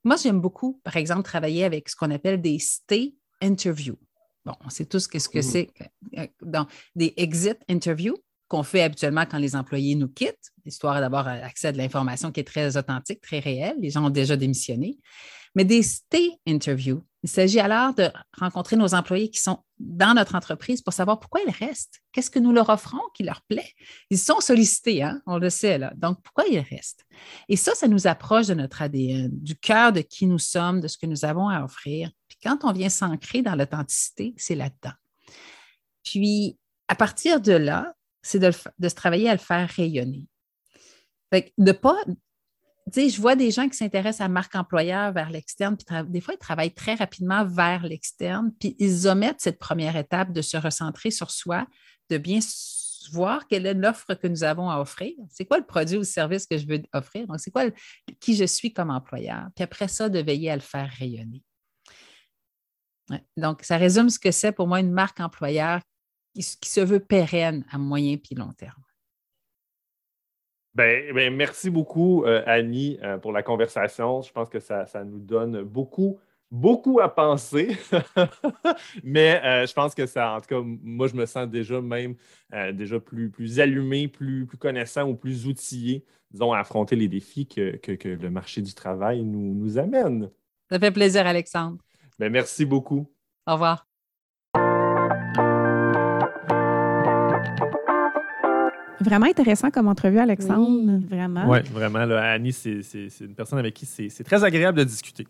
Moi, 0.03 0.15
j'aime 0.15 0.39
beaucoup, 0.39 0.79
par 0.83 0.95
exemple, 0.95 1.23
travailler 1.23 1.65
avec 1.65 1.89
ce 1.89 1.95
qu'on 1.95 2.11
appelle 2.11 2.41
des 2.41 2.59
stay 2.59 3.15
interviews. 3.41 3.99
Bon, 4.45 4.53
on 4.65 4.69
sait 4.69 4.85
tous 4.85 5.07
qu'est-ce 5.07 5.29
que 5.29 5.39
mmh. 5.39 5.41
c'est. 5.41 5.69
Euh, 6.17 6.27
donc, 6.41 6.69
des 6.95 7.13
exit 7.17 7.57
interviews 7.69 8.17
qu'on 8.47 8.63
fait 8.63 8.81
habituellement 8.81 9.25
quand 9.25 9.37
les 9.37 9.55
employés 9.55 9.95
nous 9.95 10.09
quittent, 10.09 10.51
histoire 10.65 10.99
d'avoir 10.99 11.27
accès 11.27 11.67
à 11.67 11.71
de 11.71 11.77
l'information 11.77 12.31
qui 12.31 12.41
est 12.41 12.45
très 12.45 12.75
authentique, 12.75 13.21
très 13.21 13.39
réelle. 13.39 13.75
Les 13.79 13.89
gens 13.89 14.05
ont 14.05 14.09
déjà 14.09 14.35
démissionné. 14.35 14.97
Mais 15.55 15.65
des 15.65 15.83
stay 15.83 16.37
interviews, 16.47 17.03
il 17.23 17.29
s'agit 17.29 17.59
alors 17.59 17.93
de 17.93 18.09
rencontrer 18.39 18.75
nos 18.75 18.95
employés 18.95 19.29
qui 19.29 19.39
sont 19.39 19.63
dans 19.77 20.15
notre 20.15 20.35
entreprise 20.35 20.81
pour 20.81 20.93
savoir 20.93 21.19
pourquoi 21.19 21.41
ils 21.45 21.51
restent. 21.51 22.01
Qu'est-ce 22.11 22.31
que 22.31 22.39
nous 22.39 22.51
leur 22.51 22.69
offrons 22.69 23.01
qui 23.13 23.23
leur 23.23 23.41
plaît? 23.43 23.73
Ils 24.09 24.17
sont 24.17 24.39
sollicités, 24.39 25.03
hein? 25.03 25.21
on 25.27 25.37
le 25.37 25.49
sait 25.49 25.77
là. 25.77 25.93
Donc, 25.95 26.21
pourquoi 26.23 26.45
ils 26.47 26.59
restent? 26.59 27.05
Et 27.47 27.57
ça, 27.57 27.75
ça 27.75 27.87
nous 27.87 28.07
approche 28.07 28.47
de 28.47 28.55
notre 28.55 28.81
ADN, 28.81 29.29
du 29.33 29.55
cœur 29.55 29.93
de 29.93 30.01
qui 30.01 30.25
nous 30.25 30.39
sommes, 30.39 30.81
de 30.81 30.87
ce 30.87 30.97
que 30.97 31.05
nous 31.05 31.23
avons 31.23 31.47
à 31.47 31.63
offrir. 31.63 32.09
Puis 32.27 32.39
quand 32.41 32.63
on 32.63 32.71
vient 32.71 32.89
s'ancrer 32.89 33.43
dans 33.43 33.55
l'authenticité, 33.55 34.33
c'est 34.37 34.55
là-dedans. 34.55 34.95
Puis, 36.03 36.57
à 36.87 36.95
partir 36.95 37.39
de 37.39 37.53
là, 37.53 37.93
c'est 38.23 38.39
de, 38.39 38.51
se 38.51 38.95
travailler 38.95 39.29
à 39.29 39.33
le 39.33 39.39
faire 39.39 39.69
rayonner. 39.69 40.27
Fait 41.31 41.53
de 41.57 41.71
pas. 41.71 41.97
Je 42.93 43.21
vois 43.21 43.35
des 43.35 43.51
gens 43.51 43.69
qui 43.69 43.77
s'intéressent 43.77 44.25
à 44.25 44.27
marque 44.27 44.55
employeur 44.55 45.11
vers 45.13 45.29
l'externe, 45.29 45.77
puis 45.77 45.85
des 46.09 46.21
fois, 46.21 46.33
ils 46.33 46.39
travaillent 46.39 46.73
très 46.73 46.95
rapidement 46.95 47.45
vers 47.45 47.83
l'externe, 47.83 48.51
puis 48.59 48.75
ils 48.79 49.07
omettent 49.07 49.41
cette 49.41 49.59
première 49.59 49.95
étape 49.95 50.33
de 50.33 50.41
se 50.41 50.57
recentrer 50.57 51.11
sur 51.11 51.31
soi, 51.31 51.67
de 52.09 52.17
bien 52.17 52.39
voir 53.11 53.47
quelle 53.47 53.65
est 53.65 53.73
l'offre 53.73 54.13
que 54.13 54.27
nous 54.27 54.43
avons 54.43 54.69
à 54.69 54.79
offrir. 54.79 55.13
C'est 55.29 55.45
quoi 55.45 55.57
le 55.57 55.65
produit 55.65 55.97
ou 55.97 56.01
le 56.01 56.05
service 56.05 56.45
que 56.45 56.57
je 56.57 56.67
veux 56.67 56.81
offrir? 56.93 57.27
Donc, 57.27 57.39
c'est 57.39 57.51
quoi 57.51 57.65
qui 58.19 58.35
je 58.35 58.45
suis 58.45 58.73
comme 58.73 58.89
employeur? 58.89 59.47
Puis 59.55 59.63
après 59.63 59.87
ça, 59.87 60.09
de 60.09 60.19
veiller 60.19 60.51
à 60.51 60.55
le 60.55 60.61
faire 60.61 60.89
rayonner. 60.89 61.43
Donc, 63.37 63.63
ça 63.63 63.77
résume 63.77 64.09
ce 64.09 64.19
que 64.19 64.31
c'est 64.31 64.51
pour 64.51 64.67
moi 64.67 64.79
une 64.79 64.91
marque 64.91 65.19
employeur 65.19 65.81
qui, 66.33 66.43
se 66.43 66.79
veut 66.79 66.99
pérenne 66.99 67.65
à 67.69 67.77
moyen 67.77 68.17
puis 68.17 68.35
long 68.35 68.53
terme. 68.53 68.81
Ben, 70.73 71.13
ben 71.13 71.35
merci 71.35 71.69
beaucoup, 71.69 72.23
euh, 72.23 72.43
Annie, 72.45 72.97
euh, 73.03 73.17
pour 73.17 73.33
la 73.33 73.43
conversation. 73.43 74.21
Je 74.21 74.31
pense 74.31 74.49
que 74.49 74.59
ça, 74.59 74.85
nous 75.03 75.19
donne 75.19 75.63
beaucoup, 75.63 76.17
beaucoup 76.49 77.01
à 77.01 77.13
penser. 77.13 77.77
Mais 79.03 79.41
euh, 79.43 79.65
je 79.65 79.73
pense 79.73 79.93
que 79.93 80.05
ça, 80.05 80.35
en 80.35 80.41
tout 80.41 80.47
cas, 80.47 80.61
moi, 80.63 81.07
je 81.07 81.15
me 81.15 81.25
sens 81.25 81.47
déjà 81.47 81.81
même 81.81 82.15
déjà 82.73 82.99
plus, 82.99 83.29
plus 83.29 83.59
allumé, 83.59 84.07
plus, 84.07 84.45
plus 84.45 84.57
connaissant 84.57 85.07
ou 85.09 85.15
plus 85.15 85.45
outillé, 85.45 86.05
disons, 86.31 86.53
à 86.53 86.59
affronter 86.59 86.95
les 86.95 87.09
défis 87.09 87.47
que, 87.47 87.79
le 88.03 88.29
marché 88.29 88.61
du 88.61 88.73
travail 88.73 89.23
nous, 89.23 89.53
nous 89.53 89.77
amène. 89.77 90.29
Ça 90.69 90.79
fait 90.79 90.91
plaisir, 90.91 91.27
Alexandre. 91.27 91.79
Ben, 92.17 92.31
merci 92.31 92.65
beaucoup. 92.65 93.07
Au 93.45 93.53
revoir. 93.53 93.90
Vraiment 99.01 99.25
intéressant 99.27 99.69
comme 99.71 99.87
entrevue, 99.87 100.19
Alexandre. 100.19 100.67
Oui. 100.69 101.05
Vraiment. 101.09 101.49
Oui, 101.49 101.59
vraiment. 101.73 102.05
Là, 102.05 102.31
Annie, 102.33 102.53
c'est 102.53 102.81
une 103.21 103.35
personne 103.35 103.59
avec 103.59 103.73
qui 103.73 103.85
c'est 103.85 104.23
très 104.23 104.43
agréable 104.43 104.77
de 104.79 104.83
discuter. 104.83 105.27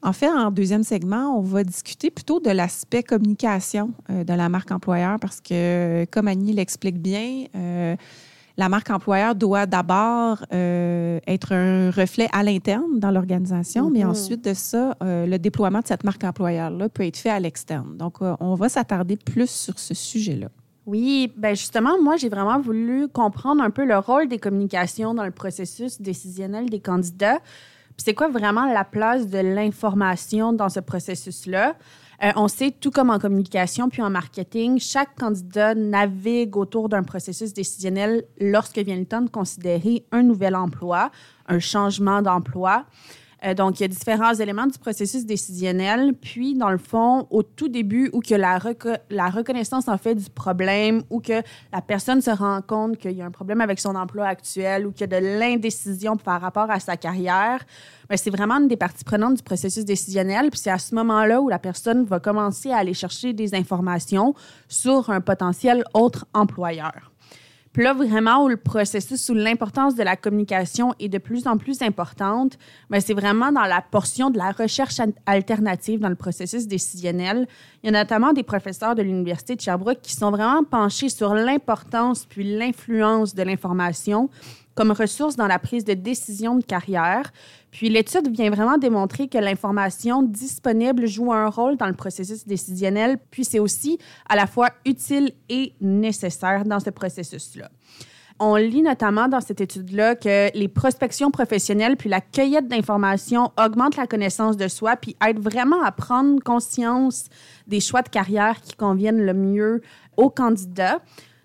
En 0.00 0.12
fait, 0.12 0.28
en 0.28 0.52
deuxième 0.52 0.84
segment, 0.84 1.36
on 1.36 1.40
va 1.42 1.64
discuter 1.64 2.10
plutôt 2.12 2.38
de 2.38 2.50
l'aspect 2.50 3.02
communication 3.02 3.90
euh, 4.10 4.22
de 4.22 4.32
la 4.32 4.48
marque 4.48 4.70
employeur 4.70 5.16
parce 5.20 5.40
que, 5.40 6.04
comme 6.12 6.28
Annie 6.28 6.52
l'explique 6.52 7.00
bien, 7.02 7.46
euh, 7.56 7.96
la 8.56 8.68
marque 8.68 8.90
employeur 8.90 9.34
doit 9.34 9.66
d'abord 9.66 10.44
euh, 10.52 11.18
être 11.26 11.52
un 11.52 11.90
reflet 11.90 12.28
à 12.32 12.44
l'interne 12.44 13.00
dans 13.00 13.10
l'organisation, 13.10 13.90
mais 13.90 14.04
Mhm. 14.04 14.10
ensuite 14.10 14.44
de 14.44 14.54
ça, 14.54 14.96
euh, 15.02 15.26
le 15.26 15.36
déploiement 15.38 15.80
de 15.80 15.86
cette 15.88 16.04
marque 16.04 16.22
employeur-là 16.22 16.88
peut 16.88 17.04
être 17.04 17.16
fait 17.16 17.30
à 17.30 17.40
l'externe. 17.40 17.96
Donc, 17.96 18.22
euh, 18.22 18.36
on 18.38 18.54
va 18.54 18.68
s'attarder 18.68 19.16
plus 19.16 19.50
sur 19.50 19.80
ce 19.80 19.94
sujet-là. 19.94 20.48
Oui, 20.88 21.30
ben 21.36 21.54
justement, 21.54 22.00
moi, 22.00 22.16
j'ai 22.16 22.30
vraiment 22.30 22.58
voulu 22.58 23.08
comprendre 23.08 23.62
un 23.62 23.68
peu 23.68 23.84
le 23.84 23.98
rôle 23.98 24.26
des 24.26 24.38
communications 24.38 25.12
dans 25.12 25.26
le 25.26 25.30
processus 25.30 26.00
décisionnel 26.00 26.70
des 26.70 26.80
candidats. 26.80 27.40
Puis 27.40 28.04
c'est 28.06 28.14
quoi 28.14 28.28
vraiment 28.28 28.64
la 28.64 28.84
place 28.84 29.26
de 29.28 29.36
l'information 29.36 30.54
dans 30.54 30.70
ce 30.70 30.80
processus-là? 30.80 31.76
Euh, 32.24 32.30
on 32.36 32.48
sait, 32.48 32.70
tout 32.70 32.90
comme 32.90 33.10
en 33.10 33.18
communication 33.18 33.90
puis 33.90 34.00
en 34.00 34.08
marketing, 34.08 34.78
chaque 34.78 35.14
candidat 35.14 35.74
navigue 35.74 36.56
autour 36.56 36.88
d'un 36.88 37.02
processus 37.02 37.52
décisionnel 37.52 38.24
lorsque 38.40 38.78
vient 38.78 38.96
le 38.96 39.04
temps 39.04 39.20
de 39.20 39.28
considérer 39.28 40.06
un 40.10 40.22
nouvel 40.22 40.56
emploi, 40.56 41.10
un 41.48 41.58
changement 41.58 42.22
d'emploi. 42.22 42.86
Euh, 43.44 43.54
donc, 43.54 43.78
il 43.78 43.82
y 43.82 43.84
a 43.84 43.88
différents 43.88 44.34
éléments 44.34 44.66
du 44.66 44.78
processus 44.78 45.24
décisionnel. 45.24 46.14
Puis, 46.14 46.54
dans 46.54 46.70
le 46.70 46.78
fond, 46.78 47.26
au 47.30 47.42
tout 47.42 47.68
début, 47.68 48.10
où 48.12 48.20
que 48.20 48.34
la, 48.34 48.58
reco- 48.58 48.98
la 49.10 49.28
reconnaissance 49.28 49.88
en 49.88 49.96
fait 49.96 50.14
du 50.14 50.28
problème, 50.28 51.02
ou 51.08 51.20
que 51.20 51.42
la 51.72 51.80
personne 51.80 52.20
se 52.20 52.30
rend 52.30 52.60
compte 52.62 52.98
qu'il 52.98 53.12
y 53.12 53.22
a 53.22 53.26
un 53.26 53.30
problème 53.30 53.60
avec 53.60 53.78
son 53.78 53.94
emploi 53.94 54.26
actuel, 54.26 54.86
ou 54.86 54.90
qu'il 54.90 55.02
y 55.02 55.14
a 55.14 55.20
de 55.20 55.38
l'indécision 55.38 56.16
par 56.16 56.40
rapport 56.40 56.70
à 56.70 56.80
sa 56.80 56.96
carrière, 56.96 57.64
ben, 58.08 58.16
c'est 58.16 58.30
vraiment 58.30 58.56
une 58.56 58.68
des 58.68 58.76
parties 58.76 59.04
prenantes 59.04 59.34
du 59.34 59.42
processus 59.42 59.84
décisionnel. 59.84 60.50
Puis, 60.50 60.60
c'est 60.60 60.70
à 60.70 60.78
ce 60.78 60.94
moment-là 60.96 61.40
où 61.40 61.48
la 61.48 61.58
personne 61.58 62.04
va 62.04 62.18
commencer 62.18 62.72
à 62.72 62.78
aller 62.78 62.94
chercher 62.94 63.32
des 63.32 63.54
informations 63.54 64.34
sur 64.66 65.10
un 65.10 65.20
potentiel 65.20 65.84
autre 65.94 66.26
employeur. 66.34 67.12
Puis 67.72 67.84
là, 67.84 67.92
vraiment, 67.92 68.44
où 68.44 68.48
le 68.48 68.56
processus, 68.56 69.28
où 69.28 69.34
l'importance 69.34 69.94
de 69.94 70.02
la 70.02 70.16
communication 70.16 70.94
est 70.98 71.08
de 71.08 71.18
plus 71.18 71.46
en 71.46 71.58
plus 71.58 71.82
importante, 71.82 72.58
mais 72.90 73.00
c'est 73.00 73.14
vraiment 73.14 73.52
dans 73.52 73.64
la 73.64 73.82
portion 73.82 74.30
de 74.30 74.38
la 74.38 74.50
recherche 74.52 74.98
al- 75.00 75.12
alternative 75.26 76.00
dans 76.00 76.08
le 76.08 76.14
processus 76.14 76.66
décisionnel. 76.66 77.46
Il 77.82 77.90
y 77.92 77.94
a 77.94 77.98
notamment 77.98 78.32
des 78.32 78.42
professeurs 78.42 78.94
de 78.94 79.02
l'Université 79.02 79.54
de 79.54 79.60
Sherbrooke 79.60 80.00
qui 80.02 80.14
sont 80.14 80.30
vraiment 80.30 80.64
penchés 80.64 81.08
sur 81.08 81.34
l'importance 81.34 82.24
puis 82.24 82.56
l'influence 82.56 83.34
de 83.34 83.42
l'information 83.42 84.30
comme 84.74 84.92
ressource 84.92 85.34
dans 85.34 85.48
la 85.48 85.58
prise 85.58 85.84
de 85.84 85.94
décision 85.94 86.54
de 86.54 86.64
carrière. 86.64 87.32
Puis 87.70 87.88
l'étude 87.88 88.30
vient 88.30 88.50
vraiment 88.50 88.78
démontrer 88.78 89.28
que 89.28 89.38
l'information 89.38 90.22
disponible 90.22 91.06
joue 91.06 91.32
un 91.32 91.48
rôle 91.48 91.76
dans 91.76 91.86
le 91.86 91.94
processus 91.94 92.46
décisionnel, 92.46 93.18
puis 93.30 93.44
c'est 93.44 93.58
aussi 93.58 93.98
à 94.28 94.36
la 94.36 94.46
fois 94.46 94.70
utile 94.86 95.32
et 95.48 95.74
nécessaire 95.80 96.64
dans 96.64 96.80
ce 96.80 96.90
processus-là. 96.90 97.68
On 98.40 98.54
lit 98.54 98.82
notamment 98.82 99.26
dans 99.26 99.40
cette 99.40 99.60
étude-là 99.60 100.14
que 100.14 100.56
les 100.56 100.68
prospections 100.68 101.32
professionnelles 101.32 101.96
puis 101.96 102.08
la 102.08 102.20
cueillette 102.20 102.68
d'informations 102.68 103.50
augmentent 103.58 103.96
la 103.96 104.06
connaissance 104.06 104.56
de 104.56 104.68
soi 104.68 104.94
puis 104.94 105.16
aident 105.26 105.40
vraiment 105.40 105.82
à 105.82 105.90
prendre 105.90 106.40
conscience 106.44 107.24
des 107.66 107.80
choix 107.80 108.02
de 108.02 108.08
carrière 108.08 108.60
qui 108.60 108.76
conviennent 108.76 109.26
le 109.26 109.34
mieux 109.34 109.82
aux 110.16 110.30
candidats. 110.30 111.00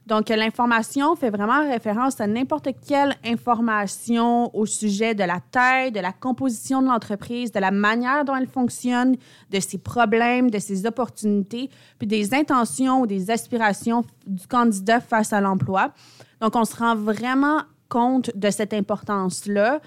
Donc, 0.06 0.28
l'information 0.30 1.16
fait 1.16 1.30
vraiment 1.30 1.62
référence 1.62 2.20
à 2.20 2.28
n'importe 2.28 2.68
quelle 2.86 3.16
information 3.24 4.54
au 4.56 4.66
sujet 4.66 5.16
de 5.16 5.24
la 5.24 5.40
taille, 5.40 5.94
de 5.94 6.02
la 6.02 6.12
composition 6.12 6.82
de 6.82 6.88
l'entreprise, 6.88 7.54
de 7.54 7.60
la 7.60 7.72
manière 7.72 8.26
dont 8.26 8.36
elle 8.36 8.48
fonctionne, 8.48 9.16
de 9.50 9.60
ses 9.62 9.78
problèmes, 9.78 10.52
de 10.52 10.60
ses 10.60 10.86
opportunités, 10.86 11.70
puis 12.00 12.08
des 12.08 12.34
intentions 12.34 13.02
ou 13.02 13.08
des 13.08 13.32
aspirations 13.32 14.04
du 14.28 14.46
candidat 14.46 15.00
face 15.00 15.32
à 15.32 15.40
l'emploi. 15.40 15.94
Donc, 16.42 16.56
on 16.58 16.66
se 16.66 16.76
rend 16.76 16.96
vraiment 16.96 17.62
compte 17.88 18.30
de 18.36 18.50
cette 18.50 18.74
importance-là. 18.74 19.80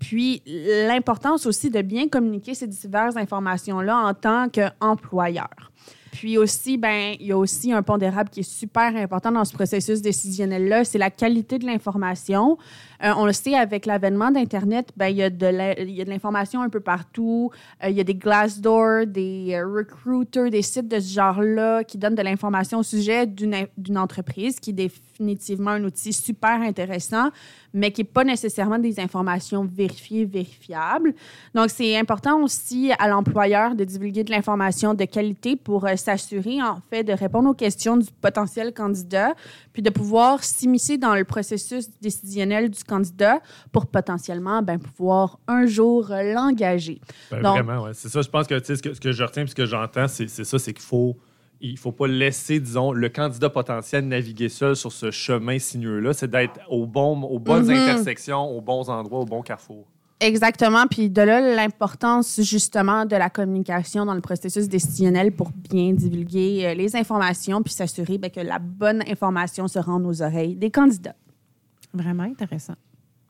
Puis, 0.00 0.42
l'importance 0.46 1.44
aussi 1.44 1.68
de 1.68 1.82
bien 1.82 2.08
communiquer 2.08 2.54
ces 2.54 2.66
diverses 2.66 3.16
informations-là 3.16 3.98
en 3.98 4.14
tant 4.14 4.48
qu'employeur. 4.48 5.71
Puis 6.12 6.36
aussi, 6.36 6.76
ben, 6.76 7.16
il 7.18 7.26
y 7.26 7.32
a 7.32 7.38
aussi 7.38 7.72
un 7.72 7.82
pondérable 7.82 8.28
qui 8.28 8.40
est 8.40 8.42
super 8.42 8.94
important 8.96 9.32
dans 9.32 9.46
ce 9.46 9.54
processus 9.54 10.02
décisionnel-là, 10.02 10.84
c'est 10.84 10.98
la 10.98 11.10
qualité 11.10 11.58
de 11.58 11.64
l'information. 11.64 12.58
Euh, 13.02 13.12
on 13.16 13.24
le 13.24 13.32
sait, 13.32 13.54
avec 13.54 13.86
l'avènement 13.86 14.30
d'Internet, 14.30 14.92
ben, 14.94 15.08
il 15.08 15.16
y 15.16 15.22
a 15.22 15.30
de 15.30 16.10
l'information 16.10 16.60
un 16.60 16.68
peu 16.68 16.80
partout. 16.80 17.50
Euh, 17.82 17.88
il 17.88 17.96
y 17.96 18.00
a 18.00 18.04
des 18.04 18.14
Glassdoor, 18.14 19.06
des 19.06 19.54
euh, 19.54 19.66
recruiters, 19.66 20.50
des 20.50 20.60
sites 20.60 20.86
de 20.86 21.00
ce 21.00 21.14
genre-là 21.14 21.82
qui 21.82 21.96
donnent 21.96 22.14
de 22.14 22.22
l'information 22.22 22.80
au 22.80 22.82
sujet 22.82 23.26
d'une 23.26 23.98
entreprise, 23.98 24.60
qui 24.60 24.70
est 24.70 24.74
définitivement 24.74 25.70
un 25.70 25.84
outil 25.84 26.12
super 26.12 26.60
intéressant, 26.60 27.30
mais 27.72 27.90
qui 27.90 28.02
n'est 28.02 28.08
pas 28.08 28.24
nécessairement 28.24 28.78
des 28.78 29.00
informations 29.00 29.64
vérifiées, 29.64 30.24
vérifiables. 30.24 31.14
Donc, 31.54 31.70
c'est 31.70 31.96
important 31.96 32.42
aussi 32.42 32.92
à 32.98 33.08
l'employeur 33.08 33.74
de 33.74 33.84
divulguer 33.84 34.24
de 34.24 34.30
l'information 34.30 34.94
de 34.94 35.04
qualité 35.04 35.56
pour 35.56 35.86
euh, 35.86 35.96
s'assurer, 36.02 36.60
en 36.62 36.80
fait, 36.90 37.04
de 37.04 37.12
répondre 37.12 37.48
aux 37.50 37.54
questions 37.54 37.96
du 37.96 38.08
potentiel 38.20 38.72
candidat, 38.74 39.34
puis 39.72 39.82
de 39.82 39.90
pouvoir 39.90 40.42
s'immiscer 40.44 40.98
dans 40.98 41.14
le 41.14 41.24
processus 41.24 41.88
décisionnel 42.00 42.70
du 42.70 42.84
candidat 42.84 43.40
pour 43.72 43.86
potentiellement 43.86 44.60
ben, 44.62 44.78
pouvoir 44.78 45.38
un 45.46 45.66
jour 45.66 46.08
l'engager. 46.10 47.00
Ben, 47.30 47.40
vraiment, 47.40 47.84
ouais. 47.84 47.92
C'est 47.94 48.08
ça, 48.08 48.20
je 48.22 48.28
pense 48.28 48.46
que, 48.46 48.62
ce 48.62 48.82
que 48.82 48.94
ce 48.94 49.00
que 49.00 49.12
je 49.12 49.22
retiens 49.22 49.44
et 49.44 49.46
ce 49.46 49.54
que 49.54 49.66
j'entends, 49.66 50.08
c'est 50.08 50.28
ça, 50.28 50.58
c'est 50.58 50.72
qu'il 50.72 50.84
faut. 50.84 51.16
Il 51.64 51.78
faut 51.78 51.92
pas 51.92 52.08
laisser, 52.08 52.58
disons, 52.58 52.90
le 52.90 53.08
candidat 53.08 53.48
potentiel 53.48 54.08
naviguer 54.08 54.48
seul 54.48 54.74
sur 54.74 54.90
ce 54.90 55.12
chemin 55.12 55.60
sinueux-là. 55.60 56.12
C'est 56.12 56.28
d'être 56.28 56.58
au 56.68 56.86
bon, 56.88 57.22
aux 57.22 57.38
bonnes 57.38 57.66
Mhm. 57.66 57.70
intersections, 57.76 58.42
aux 58.50 58.60
bons 58.60 58.90
endroits, 58.90 59.20
aux 59.20 59.24
bons 59.26 59.42
carrefours. 59.42 59.86
Exactement. 60.22 60.86
Puis 60.88 61.10
de 61.10 61.20
là, 61.22 61.40
l'importance 61.40 62.40
justement 62.42 63.04
de 63.06 63.16
la 63.16 63.28
communication 63.28 64.06
dans 64.06 64.14
le 64.14 64.20
processus 64.20 64.68
décisionnel 64.68 65.32
pour 65.32 65.50
bien 65.50 65.92
divulguer 65.92 66.66
euh, 66.66 66.74
les 66.74 66.94
informations 66.94 67.60
puis 67.62 67.72
s'assurer 67.74 68.18
ben, 68.18 68.30
que 68.30 68.40
la 68.40 68.58
bonne 68.60 69.02
information 69.10 69.66
se 69.66 69.78
rende 69.80 70.06
aux 70.06 70.22
oreilles 70.22 70.54
des 70.54 70.70
candidats. 70.70 71.16
Vraiment 71.92 72.22
intéressant. 72.22 72.74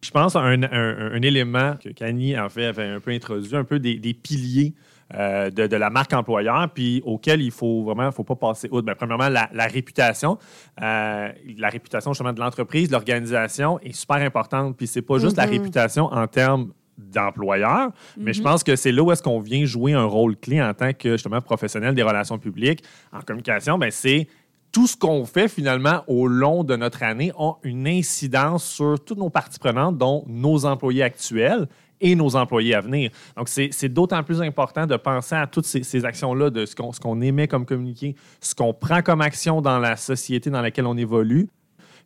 Je 0.05 0.11
pense 0.11 0.37
à 0.37 0.41
un, 0.41 0.63
un- 0.65 1.13
un 1.15 1.23
élément 1.23 1.75
que 1.83 1.89
Kanye 1.91 2.39
en 2.39 2.49
fait 2.49 2.67
avait 2.67 2.85
un 2.89 3.01
peu 3.01 3.13
introduit, 3.13 3.57
un 3.57 3.65
peu 3.65 3.79
des, 3.79 3.97
des 3.99 4.13
piliers 4.15 4.75
euh, 5.15 5.49
de, 5.51 5.67
de 5.67 5.77
la 5.77 5.91
marque 5.91 6.13
employeur, 6.13 6.69
puis 6.75 7.03
auquel 7.05 7.41
il 7.41 7.51
faut 7.53 7.85
vraiment, 7.85 8.11
faut 8.13 8.25
pas 8.25 8.35
passer 8.35 8.69
outre. 8.71 8.87
Ben, 8.87 8.95
premièrement, 8.97 9.29
la, 9.29 9.49
la 9.53 9.67
réputation, 9.67 10.39
Euh, 10.83 11.29
la 11.59 11.69
réputation 11.69 12.13
justement 12.13 12.33
de 12.33 12.41
l'entreprise, 12.41 12.89
de 12.89 12.93
l'organisation 12.93 13.79
est 13.81 13.93
super 13.93 14.17
importante. 14.17 14.77
Puis 14.77 14.87
c'est 14.87 15.03
pas 15.03 15.19
juste 15.19 15.37
la 15.37 15.47
Mhm. 15.47 15.53
réputation 15.53 16.05
en 16.07 16.27
termes 16.27 16.73
d'employeur, 16.99 17.91
mais 18.17 18.33
je 18.33 18.41
Mhm. 18.41 18.45
pense 18.45 18.63
que 18.65 18.77
c'est 18.77 18.93
là 18.93 19.03
où 19.03 19.11
est-ce 19.13 19.23
qu'on 19.23 19.41
vient 19.41 19.65
jouer 19.65 19.93
un 19.93 20.05
rôle 20.05 20.37
clé 20.37 20.63
en 20.63 20.75
tant 20.75 20.93
que 20.93 21.13
justement 21.13 21.41
professionnel 21.41 21.95
des 21.95 22.03
relations 22.03 22.39
publiques 22.39 22.83
en 23.13 23.21
communication. 23.21 23.79
Ben 23.79 23.91
c'est 23.91 24.29
tout 24.73 24.87
ce 24.87 24.97
qu'on 24.97 25.25
fait 25.27 25.49
finalement 25.49 26.03
au 26.07 26.27
long 26.27 26.65
de 26.65 26.77
notre 26.77 27.03
année 27.03 27.31
a 27.39 27.53
une 27.63 27.87
incidence 27.87 28.65
sur 28.65 28.99
toutes 29.05 29.19
nos 29.19 29.29
parties 29.31 29.59
prenantes, 29.59 29.99
dont 29.99 30.25
nos 30.27 30.65
employés 30.65 31.03
actuels 31.03 31.69
et 32.01 32.15
nos 32.15 32.35
employés 32.37 32.75
à 32.75 32.81
venir. 32.81 33.11
Donc, 33.37 33.49
c'est 33.49 33.89
d'autant 33.89 34.23
plus 34.25 34.41
important 34.43 34.87
de 34.87 34.97
penser 34.97 35.35
à 35.37 35.47
toutes 35.47 35.67
ces, 35.67 35.83
ces 35.85 36.05
actions-là, 36.05 36.51
de 36.51 36.65
ce 36.67 36.75
qu'on 36.75 36.91
qu'on 36.91 37.21
émet 37.21 37.47
comme 37.47 37.65
communiqué, 37.67 38.17
ce 38.41 38.55
qu'on 38.55 38.73
prend 38.75 39.03
comme 39.03 39.21
action 39.21 39.61
dans 39.61 39.79
la 39.79 39.97
société 39.97 40.51
dans 40.51 40.63
laquelle 40.63 40.87
on 40.87 40.97
évolue. 40.97 41.49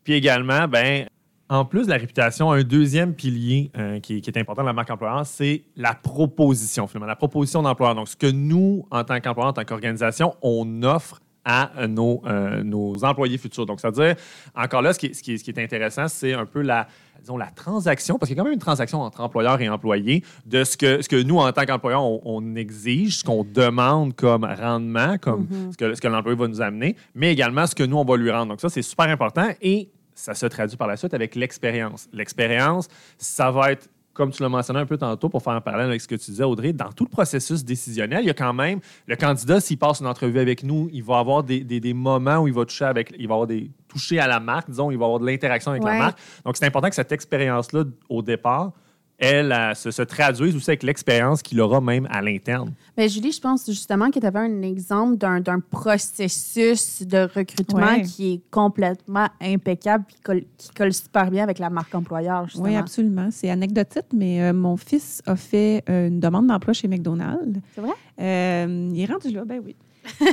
Puis 0.05 0.15
également, 0.15 0.67
ben, 0.69 1.07
en 1.49 1.65
plus 1.65 1.87
de 1.87 1.91
la 1.91 1.97
réputation, 1.99 2.51
un 2.51 2.63
deuxième 2.63 3.15
pilier 3.15 3.71
euh, 3.79 4.01
qui, 4.01 4.21
qui 4.21 4.31
est 4.31 4.39
important 4.39 4.63
dans 4.63 4.67
la 4.69 4.73
marque 4.73 4.91
employeur, 4.91 5.25
c'est 5.25 5.63
la 5.77 5.95
proposition, 5.95 6.87
finalement, 6.87 7.07
la 7.07 7.17
proposition 7.17 7.63
d'employeur. 7.63 7.95
Donc, 7.95 8.09
ce 8.09 8.17
que 8.17 8.31
nous, 8.31 8.85
en 8.91 9.05
tant 9.05 9.21
qu'employeur, 9.21 9.51
en 9.51 9.53
tant 9.53 9.65
qu'organisation, 9.65 10.35
on 10.43 10.83
offre 10.83 11.21
à 11.45 11.87
nos, 11.87 12.21
euh, 12.27 12.65
nos 12.65 13.05
employés 13.05 13.39
futurs. 13.39 13.67
Donc, 13.67 13.79
c'est-à-dire, 13.81 14.17
encore 14.57 14.83
là, 14.83 14.93
ce 14.93 14.99
qui 14.99 15.07
est, 15.07 15.15
ce 15.15 15.23
qui 15.23 15.35
est- 15.35 15.39
ce 15.39 15.45
qui 15.45 15.51
est 15.53 15.63
intéressant, 15.63 16.09
c'est 16.09 16.33
un 16.35 16.45
peu 16.45 16.61
la, 16.61 16.89
disons, 17.21 17.37
la 17.37 17.47
transaction, 17.53 18.19
parce 18.19 18.29
qu'il 18.29 18.37
y 18.37 18.41
a 18.41 18.43
quand 18.43 18.47
même 18.49 18.55
une 18.55 18.59
transaction 18.59 19.01
entre 19.01 19.21
employeur 19.21 19.61
et 19.61 19.69
employé, 19.69 20.25
de 20.45 20.65
ce 20.65 20.77
que, 20.77 21.01
ce 21.03 21.09
que 21.09 21.23
nous, 21.23 21.39
en 21.39 21.53
tant 21.53 21.65
qu'employeur, 21.65 22.03
on, 22.03 22.21
on 22.25 22.57
exige, 22.57 23.19
ce 23.19 23.25
qu'on 23.25 23.45
demande 23.45 24.17
comme 24.17 24.45
rendement, 24.45 25.19
comme 25.19 25.47
ce 25.71 25.77
que, 25.77 25.95
ce 25.95 26.01
que 26.01 26.09
l'employé 26.09 26.37
va 26.37 26.49
nous 26.49 26.61
amener, 26.61 26.97
mais 27.15 27.33
également 27.33 27.65
ce 27.69 27.77
que 27.77 27.85
nous, 27.85 27.97
on 27.97 28.05
va 28.05 28.17
lui 28.17 28.33
rendre. 28.33 28.47
Donc, 28.49 28.61
ça, 28.61 28.69
c'est 28.69 28.83
super 28.83 29.07
important 29.09 29.47
et 29.63 29.89
ça 30.17 30.35
se 30.35 30.47
traduit 30.47 30.77
par 30.77 30.89
la 30.89 30.97
suite 30.97 31.15
avec 31.15 31.37
l'expérience. 31.37 32.09
L'expérience, 32.13 32.89
ça 33.19 33.51
va 33.51 33.73
être 33.73 33.89
comme 34.17 34.31
tu 34.31 34.43
l'as 34.43 34.49
mentionné 34.49 34.81
un 34.81 34.87
peu 34.87 34.97
tantôt 34.97 35.29
pour 35.29 35.43
faire 35.43 35.53
un 35.53 35.61
parallèle 35.61 35.89
avec 35.89 36.01
ce 36.01 36.09
que 36.09 36.15
tu 36.15 36.31
disais, 36.31 36.43
Audrey, 36.43 36.73
dans 36.73 36.91
tout 36.91 37.05
le 37.05 37.11
processus 37.11 37.63
décisionnel, 37.63 38.21
il 38.23 38.27
y 38.27 38.31
a 38.31 38.35
quand 38.35 38.55
même 38.55 38.81
le 39.07 39.15
candidat, 39.15 39.61
s'il 39.61 39.77
passe 39.77 40.01
une 40.01 40.07
entrevue 40.07 40.39
avec 40.39 40.63
nous, 40.63 40.89
il 40.91 41.05
va 41.05 41.19
avoir 41.19 41.43
des, 41.43 41.61
des, 41.61 41.81
des 41.81 41.93
moments 41.93 42.39
où 42.39 42.49
il 42.49 42.55
va 42.55 42.65
toucher 42.65 42.87
avec, 42.87 43.15
il 43.19 43.29
va 43.29 43.35
avoir 43.35 43.47
des 43.47 43.71
toucher 43.89 44.19
à 44.19 44.27
la 44.27 44.41
marque, 44.41 44.71
disons, 44.71 44.91
il 44.91 44.97
va 44.97 45.05
avoir 45.05 45.21
de 45.21 45.27
l'interaction 45.27 45.71
avec 45.71 45.85
la 45.85 45.99
marque. 45.99 46.19
Donc, 46.45 46.57
c'est 46.57 46.65
important 46.65 46.89
que 46.89 46.95
cette 46.95 47.13
expérience-là, 47.13 47.85
au 48.09 48.23
départ, 48.23 48.73
elle, 49.19 49.53
elle, 49.53 49.75
se, 49.77 49.91
se 49.91 50.03
traduise 50.03 50.55
aussi 50.55 50.71
avec 50.71 50.83
l'expérience 50.83 51.43
qu'il 51.43 51.61
aura 51.61 51.81
même 51.81 52.07
à 52.11 52.21
l'interne. 52.23 52.73
Mais 52.97 53.09
Julie, 53.09 53.33
je 53.33 53.41
pense 53.41 53.65
justement 53.67 54.11
que 54.11 54.19
tu 54.19 54.27
avais 54.27 54.39
un 54.41 54.63
exemple 54.63 55.17
d'un 55.17 55.41
d'un 55.41 55.61
processus 55.61 57.03
de 57.03 57.29
recrutement 57.35 57.77
Ouais. 57.87 58.03
qui 58.03 58.35
est 58.35 58.41
complètement 58.51 59.29
impeccable 59.41 60.05
et 60.09 60.13
qui 60.15 60.21
colle, 60.21 60.43
qui 60.57 60.71
colle 60.71 60.93
super 60.93 61.31
bien 61.31 61.43
avec 61.43 61.59
la 61.59 61.71
marque 61.71 61.95
employeur, 61.95 62.45
justement. 62.47 62.65
Oui, 62.67 62.77
absolument. 62.77 63.29
C'est 63.31 63.51
anecdotique, 63.51 64.07
mais 64.13 64.43
euh, 64.43 64.53
mon 64.53 64.77
fils 64.77 65.23
a 65.27 65.37
fait 65.37 65.83
euh, 65.89 66.09
une 66.09 66.21
demande 66.21 66.47
d'emploi 66.47 66.73
chez 66.73 66.89
McDonald's. 66.89 67.61
C'est 67.75 67.81
vrai? 67.81 67.93
Euh, 68.21 68.91
il 68.93 69.01
est 69.01 69.07
rendu 69.07 69.31
là, 69.31 69.45
ben 69.45 69.61
oui. 69.65 69.77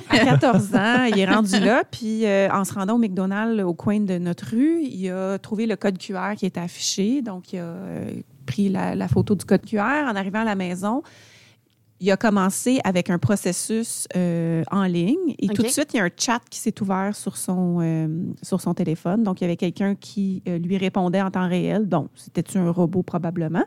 À 0.10 0.20
14 0.20 0.76
ans, 0.76 1.04
il 1.06 1.20
est 1.20 1.26
rendu 1.26 1.60
là, 1.60 1.84
puis 1.90 2.26
euh, 2.26 2.48
en 2.52 2.64
se 2.64 2.74
rendant 2.74 2.96
au 2.96 3.00
McDonald's 3.00 3.64
au 3.64 3.74
coin 3.74 4.00
de 4.00 4.18
notre 4.20 4.52
rue, 4.52 4.82
il 4.84 5.10
a 5.10 5.38
trouvé 5.40 5.66
le 5.66 5.76
code 5.76 5.98
QR 5.98 6.36
qui 6.38 6.46
était 6.46 6.60
affiché, 6.60 7.22
donc 7.24 7.54
il 7.54 7.60
a 7.60 7.64
euh, 7.64 8.12
pris 8.44 8.70
la, 8.70 8.96
la 8.96 9.08
photo 9.08 9.36
du 9.36 9.46
code 9.46 9.66
QR. 9.66 10.06
En 10.08 10.16
arrivant 10.16 10.42
à 10.42 10.46
la 10.46 10.56
maison, 10.56 11.04
il 12.04 12.12
a 12.12 12.18
commencé 12.18 12.82
avec 12.84 13.10
un 13.10 13.18
processus 13.18 14.10
euh, 14.18 14.62
en 14.72 14.84
ligne 14.84 15.36
et 15.40 15.48
tout 15.48 15.62
de 15.62 15.70
suite, 15.70 15.94
il 15.94 15.98
y 15.98 16.00
a 16.02 16.04
un 16.04 16.10
chat 16.16 16.42
qui 16.50 16.60
s'est 16.60 16.82
ouvert 16.82 17.16
sur 17.16 17.38
son, 17.38 17.78
euh, 17.82 18.08
sur 18.42 18.60
son 18.60 18.74
téléphone. 18.74 19.24
Donc, 19.24 19.40
il 19.40 19.46
y 19.46 19.48
avait 19.48 19.56
quelqu'un 19.56 19.96
qui 19.96 20.44
euh, 20.50 20.58
lui 20.58 20.78
répondait 20.78 21.22
en 21.22 21.32
temps 21.32 21.48
réel. 21.48 21.88
Donc, 21.88 22.10
c'était 22.16 22.58
un 22.58 22.70
robot? 22.70 23.04
Probablement. 23.04 23.64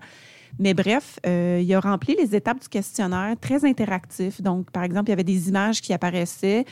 Mais 0.59 0.74
bref, 0.74 1.18
il 1.24 1.74
a 1.74 1.81
rempli 1.81 2.14
les 2.14 2.35
étapes 2.35 2.61
du 2.61 2.68
questionnaire, 2.68 3.37
très 3.41 3.64
interactif. 3.64 4.43
Donc, 4.43 4.70
par 4.70 4.85
exemple, 4.85 5.09
il 5.09 5.11
y 5.11 5.12
avait 5.12 5.24
des 5.24 5.49
images 5.49 5.81
qui 5.81 5.93
apparaissaient 5.93 6.64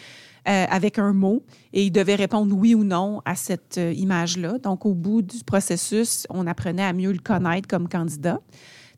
euh, 0.46 0.66
avec 0.68 0.98
un 0.98 1.14
mot 1.14 1.42
et 1.72 1.84
il 1.84 1.90
devait 1.90 2.16
répondre 2.16 2.54
oui 2.54 2.74
ou 2.74 2.84
non 2.84 3.22
à 3.24 3.34
cette 3.34 3.78
euh, 3.78 3.94
image-là. 3.94 4.58
Donc, 4.58 4.84
au 4.84 4.92
bout 4.92 5.22
du 5.22 5.42
processus, 5.42 6.26
on 6.28 6.46
apprenait 6.46 6.84
à 6.84 6.92
mieux 6.92 7.12
le 7.12 7.18
connaître 7.18 7.66
comme 7.66 7.88
candidat. 7.88 8.40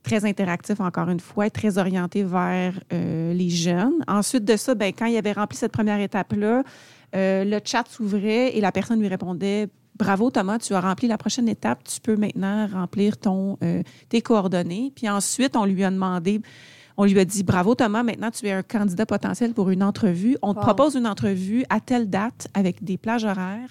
Très 0.02 0.24
interactif, 0.24 0.80
encore 0.80 1.08
une 1.08 1.20
fois, 1.20 1.48
très 1.48 1.78
orienté 1.78 2.24
vers 2.24 2.80
euh, 2.92 3.32
les 3.32 3.48
jeunes. 3.48 4.02
Ensuite 4.08 4.44
de 4.44 4.56
ça, 4.56 4.74
ben, 4.74 4.92
quand 4.92 5.06
il 5.06 5.16
avait 5.16 5.30
rempli 5.30 5.56
cette 5.56 5.70
première 5.70 6.00
étape-là, 6.00 6.64
le 7.14 7.60
chat 7.64 7.84
s'ouvrait 7.88 8.56
et 8.56 8.60
la 8.60 8.72
personne 8.72 9.00
lui 9.00 9.08
répondait 9.08 9.68
Bravo 9.96 10.30
Thomas, 10.30 10.58
tu 10.58 10.74
as 10.74 10.80
rempli 10.80 11.06
la 11.08 11.16
prochaine 11.16 11.48
étape, 11.48 11.84
tu 11.84 12.00
peux 12.00 12.16
maintenant 12.16 12.66
remplir 12.66 13.16
ton, 13.16 13.56
tes 14.10 14.20
coordonnées. 14.20 14.92
Puis 14.94 15.08
ensuite, 15.08 15.56
on 15.56 15.64
lui 15.64 15.82
a 15.84 15.90
demandé, 15.90 16.42
on 16.96 17.04
lui 17.04 17.18
a 17.18 17.24
dit 17.24 17.42
Bravo 17.42 17.74
Thomas, 17.74 18.02
maintenant 18.02 18.30
tu 18.30 18.46
es 18.46 18.52
un 18.52 18.62
candidat 18.62 19.06
potentiel 19.06 19.52
pour 19.52 19.70
une 19.70 19.82
entrevue. 19.82 20.36
On 20.42 20.54
te 20.54 20.60
propose 20.60 20.94
une 20.94 21.06
entrevue 21.06 21.64
à 21.68 21.80
telle 21.80 22.08
date 22.08 22.48
avec 22.54 22.82
des 22.84 22.96
plages 22.96 23.24
horaires. 23.24 23.70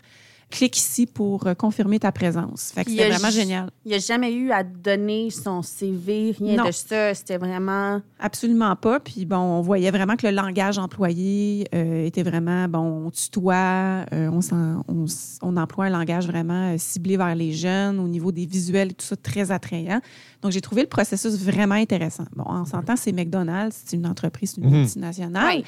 Clique 0.56 0.78
ici 0.78 1.06
pour 1.06 1.48
euh, 1.48 1.54
confirmer 1.54 2.00
ta 2.00 2.14
présence. 2.14 2.72
Fait 2.74 2.86
que 2.86 2.90
c'était 2.92 3.10
vraiment 3.10 3.30
génial. 3.30 3.70
Il 3.84 3.90
n'y 3.90 3.96
a 3.96 4.00
jamais 4.00 4.32
eu 4.32 4.52
à 4.52 4.64
donner 4.64 5.30
son 5.30 5.62
CV, 5.62 6.34
rien 6.40 6.56
Non. 6.56 6.66
de 6.68 6.72
ça. 6.72 7.14
C'était 7.14 7.38
vraiment. 7.38 8.02
Absolument 8.20 8.74
pas. 8.78 9.02
Puis 9.02 9.26
bon, 9.26 9.36
on 9.36 9.62
voyait 9.62 9.92
vraiment 9.92 10.16
que 10.16 10.26
le 10.26 10.34
langage 10.34 10.78
employé 10.78 11.68
euh, 11.76 12.06
était 12.06 12.24
vraiment, 12.24 12.70
bon, 12.70 13.08
on 13.08 13.12
tutoie, 13.12 14.06
euh, 14.14 14.30
on, 14.32 14.40
s'en- 14.40 14.84
on 14.88 15.04
s- 15.06 15.40
on 15.42 15.58
emploie 15.58 15.86
un 15.86 15.90
langage 15.90 16.26
vraiment 16.28 16.72
euh, 16.74 16.76
ciblé 16.78 17.18
vers 17.18 17.36
les 17.36 17.52
jeunes 17.52 18.00
au 18.00 18.08
niveau 18.08 18.32
des 18.32 18.46
visuels 18.46 18.92
et 18.92 18.94
tout 18.94 19.06
ça, 19.06 19.18
très 19.18 19.52
attrayant. 19.52 20.00
Donc, 20.42 20.54
j'ai 20.54 20.62
trouvé 20.62 20.84
le 20.84 20.88
processus 20.88 21.36
vraiment 21.38 21.76
intéressant. 21.76 22.26
Bon, 22.36 22.46
on 22.48 22.64
s'entend, 22.64 22.96
c'est 22.96 23.12
McDonald's, 23.12 23.82
c'est 23.86 23.98
une 23.98 24.08
entreprise, 24.08 24.54
c'est 24.56 24.62
une 24.62 24.70
Mhm. 24.70 24.78
multinationale. 24.80 25.58
Oui. 25.58 25.66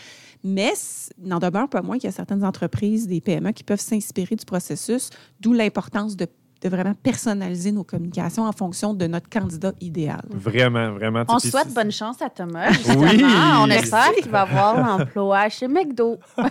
Mais 0.47 0.73
n'en 1.21 1.39
demeure 1.39 1.67
pas 1.67 1.81
moins 1.81 1.97
qu'il 1.97 2.05
y 2.05 2.13
a 2.13 2.15
certaines 2.15 2.43
entreprises, 2.43 3.07
des 3.07 3.19
PME, 3.19 3.51
qui 3.51 3.63
peuvent 3.63 3.79
s'inspirer 3.79 4.35
du 4.35 4.45
processus, 4.45 5.09
d'où 5.41 5.51
l'importance 5.51 6.15
de, 6.15 6.25
de 6.61 6.69
vraiment 6.69 6.93
personnaliser 6.93 7.73
nos 7.73 7.83
communications 7.83 8.43
en 8.43 8.53
fonction 8.53 8.93
de 8.93 9.07
notre 9.07 9.29
candidat 9.29 9.73
idéal. 9.81 10.23
Vraiment, 10.29 10.93
vraiment. 10.93 11.25
On 11.27 11.39
souhaite 11.39 11.73
bonne 11.73 11.91
chance 11.91 12.21
à 12.21 12.29
Thomas, 12.29 12.71
justement. 12.71 13.01
Oui. 13.01 13.23
On 13.59 13.69
espère 13.69 14.13
qu'il 14.21 14.31
va 14.31 14.41
avoir 14.41 14.97
l'emploi 14.99 15.49
chez 15.49 15.67
McDo. 15.67 16.17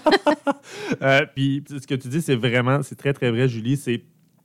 Euh, 1.03 1.25
puis 1.35 1.63
ce 1.69 1.87
que 1.87 1.95
tu 1.95 2.09
dis, 2.09 2.23
c'est 2.23 2.35
vraiment, 2.35 2.83
c'est 2.83 2.95
très, 2.97 3.13
très 3.13 3.31
vrai, 3.31 3.49
Julie. 3.49 3.77
C'est 3.77 4.03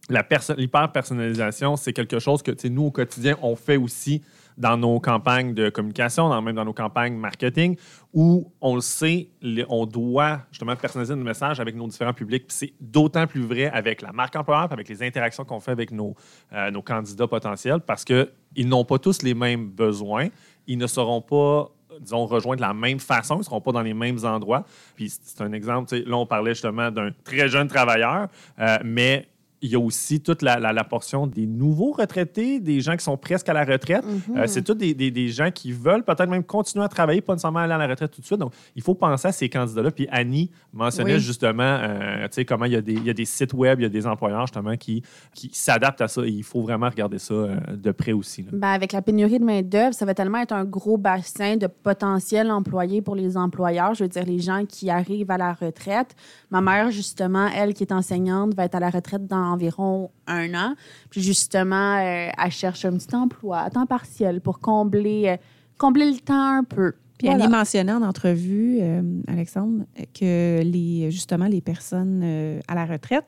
l'hyper-personnalisation, 0.09 1.75
c'est 1.75 1.93
quelque 1.93 2.19
chose 2.19 2.41
que 2.41 2.67
nous, 2.67 2.85
au 2.85 2.91
quotidien, 2.91 3.37
on 3.41 3.55
fait 3.55 3.77
aussi 3.77 4.21
dans 4.57 4.77
nos 4.77 4.99
campagnes 4.99 5.53
de 5.53 5.69
communication, 5.69 6.29
dans, 6.29 6.41
même 6.41 6.55
dans 6.55 6.65
nos 6.65 6.73
campagnes 6.73 7.15
marketing, 7.15 7.77
où 8.13 8.51
on 8.61 8.75
le 8.75 8.81
sait, 8.81 9.29
on 9.69 9.85
doit 9.85 10.41
justement 10.51 10.75
personnaliser 10.75 11.15
nos 11.15 11.23
messages 11.23 11.59
avec 11.59 11.75
nos 11.75 11.87
différents 11.87 12.13
publics. 12.13 12.45
C'est 12.49 12.73
d'autant 12.79 13.27
plus 13.27 13.41
vrai 13.41 13.69
avec 13.69 14.01
la 14.01 14.11
marque 14.11 14.35
employeur, 14.35 14.71
avec 14.71 14.89
les 14.89 15.03
interactions 15.03 15.45
qu'on 15.45 15.59
fait 15.59 15.71
avec 15.71 15.91
nos, 15.91 16.15
euh, 16.53 16.71
nos 16.71 16.81
candidats 16.81 17.27
potentiels, 17.27 17.79
parce 17.79 18.03
qu'ils 18.03 18.67
n'ont 18.67 18.85
pas 18.85 18.99
tous 18.99 19.21
les 19.21 19.33
mêmes 19.33 19.69
besoins. 19.69 20.27
Ils 20.67 20.77
ne 20.77 20.87
seront 20.87 21.21
pas 21.21 21.71
disons, 21.99 22.25
rejoindre 22.25 22.57
de 22.57 22.61
la 22.61 22.73
même 22.73 22.99
façon, 22.99 23.35
ils 23.35 23.39
ne 23.39 23.43
seront 23.43 23.61
pas 23.61 23.71
dans 23.71 23.81
les 23.81 23.93
mêmes 23.93 24.23
endroits. 24.23 24.63
Puis 24.95 25.09
c'est 25.09 25.41
un 25.41 25.51
exemple, 25.51 25.95
là, 25.95 26.15
on 26.15 26.25
parlait 26.25 26.53
justement 26.53 26.89
d'un 26.91 27.11
très 27.23 27.47
jeune 27.49 27.67
travailleur, 27.67 28.27
euh, 28.59 28.77
mais 28.83 29.27
il 29.61 29.69
y 29.69 29.75
a 29.75 29.79
aussi 29.79 30.21
toute 30.21 30.41
la, 30.41 30.59
la- 30.59 30.73
la 30.73 30.83
portion 30.83 31.27
des 31.27 31.45
nouveaux 31.45 31.91
retraités, 31.91 32.59
des 32.59 32.81
gens 32.81 32.95
qui 32.97 33.03
sont 33.03 33.15
presque 33.17 33.47
à 33.47 33.53
la 33.53 33.63
retraite. 33.63 34.03
Euh, 34.35 34.45
c'est 34.47 34.63
tous 34.63 34.73
des, 34.73 34.93
des- 34.93 35.11
des 35.11 35.27
gens 35.27 35.51
qui 35.51 35.71
veulent 35.71 36.03
peut-être 36.03 36.29
même 36.29 36.43
continuer 36.43 36.83
à 36.83 36.87
travailler, 36.87 37.21
pas 37.21 37.33
nécessairement 37.33 37.59
aller 37.59 37.73
à 37.73 37.77
la 37.77 37.87
retraite 37.87 38.11
tout 38.11 38.21
de 38.21 38.25
suite. 38.25 38.39
Donc, 38.39 38.53
il 38.75 38.81
faut 38.81 38.95
penser 38.95 39.27
à 39.27 39.31
ces 39.31 39.49
candidats-là. 39.49 39.91
Puis 39.91 40.07
Annie 40.11 40.49
mentionnait 40.73 41.13
Oui. 41.15 41.19
justement, 41.19 41.61
euh, 41.63 42.23
tu 42.23 42.29
sais, 42.33 42.45
comment 42.45 42.65
il 42.65 42.71
y, 42.71 42.75
a 42.75 42.81
des, 42.81 42.93
il 42.93 43.03
y 43.05 43.09
a 43.09 43.13
des 43.13 43.25
sites 43.25 43.53
web, 43.53 43.79
il 43.79 43.83
y 43.83 43.85
a 43.85 43.89
des 43.89 44.07
employeurs 44.07 44.47
justement 44.47 44.75
qui, 44.77 45.03
qui 45.35 45.49
s'adaptent 45.53 46.01
à 46.01 46.07
ça. 46.07 46.23
Et 46.25 46.29
il 46.29 46.43
faut 46.43 46.61
vraiment 46.61 46.89
regarder 46.89 47.19
ça 47.19 47.33
euh, 47.33 47.55
de 47.75 47.91
près 47.91 48.13
aussi. 48.13 48.41
là. 48.41 48.49
Ben, 48.53 48.69
avec 48.69 48.91
la 48.93 49.01
pénurie 49.01 49.37
de 49.39 49.45
main-d'œuvre, 49.45 49.93
ça 49.93 50.05
va 50.05 50.13
tellement 50.15 50.39
être 50.39 50.53
un 50.53 50.65
gros 50.65 50.97
bassin 50.97 51.57
de 51.57 51.67
potentiels 51.67 52.49
employés 52.51 53.01
pour 53.01 53.15
les 53.15 53.37
employeurs. 53.37 53.93
Je 53.93 54.03
veux 54.05 54.09
dire, 54.09 54.25
les 54.25 54.39
gens 54.39 54.65
qui 54.67 54.89
arrivent 54.89 55.29
à 55.31 55.37
la 55.37 55.53
retraite. 55.53 56.15
Ma 56.49 56.61
mère, 56.61 56.89
justement, 56.91 57.47
elle 57.55 57.73
qui 57.73 57.83
est 57.83 57.91
enseignante, 57.91 58.55
va 58.55 58.65
être 58.65 58.75
à 58.75 58.79
la 58.79 58.89
retraite 58.89 59.27
dans 59.27 59.50
environ 59.51 60.11
un 60.27 60.53
an. 60.53 60.75
Puis 61.09 61.21
justement, 61.21 61.97
euh, 61.97 62.29
elle 62.37 62.51
cherche 62.51 62.85
un 62.85 62.93
petit 62.97 63.15
emploi 63.15 63.59
à 63.59 63.69
temps 63.69 63.85
partiel 63.85 64.41
pour 64.41 64.59
combler, 64.59 65.29
euh, 65.29 65.37
combler 65.77 66.11
le 66.11 66.19
temps 66.19 66.57
un 66.57 66.63
peu. 66.63 66.93
Puis 67.17 67.27
Voilà. 67.27 67.43
Annie 67.45 67.53
mentionnait 67.53 67.91
en 67.91 68.01
entrevue, 68.01 68.79
euh, 68.81 69.01
Alexandre, 69.27 69.85
que 70.19 70.61
les, 70.63 71.11
justement 71.11 71.45
les 71.45 71.61
personnes 71.61 72.21
euh, 72.23 72.59
à 72.67 72.75
la 72.75 72.85
retraite 72.85 73.25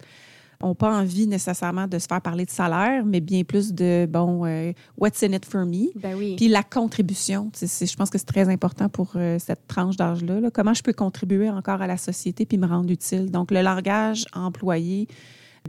n'ont 0.64 0.76
pas 0.76 0.98
envie 0.98 1.28
nécessairement 1.28 1.88
de 1.88 2.00
se 2.00 2.08
faire 2.08 2.22
parler 2.22 2.46
de 2.46 2.50
salaire, 2.50 3.06
mais 3.06 3.20
bien 3.20 3.44
plus 3.44 3.74
de, 3.74 4.08
bon, 4.10 4.46
euh, 4.46 4.72
what's 4.98 5.22
in 5.22 5.34
it 5.34 5.46
for 5.46 5.66
me? 5.66 5.88
Ben 5.96 6.16
oui. 6.18 6.36
Puis 6.38 6.48
la 6.48 6.64
contribution, 6.64 7.52
je 7.60 7.96
pense 7.96 8.10
que 8.10 8.18
c'est 8.18 8.26
très 8.26 8.50
important 8.50 8.90
pour 8.90 9.12
euh, 9.16 9.38
cette 9.40 9.68
tranche 9.68 9.98
d'âge-là. 9.98 10.40
là. 10.40 10.52
Comment 10.52 10.74
je 10.74 10.82
peux 10.82 10.94
contribuer 10.94 11.50
encore 11.50 11.82
à 11.82 11.88
la 11.88 11.98
société 11.98 12.46
puis 12.46 12.58
me 12.58 12.68
rendre 12.68 12.90
utile? 12.90 13.30
Donc, 13.30 13.52
le 13.52 13.62
langage 13.62 14.26
employé 14.34 15.08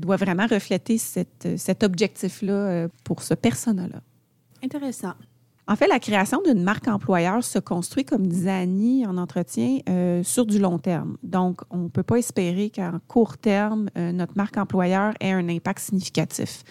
doit 0.00 0.16
vraiment 0.16 0.46
refléter 0.46 0.98
cette- 0.98 1.56
cet 1.56 1.82
objectif-là 1.84 2.52
euh, 2.52 2.88
pour 3.04 3.22
ce 3.22 3.34
persona-là. 3.34 4.00
Intéressant. 4.62 5.14
En 5.66 5.76
fait, 5.76 5.86
la 5.86 5.98
création 5.98 6.42
d'une 6.44 6.62
marque 6.62 6.88
employeur 6.88 7.42
se 7.42 7.58
construit, 7.58 8.04
comme 8.04 8.26
disait 8.26 8.50
Annie 8.50 9.06
en 9.06 9.16
entretien, 9.16 9.78
euh, 9.88 10.22
sur 10.22 10.44
du 10.44 10.58
long 10.58 10.78
terme. 10.78 11.16
Donc, 11.22 11.62
on 11.70 11.78
ne 11.78 11.88
peut 11.88 12.02
pas 12.02 12.16
espérer 12.16 12.70
qu'en 12.70 12.98
court 13.08 13.38
terme, 13.38 13.88
euh, 13.96 14.12
notre 14.12 14.34
marque 14.36 14.58
employeur 14.58 15.14
ait 15.20 15.32
un 15.32 15.48
impact 15.48 15.78
significatif. 15.80 16.64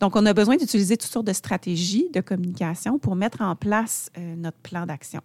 Donc, 0.00 0.16
on 0.16 0.26
a 0.26 0.32
besoin 0.34 0.56
d'utiliser 0.56 0.96
toutes 0.96 1.12
sortes 1.12 1.28
de 1.28 1.32
stratégies 1.32 2.08
de 2.12 2.20
communication 2.20 2.98
pour 2.98 3.14
mettre 3.14 3.42
en 3.42 3.54
place 3.54 4.10
euh, 4.18 4.34
notre 4.34 4.58
plan 4.58 4.86
d'action, 4.86 5.20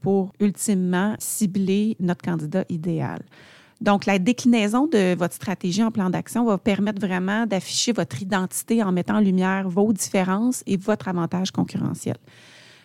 pour 0.00 0.32
ultimement 0.38 1.16
cibler 1.18 1.96
notre 1.98 2.22
candidat 2.22 2.64
idéal. 2.68 3.22
Donc, 3.80 4.06
la 4.06 4.18
déclinaison 4.18 4.86
de 4.86 5.14
votre 5.14 5.34
stratégie 5.34 5.82
en 5.82 5.90
plan 5.90 6.10
d'action 6.10 6.44
va 6.44 6.58
permettre 6.58 7.00
vraiment 7.00 7.46
d'afficher 7.46 7.92
votre 7.92 8.22
identité 8.22 8.82
en 8.82 8.92
mettant 8.92 9.16
en 9.16 9.20
lumière 9.20 9.68
vos 9.68 9.92
différences 9.92 10.62
et 10.66 10.76
votre 10.76 11.08
avantage 11.08 11.50
concurrentiel. 11.50 12.16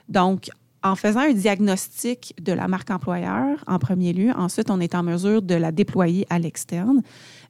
Donc, 0.08 0.50
en 0.82 0.96
faisant 0.96 1.22
un 1.22 1.34
diagnostic 1.34 2.34
de 2.42 2.54
la 2.54 2.68
marque 2.68 2.90
employeur 2.90 3.64
en 3.68 3.80
premier 3.80 4.14
lieu, 4.14 4.32
ensuite, 4.36 4.70
on 4.72 4.80
est 4.80 4.96
en 4.96 5.04
mesure 5.04 5.42
de 5.42 5.56
la 5.56 5.72
déployer 5.72 6.26
à 6.30 6.40
l'externe, 6.40 7.02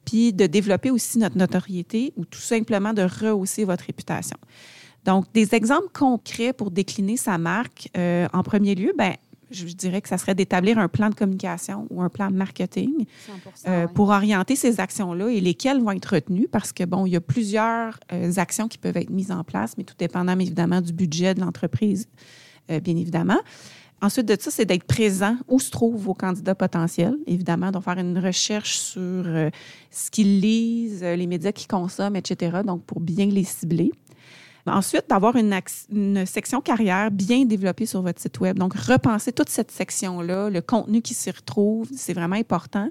puis 0.04 0.32
de 0.32 0.46
développer 0.46 0.90
aussi 0.90 1.18
notre 1.18 1.38
notoriété 1.38 2.12
ou 2.16 2.24
tout 2.24 2.40
simplement 2.40 2.92
de 2.92 3.02
rehausser 3.02 3.64
votre 3.64 3.84
réputation. 3.84 4.36
Donc, 5.04 5.26
des 5.32 5.54
exemples 5.54 5.88
concrets 5.94 6.52
pour 6.52 6.70
décliner 6.70 7.16
sa 7.16 7.38
marque, 7.38 7.88
euh, 7.96 8.28
en 8.32 8.42
premier 8.42 8.74
lieu, 8.74 8.92
ben, 8.98 9.14
je 9.50 9.64
dirais 9.74 10.00
que 10.00 10.08
ça 10.08 10.18
serait 10.18 10.34
d'établir 10.34 10.78
un 10.78 10.88
plan 10.88 11.10
de 11.10 11.14
communication 11.14 11.86
ou 11.90 12.02
un 12.02 12.08
plan 12.08 12.30
de 12.30 12.36
marketing 12.36 13.06
100%, 13.28 13.68
euh, 13.68 13.86
pour 13.88 14.10
orienter 14.10 14.56
ces 14.56 14.80
actions-là 14.80 15.28
et 15.28 15.40
lesquelles 15.40 15.80
vont 15.82 15.90
être 15.90 16.14
retenues 16.14 16.48
parce 16.50 16.72
que, 16.72 16.84
bon, 16.84 17.06
il 17.06 17.12
y 17.12 17.16
a 17.16 17.20
plusieurs 17.20 17.98
euh, 18.12 18.32
actions 18.36 18.68
qui 18.68 18.78
peuvent 18.78 18.96
être 18.96 19.10
mises 19.10 19.32
en 19.32 19.44
place, 19.44 19.76
mais 19.76 19.84
tout 19.84 19.94
dépendant 19.98 20.38
évidemment 20.38 20.80
du 20.80 20.92
budget 20.92 21.34
de 21.34 21.40
l'entreprise, 21.40 22.08
euh, 22.70 22.80
bien 22.80 22.96
évidemment. 22.96 23.38
Ensuite 24.02 24.26
de 24.26 24.36
ça, 24.40 24.50
c'est 24.50 24.64
d'être 24.64 24.84
présent 24.84 25.36
où 25.46 25.58
se 25.58 25.70
trouvent 25.70 26.00
vos 26.00 26.14
candidats 26.14 26.54
potentiels, 26.54 27.16
évidemment, 27.26 27.70
donc 27.70 27.84
faire 27.84 27.98
une 27.98 28.18
recherche 28.18 28.78
sur 28.78 29.26
ce 29.90 30.10
qu'ils 30.10 30.40
lisent, 30.40 31.02
les 31.02 31.26
médias 31.26 31.52
qu'ils 31.52 31.68
consomment, 31.68 32.16
etc., 32.16 32.60
donc 32.64 32.82
pour 32.84 33.00
bien 33.00 33.26
les 33.26 33.44
cibler. 33.44 33.92
Ensuite, 34.66 35.04
d'avoir 35.08 35.36
une, 35.36 36.26
section 36.26 36.60
carrière 36.60 37.10
bien 37.10 37.44
développée 37.44 37.86
sur 37.86 38.02
votre 38.02 38.20
site 38.20 38.40
Web. 38.40 38.58
Donc, 38.58 38.74
repenser 38.74 39.32
toute 39.32 39.48
cette 39.48 39.70
section-là, 39.70 40.50
le 40.50 40.60
contenu 40.60 41.02
qui 41.02 41.14
s'y 41.14 41.30
retrouve, 41.30 41.88
c'est 41.94 42.12
vraiment 42.12 42.36
important. 42.36 42.88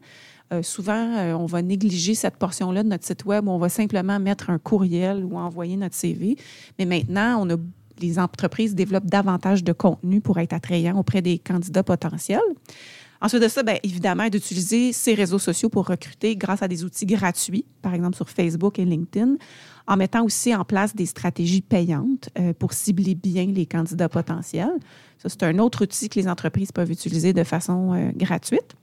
Euh, 0.51 0.63
souvent, 0.63 1.15
euh, 1.17 1.33
on 1.33 1.45
va 1.45 1.61
négliger 1.61 2.15
cette 2.15 2.37
portion-là 2.37 2.83
de 2.83 2.89
notre 2.89 3.05
site 3.05 3.23
Web 3.25 3.47
où 3.47 3.51
on 3.51 3.59
va 3.59 3.69
simplement 3.69 4.19
mettre 4.19 4.49
un 4.49 4.57
courriel 4.57 5.23
ou 5.23 5.37
envoyer 5.37 5.77
notre 5.77 5.95
CV. 5.95 6.37
Mais 6.79 6.85
maintenant, 6.85 7.45
on 7.45 7.53
a, 7.53 7.57
les 7.99 8.17
entreprises 8.17 8.73
développent 8.73 9.05
davantage 9.05 9.63
de 9.63 9.73
contenu 9.73 10.21
pour 10.21 10.39
être 10.39 10.53
attrayants 10.53 10.97
auprès 10.97 11.21
des 11.21 11.37
candidats 11.37 11.83
potentiels. 11.83 12.39
Ensuite 13.21 13.43
de 13.43 13.47
ça, 13.49 13.63
bien, 13.63 13.77
évidemment, 13.83 14.29
d'utiliser 14.29 14.93
ces 14.93 15.13
réseaux 15.13 15.39
sociaux 15.39 15.67
pour 15.69 15.87
recruter 15.87 16.37
grâce 16.37 16.63
à 16.63 16.67
des 16.69 16.85
outils 16.85 17.05
gratuits, 17.05 17.65
par 17.81 17.93
exemple 17.93 18.15
sur 18.15 18.29
Facebook 18.29 18.79
et 18.79 18.85
LinkedIn, 18.85 19.35
en 19.87 19.97
mettant 19.97 20.23
aussi 20.23 20.55
en 20.55 20.63
place 20.63 20.95
des 20.95 21.05
stratégies 21.05 21.61
payantes 21.61 22.29
euh, 22.39 22.53
pour 22.53 22.73
cibler 22.73 23.15
bien 23.15 23.45
les 23.47 23.65
candidats 23.65 24.07
potentiels. 24.07 24.71
Ça, 25.17 25.27
c'est 25.27 25.43
un 25.43 25.59
autre 25.59 25.83
outil 25.83 26.07
que 26.07 26.19
les 26.19 26.29
entreprises 26.29 26.71
peuvent 26.71 26.91
utiliser 26.91 27.33
de 27.33 27.43
façon 27.43 27.93
euh, 27.93 28.11
gratuite. 28.15 28.75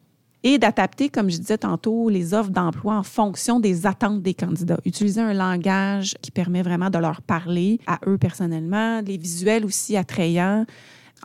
Et 0.42 0.58
d'adapter, 0.58 1.08
comme 1.08 1.30
je 1.30 1.38
disais 1.38 1.58
tantôt, 1.58 2.08
les 2.08 2.34
offres 2.34 2.50
d'emploi 2.50 2.94
en 2.94 3.02
fonction 3.02 3.58
des 3.58 3.86
attentes 3.86 4.22
des 4.22 4.34
candidats. 4.34 4.78
Utiliser 4.84 5.20
un 5.20 5.32
langage 5.32 6.14
qui 6.22 6.30
permet 6.30 6.62
vraiment 6.62 6.90
de 6.90 6.98
leur 6.98 7.22
parler 7.22 7.80
à 7.86 7.98
eux 8.06 8.18
personnellement, 8.18 9.00
les 9.00 9.16
visuels 9.16 9.64
aussi 9.64 9.96
attrayants. 9.96 10.66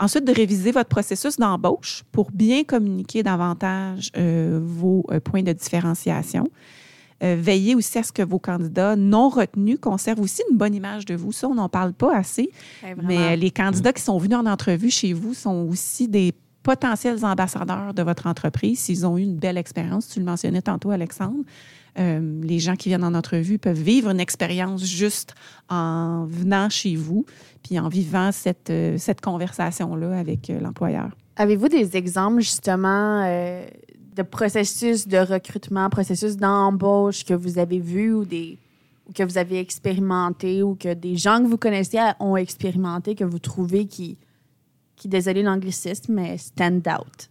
Ensuite, 0.01 0.25
de 0.25 0.33
réviser 0.33 0.71
votre 0.71 0.89
processus 0.89 1.37
d'embauche 1.37 2.03
pour 2.11 2.31
bien 2.31 2.63
communiquer 2.63 3.21
davantage 3.21 4.09
euh, 4.17 4.59
vos 4.61 5.05
euh, 5.11 5.19
points 5.19 5.43
de 5.43 5.53
différenciation. 5.53 6.47
Euh, 7.23 7.37
veillez 7.39 7.75
aussi 7.75 7.99
à 7.99 8.03
ce 8.03 8.11
que 8.11 8.23
vos 8.23 8.39
candidats 8.39 8.95
non 8.95 9.29
retenus 9.29 9.77
conservent 9.79 10.21
aussi 10.21 10.41
une 10.49 10.57
bonne 10.57 10.73
image 10.73 11.05
de 11.05 11.13
vous. 11.13 11.31
Ça, 11.31 11.47
on 11.47 11.53
n'en 11.53 11.69
parle 11.69 11.93
pas 11.93 12.15
assez, 12.17 12.49
Ouais, 12.83 12.95
vraiment. 12.95 13.07
mais 13.07 13.37
les 13.37 13.51
candidats 13.51 13.93
qui 13.93 14.01
sont 14.01 14.17
venus 14.17 14.37
en 14.39 14.47
entrevue 14.47 14.89
chez 14.89 15.13
vous 15.13 15.35
sont 15.35 15.67
aussi 15.69 16.07
des 16.07 16.33
potentiels 16.63 17.23
ambassadeurs 17.23 17.93
de 17.93 18.01
votre 18.01 18.25
entreprise 18.25 18.79
s'ils 18.79 19.05
ont 19.05 19.17
eu 19.19 19.21
une 19.21 19.35
belle 19.35 19.57
expérience. 19.57 20.07
Tu 20.07 20.19
le 20.19 20.25
mentionnais 20.25 20.63
tantôt, 20.63 20.89
Alexandre. 20.89 21.43
Euh, 21.99 22.41
les 22.41 22.59
gens 22.59 22.75
qui 22.75 22.89
viennent 22.89 23.03
en 23.03 23.13
entrevue 23.13 23.57
peuvent 23.57 23.81
vivre 23.81 24.09
une 24.09 24.19
expérience 24.19 24.85
juste 24.85 25.35
en 25.69 26.25
venant 26.25 26.69
chez 26.69 26.95
vous, 26.95 27.25
puis 27.63 27.79
en 27.79 27.89
vivant 27.89 28.31
cette, 28.31 28.69
euh, 28.69 28.97
cette 28.97 29.19
conversation-là 29.19 30.17
avec 30.17 30.49
euh, 30.49 30.59
l'employeur. 30.59 31.09
Avez-vous 31.35 31.67
des 31.67 31.97
exemples 31.97 32.41
justement 32.41 33.23
de 34.15 34.21
processus 34.21 35.07
de 35.07 35.17
recrutement, 35.17 35.89
processus 35.89 36.37
d'embauche 36.37 37.23
que 37.25 37.33
vous 37.33 37.57
avez 37.57 37.79
vu 37.79 38.13
ou 38.13 38.25
des 38.25 38.57
que 39.15 39.23
vous 39.23 39.37
avez 39.37 39.59
expérimenté 39.59 40.63
ou 40.63 40.75
que 40.75 40.93
des 40.93 41.17
gens 41.17 41.39
que 41.39 41.47
vous 41.47 41.57
connaissez 41.57 41.97
ont 42.19 42.37
expérimenté 42.37 43.15
que 43.15 43.23
vous 43.23 43.39
trouvez 43.39 43.85
qui, 43.85 44.17
qui 44.95 45.09
désolé 45.09 45.43
l'anglicisme, 45.43 46.13
mais 46.13 46.37
stand 46.37 46.87
out? 46.87 47.30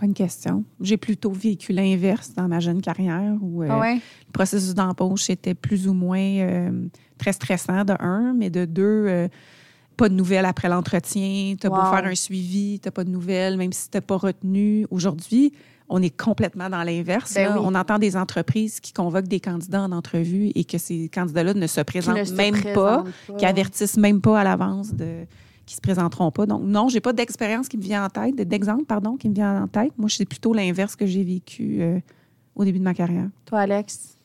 Bonne 0.00 0.14
question. 0.14 0.64
J'ai 0.80 0.96
plutôt 0.96 1.32
vécu 1.32 1.72
l'inverse 1.72 2.32
dans 2.34 2.46
ma 2.46 2.60
jeune 2.60 2.80
carrière 2.80 3.34
où 3.40 3.64
euh, 3.64 3.68
Ah 3.68 3.80
ouais? 3.80 3.94
le 3.94 4.32
processus 4.32 4.72
d'embauche 4.74 5.28
était 5.28 5.54
plus 5.54 5.88
ou 5.88 5.92
moins 5.92 6.20
euh, 6.20 6.86
très 7.18 7.32
stressant 7.32 7.84
de 7.84 7.94
un, 7.98 8.32
mais 8.32 8.48
de 8.48 8.64
deux, 8.64 9.06
euh, 9.08 9.28
pas 9.96 10.08
de 10.08 10.14
nouvelles 10.14 10.44
après 10.44 10.68
l'entretien. 10.68 11.56
Tu 11.60 11.66
as 11.66 11.70
beau 11.70 11.82
faire 11.90 12.04
un 12.04 12.14
suivi, 12.14 12.78
tu 12.80 12.90
pas 12.92 13.02
de 13.02 13.10
nouvelles, 13.10 13.56
même 13.56 13.72
si 13.72 13.90
tu 13.90 14.00
pas 14.00 14.16
retenu. 14.16 14.86
Aujourd'hui, 14.92 15.52
on 15.88 16.00
est 16.00 16.16
complètement 16.16 16.70
dans 16.70 16.84
l'inverse. 16.84 17.34
Ben 17.34 17.54
oui. 17.54 17.60
On 17.64 17.74
entend 17.74 17.98
des 17.98 18.16
entreprises 18.16 18.78
qui 18.78 18.92
convoquent 18.92 19.26
des 19.26 19.40
candidats 19.40 19.82
en 19.82 19.90
entrevue 19.90 20.52
et 20.54 20.64
que 20.64 20.78
ces 20.78 21.08
candidats-là 21.08 21.54
ne 21.54 21.66
se 21.66 21.80
présentent 21.80 22.18
ne 22.18 22.24
se 22.24 22.34
même 22.34 22.54
pas, 22.54 23.02
présentent 23.02 23.14
pas. 23.26 23.34
qui 23.34 23.46
avertissent 23.46 23.96
même 23.96 24.20
pas 24.20 24.38
à 24.38 24.44
l'avance 24.44 24.94
de 24.94 25.24
qui 25.68 25.74
se 25.74 25.82
présenteront 25.82 26.30
pas. 26.30 26.46
Donc 26.46 26.62
non, 26.64 26.88
j'ai 26.88 27.00
pas 27.00 27.12
d'expérience 27.12 27.68
qui 27.68 27.76
me 27.76 27.82
vient 27.82 28.06
en 28.06 28.08
tête, 28.08 28.34
d'exemple 28.36 28.86
pardon, 28.86 29.16
qui 29.18 29.28
me 29.28 29.34
vient 29.34 29.64
en 29.64 29.68
tête. 29.68 29.92
Moi, 29.98 30.08
c'est 30.08 30.24
plutôt 30.24 30.54
l'inverse 30.54 30.96
que 30.96 31.04
j'ai 31.04 31.22
vécu 31.22 31.82
euh, 31.82 31.98
au 32.56 32.64
début 32.64 32.78
de 32.78 32.84
ma 32.84 32.94
carrière. 32.94 33.28
Toi, 33.44 33.60
Alex? 33.60 34.16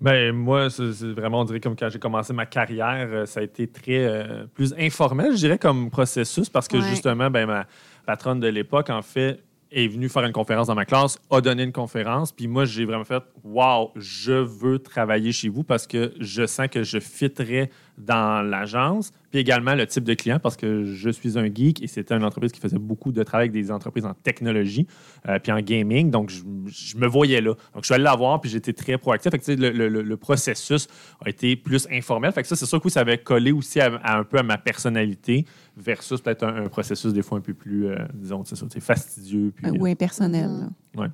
Ben, 0.00 0.34
moi, 0.34 0.68
c'est 0.68 0.82
vraiment, 1.12 1.42
on 1.42 1.44
dirait 1.44 1.60
comme 1.60 1.76
quand 1.76 1.88
j'ai 1.90 2.00
commencé 2.00 2.32
ma 2.32 2.46
carrière, 2.46 3.08
euh, 3.12 3.24
ça 3.24 3.38
a 3.38 3.42
été 3.44 3.68
très 3.68 4.04
euh, 4.04 4.46
plus 4.52 4.74
informel, 4.78 5.32
je 5.32 5.36
dirais, 5.36 5.58
comme 5.58 5.90
processus, 5.90 6.48
parce 6.48 6.66
que 6.66 6.78
Ouais. 6.78 6.88
justement, 6.88 7.30
ben, 7.30 7.46
ma 7.46 7.66
patronne 8.04 8.40
de 8.40 8.48
l'époque, 8.48 8.90
en 8.90 9.02
fait, 9.02 9.44
est 9.70 9.86
venue 9.86 10.08
faire 10.08 10.24
une 10.24 10.32
conférence 10.32 10.66
dans 10.66 10.74
ma 10.74 10.86
classe, 10.86 11.18
a 11.30 11.40
donné 11.40 11.62
une 11.62 11.72
conférence, 11.72 12.32
puis 12.32 12.48
moi, 12.48 12.64
j'ai 12.64 12.84
vraiment 12.84 13.04
fait 13.04 13.22
Wow, 13.44 13.92
je 13.94 14.32
veux 14.32 14.80
travailler 14.80 15.30
chez 15.30 15.48
vous 15.48 15.62
parce 15.62 15.86
que 15.86 16.12
je 16.18 16.46
sens 16.46 16.66
que 16.66 16.82
je 16.82 16.98
fitterais 16.98 17.70
dans 17.96 18.42
l'agence, 18.42 19.12
puis 19.30 19.38
également 19.40 19.74
le 19.74 19.86
type 19.86 20.04
de 20.04 20.14
client 20.14 20.38
parce 20.40 20.56
que 20.56 20.84
je 20.84 21.10
suis 21.10 21.38
un 21.38 21.46
geek 21.52 21.82
et 21.82 21.86
c'était 21.86 22.14
une 22.14 22.24
entreprise 22.24 22.52
qui 22.52 22.60
faisait 22.60 22.78
beaucoup 22.78 23.12
de 23.12 23.22
travail 23.22 23.48
avec 23.48 23.52
des 23.52 23.70
entreprises 23.70 24.04
en 24.04 24.14
technologie 24.14 24.86
euh, 25.28 25.38
puis 25.38 25.52
en 25.52 25.60
gaming, 25.60 26.10
donc 26.10 26.30
je, 26.30 26.42
je 26.68 26.96
me 26.96 27.06
voyais 27.06 27.40
là. 27.40 27.54
Donc 27.74 27.82
je 27.82 27.86
suis 27.86 27.94
allé 27.94 28.04
la 28.04 28.16
voir 28.16 28.40
puis 28.40 28.50
j'étais 28.50 28.72
très 28.72 28.98
proactif. 28.98 29.30
Fait 29.30 29.38
que, 29.38 29.52
le, 29.52 29.70
le- 29.70 29.88
le- 30.02 30.16
processus 30.16 30.88
a 31.24 31.28
été 31.30 31.56
plus 31.56 31.86
informel. 31.90 32.32
Fait 32.32 32.42
que 32.42 32.48
ça, 32.48 32.56
c'est 32.56 32.66
sûr 32.66 32.78
que 32.80 32.84
oui, 32.86 32.90
ça 32.90 33.00
avait 33.00 33.18
collé 33.18 33.52
aussi 33.52 33.80
à, 33.80 33.94
à 34.02 34.18
un 34.18 34.24
peu 34.24 34.38
à 34.38 34.42
ma 34.42 34.58
personnalité 34.58 35.44
versus 35.76 36.20
peut-être 36.20 36.42
un, 36.44 36.64
un 36.64 36.68
processus 36.68 37.12
des 37.12 37.22
fois 37.22 37.38
un 37.38 37.40
peu 37.40 37.54
plus, 37.54 37.86
euh, 37.86 37.96
disons, 38.14 38.44
ça, 38.44 38.56
fastidieux. 38.80 39.52
Puis, 39.54 39.66
Euh, 39.66 39.72
ou 39.78 39.86
impersonnel. 39.86 40.48
Mhm. 40.48 40.70
là. 40.94 41.00
Ouais. 41.02 41.08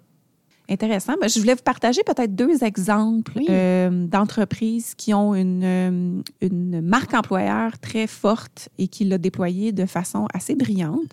Intéressant. 0.68 1.14
Ben, 1.20 1.28
je 1.28 1.38
voulais 1.38 1.54
vous 1.54 1.62
partager 1.62 2.02
peut-être 2.04 2.34
deux 2.34 2.64
exemples 2.64 3.32
Oui. 3.36 3.46
euh, 3.48 4.06
d'entreprises 4.06 4.94
qui 4.96 5.14
ont 5.14 5.34
une, 5.34 5.62
euh, 5.64 6.22
une 6.40 6.80
marque 6.80 7.14
employeur 7.14 7.78
très 7.78 8.06
forte 8.08 8.68
et 8.78 8.88
qui 8.88 9.04
l'a 9.04 9.18
déployée 9.18 9.70
de 9.72 9.86
façon 9.86 10.26
assez 10.34 10.56
brillante. 10.56 11.10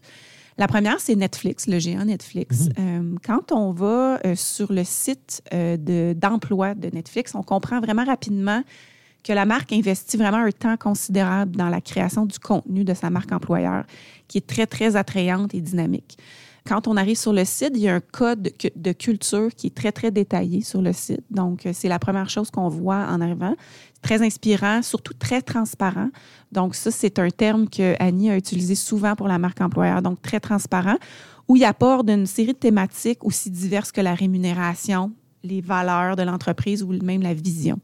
La 0.57 0.67
première, 0.67 0.99
c'est 0.99 1.15
Netflix, 1.15 1.67
le 1.67 1.79
géant 1.79 2.05
Netflix. 2.05 2.69
Euh, 2.79 3.15
quand 3.25 3.51
on 3.51 3.71
va 3.71 4.19
euh, 4.25 4.35
sur 4.35 4.71
le 4.71 4.83
site 4.83 5.41
de- 5.51 6.13
d'emploi 6.13 6.73
de 6.75 6.89
Netflix, 6.93 7.33
on 7.35 7.41
comprend 7.43 7.79
vraiment 7.79 8.05
rapidement 8.05 8.63
que 9.23 9.33
la 9.33 9.45
marque 9.45 9.71
investit 9.71 10.17
vraiment 10.17 10.37
un 10.37 10.51
temps 10.51 10.77
considérable 10.77 11.55
dans 11.55 11.69
la 11.69 11.81
création 11.81 12.25
du 12.25 12.39
contenu 12.39 12.83
de 12.83 12.93
sa 12.93 13.09
marque 13.09 13.31
employeur, 13.31 13.85
qui 14.27 14.39
est 14.39 14.47
très, 14.47 14.67
très 14.67 14.95
attrayante 14.95 15.53
et 15.53 15.61
dynamique. 15.61 16.17
Quand 16.65 16.87
on 16.87 16.95
arrive 16.95 17.17
sur 17.17 17.33
le 17.33 17.43
site, 17.43 17.71
il 17.73 17.81
y 17.81 17.89
a 17.89 17.95
un 17.95 17.99
code 17.99 18.53
de 18.75 18.91
culture 18.93 19.49
qui 19.53 19.67
est 19.67 19.75
très, 19.75 19.91
très 19.91 20.11
détaillé 20.11 20.61
sur 20.61 20.81
le 20.81 20.93
site. 20.93 21.23
Donc, 21.29 21.65
euh, 21.65 21.71
c'est 21.73 21.89
la 21.89 21.99
première 21.99 22.29
chose 22.29 22.49
qu'on 22.51 22.69
voit 22.69 23.05
en 23.09 23.19
arrivant. 23.19 23.53
Très 24.01 24.21
inspirant, 24.21 24.81
surtout 24.81 25.13
très 25.13 25.41
transparent. 25.41 26.09
Donc, 26.53 26.75
ça, 26.75 26.89
c'est 26.89 27.19
un 27.19 27.29
terme 27.29 27.67
que 27.67 27.95
Annie 27.99 28.29
a 28.29 28.37
utilisé 28.37 28.75
souvent 28.75 29.13
pour 29.15 29.27
la 29.27 29.39
marque 29.39 29.59
employeur. 29.59 30.01
Donc, 30.01 30.21
très 30.21 30.39
transparent, 30.39 30.95
où 31.49 31.57
il 31.57 31.65
apporte 31.65 32.09
une 32.09 32.25
série 32.25 32.53
de 32.53 32.57
thématiques 32.57 33.25
aussi 33.25 33.49
diverses 33.51 33.91
que 33.91 33.99
la 33.99 34.15
rémunération, 34.15 35.11
les 35.43 35.59
valeurs 35.59 36.15
de 36.15 36.23
l'entreprise 36.23 36.81
ou 36.81 36.93
même 37.03 37.21
la 37.21 37.33
vision. 37.33 37.79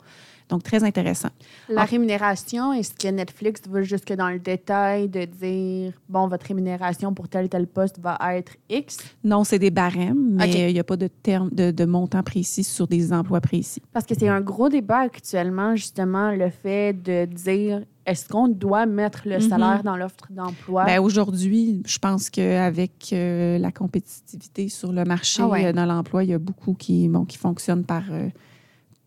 Donc, 0.50 0.64
très 0.64 0.84
intéressant. 0.84 1.30
La 1.70 1.82
Ah. 1.82 1.86
rémunération, 1.86 2.74
est-ce 2.74 2.94
que 2.96 3.08
Netflix 3.08 3.62
va 3.70 3.84
jusque 3.84 4.12
dans 4.14 4.30
le 4.30 4.40
détail 4.40 5.08
de 5.08 5.26
dire, 5.26 5.94
bon, 6.10 6.28
votre 6.28 6.48
rémunération 6.48 7.14
pour 7.14 7.30
tel 7.30 7.50
tel 7.50 7.68
poste 7.68 8.00
va 8.00 8.18
être 8.36 8.54
X? 8.70 8.98
Non, 9.24 9.44
c'est 9.44 9.60
des 9.60 9.70
barèmes, 9.70 10.32
mais 10.36 10.70
il 10.70 10.74
n'y 10.74 10.80
a 10.80 10.84
pas 10.84 10.98
de 10.98 11.08
terme 11.08 11.50
de, 11.52 11.70
de 11.70 11.86
montant 11.86 12.24
précis 12.24 12.64
sur 12.64 12.88
des 12.88 13.14
emplois 13.14 13.42
précis. 13.42 13.82
Parce 13.94 14.06
que 14.08 14.16
c'est 14.18 14.28
un 14.28 14.42
gros 14.42 14.70
débat 14.70 15.02
actuellement, 15.02 15.76
justement, 15.76 16.32
le 16.32 16.50
fait 16.50 16.94
de 16.94 17.26
dire, 17.26 17.84
est-ce 18.08 18.28
qu'on 18.28 18.48
doit 18.48 18.88
mettre 18.88 19.22
le 19.28 19.36
Mhm. 19.36 19.42
salaire 19.50 19.84
dans 19.84 19.98
l'offre 19.98 20.26
d'emploi? 20.32 20.86
Ben, 20.86 21.00
Aujourd'hui, 21.00 21.84
je 21.86 22.00
pense 22.00 22.32
qu'avec 22.32 23.10
euh, 23.14 23.60
la 23.60 23.72
compétitivité 23.72 24.68
sur 24.68 24.92
le 24.92 25.04
marché 25.04 25.44
Ah 25.44 25.48
ouais. 25.48 25.66
euh, 25.66 25.74
dans 25.74 25.86
l'emploi, 25.86 26.24
il 26.24 26.32
y 26.32 26.34
a 26.34 26.40
beaucoup 26.40 26.74
qui, 26.74 27.08
bon, 27.08 27.26
qui 27.26 27.38
fonctionnent 27.38 27.84
par, 27.86 28.02
euh, 28.10 28.30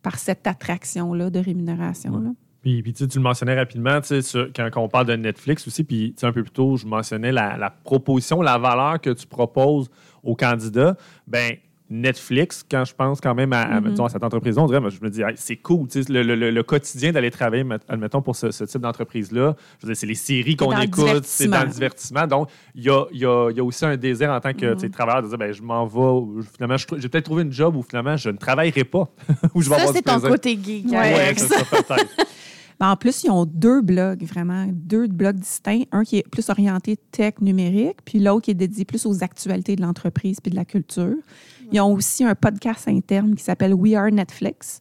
par 0.03 0.18
cette 0.18 0.46
attraction-là 0.46 1.30
de 1.30 1.38
rémunération. 1.38 2.18
là. 2.18 2.30
Puis, 2.62 2.80
tu 2.84 2.92
sais, 2.94 3.09
tu 3.09 3.18
le 3.18 3.24
mentionnais 3.24 3.57
rapidement, 3.57 4.00
tu 4.00 4.22
sais, 4.22 4.38
quand, 4.55 4.70
on 4.76 4.88
parle 4.88 5.07
de 5.07 5.16
Netflix 5.16 5.66
aussi, 5.66 5.82
puis 5.82 6.14
un 6.22 6.32
peu 6.32 6.44
plus 6.44 6.53
tôt, 6.53 6.76
je 6.76 6.86
mentionnais 6.86 7.32
la, 7.32 7.57
la 7.57 7.70
proposition, 7.70 8.40
la 8.40 8.57
valeur 8.57 9.00
que 9.00 9.11
tu 9.11 9.26
proposes 9.26 9.90
aux 10.22 10.36
candidats. 10.36 10.96
Ben 11.26 11.57
Netflix, 11.93 12.64
quand 12.68 12.84
je 12.84 12.95
pense 12.95 13.20
quand 13.20 13.34
même 13.34 13.53
à, 13.53 13.62
à, 13.62 13.80
Mhm. 13.80 13.90
mettons, 13.90 14.05
à 14.05 14.09
cette 14.09 14.24
entreprise-là, 14.24 14.62
on 14.62 14.66
dirait, 14.66 14.80
moi, 14.80 14.90
je 14.90 14.99
me 15.01 15.11
dis, 15.11 15.22
Hey, 15.22 15.34
c'est 15.36 15.57
cool, 15.57 15.86
le, 16.09 16.22
le- 16.22 16.34
le- 16.34 16.51
le 16.51 16.62
quotidien 16.62 17.12
d'aller 17.12 17.30
travailler, 17.30 17.64
met- 17.64 17.76
admettons, 17.88 18.22
pour 18.22 18.34
ce, 18.36 18.51
ce 18.51 18.64
type 18.64 18.80
d'entreprise-là. 18.80 19.55
Je 19.80 19.86
veux 19.86 19.93
dire, 19.93 20.01
c'est 20.01 20.07
les 20.07 20.14
séries 20.14 20.57
qu'on 20.57 20.76
écoute, 20.80 21.24
c'est 21.24 21.47
dans 21.49 21.62
le 21.64 21.70
divertissement. 21.70 22.26
Donc, 22.26 22.49
il 22.74 22.84
y 22.84 22.90
a, 22.90 23.05
il 23.12 23.18
y 23.20 23.24
a- 23.26 23.51
il 23.51 23.57
y 23.57 23.61
a 23.61 23.64
aussi 23.64 23.84
un 23.84 23.97
désir 23.97 24.30
en 24.30 24.40
tant 24.40 24.53
que 24.53 24.72
Mhm. 24.72 24.78
sais, 24.78 24.88
travailleur 24.88 25.22
de 25.22 25.28
dire, 25.28 25.38
ben, 25.38 25.53
je 25.53 25.62
m'en 25.62 25.86
vais, 25.86 25.99
ou 26.01 26.40
finalement, 26.55 26.76
je 26.76 26.86
trou- 26.86 26.99
j'ai 26.99 27.09
peut-être 27.09 27.24
trouvé 27.26 27.43
une 27.43 27.53
job 27.53 27.76
où 27.76 27.82
finalement, 27.82 28.16
je 28.16 28.30
ne 28.30 28.36
travaillerai 28.36 28.84
pas, 28.84 29.09
où 29.55 29.61
je 29.62 29.68
vais 29.68 29.76
Ça, 29.76 29.80
avoir 29.82 29.95
c'est 29.95 30.03
ton 30.03 30.20
côté 30.20 30.59
geek, 30.62 30.86
Ouais, 30.90 30.99
Ouais, 31.14 31.34
c'est 31.36 31.47
ça, 31.49 31.64
peut-être. 31.64 32.07
Ben, 32.80 32.90
en 32.90 32.97
plus, 32.97 33.22
ils 33.22 33.30
ont 33.30 33.45
deux 33.45 33.80
blogs, 33.80 34.24
vraiment, 34.24 34.66
deux 34.72 35.07
blogs 35.07 35.36
distincts. 35.36 35.82
Un 35.93 36.03
qui 36.03 36.18
est 36.18 36.28
plus 36.28 36.49
orienté 36.51 36.97
tech 37.12 37.34
numérique, 37.40 37.99
puis 38.05 38.18
l'autre 38.18 38.43
qui 38.47 38.51
est 38.51 38.55
dédié 38.55 38.84
plus 38.84 39.07
aux 39.07 39.22
actualités 39.22 39.76
de 39.76 39.82
l'entreprise 39.82 40.40
puis 40.40 40.51
de 40.51 40.57
la 40.57 40.64
culture. 40.64 41.14
Ils 41.73 41.81
ont 41.81 41.93
aussi 41.93 42.25
un 42.25 42.35
podcast 42.35 42.87
interne 42.89 43.35
qui 43.35 43.43
s'appelle 43.43 43.75
We 43.75 43.95
Are 43.95 44.11
Netflix, 44.11 44.81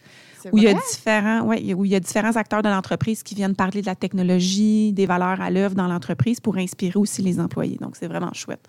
où 0.52 0.58
il, 0.58 0.64
y 0.64 0.68
a 0.68 0.74
différents, 0.74 1.44
ouais, 1.44 1.74
où 1.74 1.86
il 1.86 1.92
y 1.92 1.96
a 1.96 2.00
différents 2.00 2.36
acteurs 2.36 2.62
de 2.62 2.70
l'entreprise 2.70 3.24
qui 3.24 3.36
viennent 3.36 3.56
parler 3.56 3.82
de 3.82 3.86
la 3.86 3.96
technologie, 3.96 4.92
des 4.92 5.06
valeurs 5.06 5.40
à 5.40 5.50
l'œuvre 5.50 5.76
dans 5.76 5.88
l'entreprise 5.88 6.40
pour 6.40 6.58
inspirer 6.58 6.98
aussi 6.98 7.22
les 7.22 7.40
employés. 7.40 7.78
Donc, 7.80 7.96
c'est 7.96 8.08
vraiment 8.08 8.34
chouette. 8.34 8.68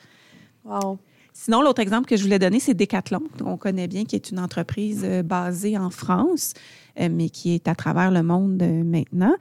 Wow. 0.64 0.98
Sinon, 1.34 1.62
l'autre 1.62 1.80
exemple 1.80 2.06
que 2.06 2.16
je 2.16 2.22
voulais 2.22 2.38
donner, 2.38 2.60
c'est 2.60 2.74
Decathlon, 2.74 3.22
qu'on 3.42 3.56
connaît 3.56 3.88
bien, 3.88 4.04
qui 4.04 4.16
est 4.16 4.30
une 4.30 4.38
entreprise 4.38 5.02
euh, 5.04 5.22
basée 5.22 5.78
en 5.78 5.90
France, 5.90 6.52
euh, 7.00 7.08
mais 7.10 7.30
qui 7.30 7.54
est 7.54 7.68
à 7.68 7.74
travers 7.74 8.10
le 8.10 8.22
monde 8.22 8.62
euh, 8.62 8.84
maintenant. 8.84 9.34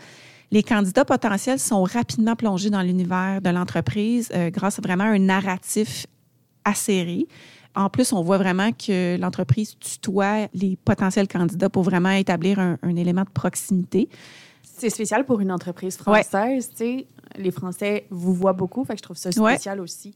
Les 0.52 0.64
candidats 0.64 1.06
potentiels 1.06 1.60
sont 1.60 1.84
rapidement 1.84 2.36
plongés 2.36 2.70
dans 2.70 2.82
l'univers 2.82 3.42
de 3.42 3.50
l'entreprise 3.50 4.30
grâce 4.48 4.80
à 4.80 4.82
vraiment 4.82 5.06
un 5.06 5.18
narratif 5.18 6.08
acéré. 6.66 7.26
En 7.76 7.90
plus, 7.90 8.12
on 8.14 8.22
voit 8.22 8.38
vraiment 8.38 8.72
que 8.72 9.18
l'entreprise 9.18 9.78
tutoie 9.80 10.48
les 10.54 10.78
potentiels 10.84 11.28
candidats 11.28 11.70
pour 11.70 11.84
vraiment 11.84 12.12
établir 12.12 12.60
un, 12.60 12.78
un 12.82 12.96
élément 12.96 13.24
de 13.24 13.30
proximité. 13.30 14.10
C'est 14.64 14.90
spécial 14.90 15.26
pour 15.26 15.40
une 15.40 15.52
entreprise 15.52 15.98
française, 15.98 16.70
tu 16.70 16.76
sais. 16.78 17.08
Les 17.38 17.52
Français 17.52 18.08
vous 18.10 18.34
voient 18.34 18.54
beaucoup, 18.54 18.84
fait 18.84 18.94
que 18.94 19.00
je 19.00 19.04
trouve 19.04 19.18
ça 19.18 19.30
Ouais. 19.40 19.54
spécial 19.54 19.80
aussi. 19.80 20.16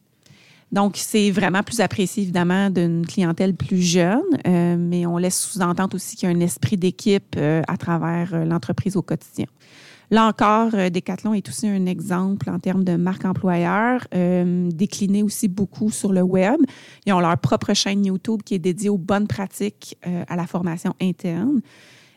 Donc, 0.72 0.98
c'est 0.98 1.32
vraiment 1.32 1.62
plus 1.64 1.80
apprécié, 1.80 2.24
évidemment, 2.24 2.70
d'une 2.70 3.06
clientèle 3.06 3.56
plus 3.56 3.82
jeune, 3.82 4.24
euh, 4.48 4.76
mais 4.78 5.06
on 5.06 5.18
laisse 5.18 5.40
sous-entendre 5.40 5.96
aussi 5.96 6.16
qu'il 6.18 6.28
y 6.30 6.34
a 6.34 6.36
un 6.36 6.40
esprit 6.42 6.76
d'équipe 6.76 7.36
euh, 7.38 7.62
à 7.68 7.78
travers 7.78 8.34
euh, 8.34 8.44
l'entreprise 8.44 8.98
au 8.98 9.02
quotidien. 9.02 9.46
Là 10.12 10.28
encore, 10.28 10.70
euh, 10.74 10.90
Decathlon 10.90 11.34
est 11.34 11.48
aussi 11.50 11.68
un 11.68 11.86
exemple 11.86 12.50
en 12.50 12.60
termes 12.60 12.84
de 12.84 12.96
marque 12.96 13.26
employeur, 13.26 14.02
euh, 14.14 14.70
décliné 14.72 15.24
aussi 15.24 15.48
beaucoup 15.48 15.90
sur 15.90 16.14
le 16.14 16.22
web. 16.22 16.60
Ils 17.06 17.14
ont 17.14 17.20
leur 17.20 17.38
propre 17.38 17.74
chaîne 17.74 18.06
YouTube 18.06 18.42
qui 18.44 18.56
est 18.56 18.60
dédiée 18.60 18.90
aux 18.90 18.98
bonnes 18.98 19.28
pratiques 19.28 19.98
euh, 20.06 20.24
à 20.28 20.36
la 20.36 20.46
formation 20.46 20.94
interne. 21.02 21.62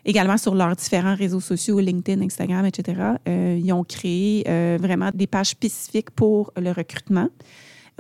Également 0.05 0.36
sur 0.36 0.55
leurs 0.55 0.76
différents 0.76 1.14
réseaux 1.14 1.41
sociaux, 1.41 1.80
LinkedIn, 1.80 2.22
Instagram, 2.22 2.64
etc. 2.64 3.16
Ils 3.26 3.72
ont 3.74 3.84
créé 3.84 4.43
vraiment 4.78 5.11
des 5.12 5.26
pages 5.26 5.49
spécifiques 5.49 6.11
pour 6.12 6.51
le 6.57 6.70
recrutement 6.70 7.28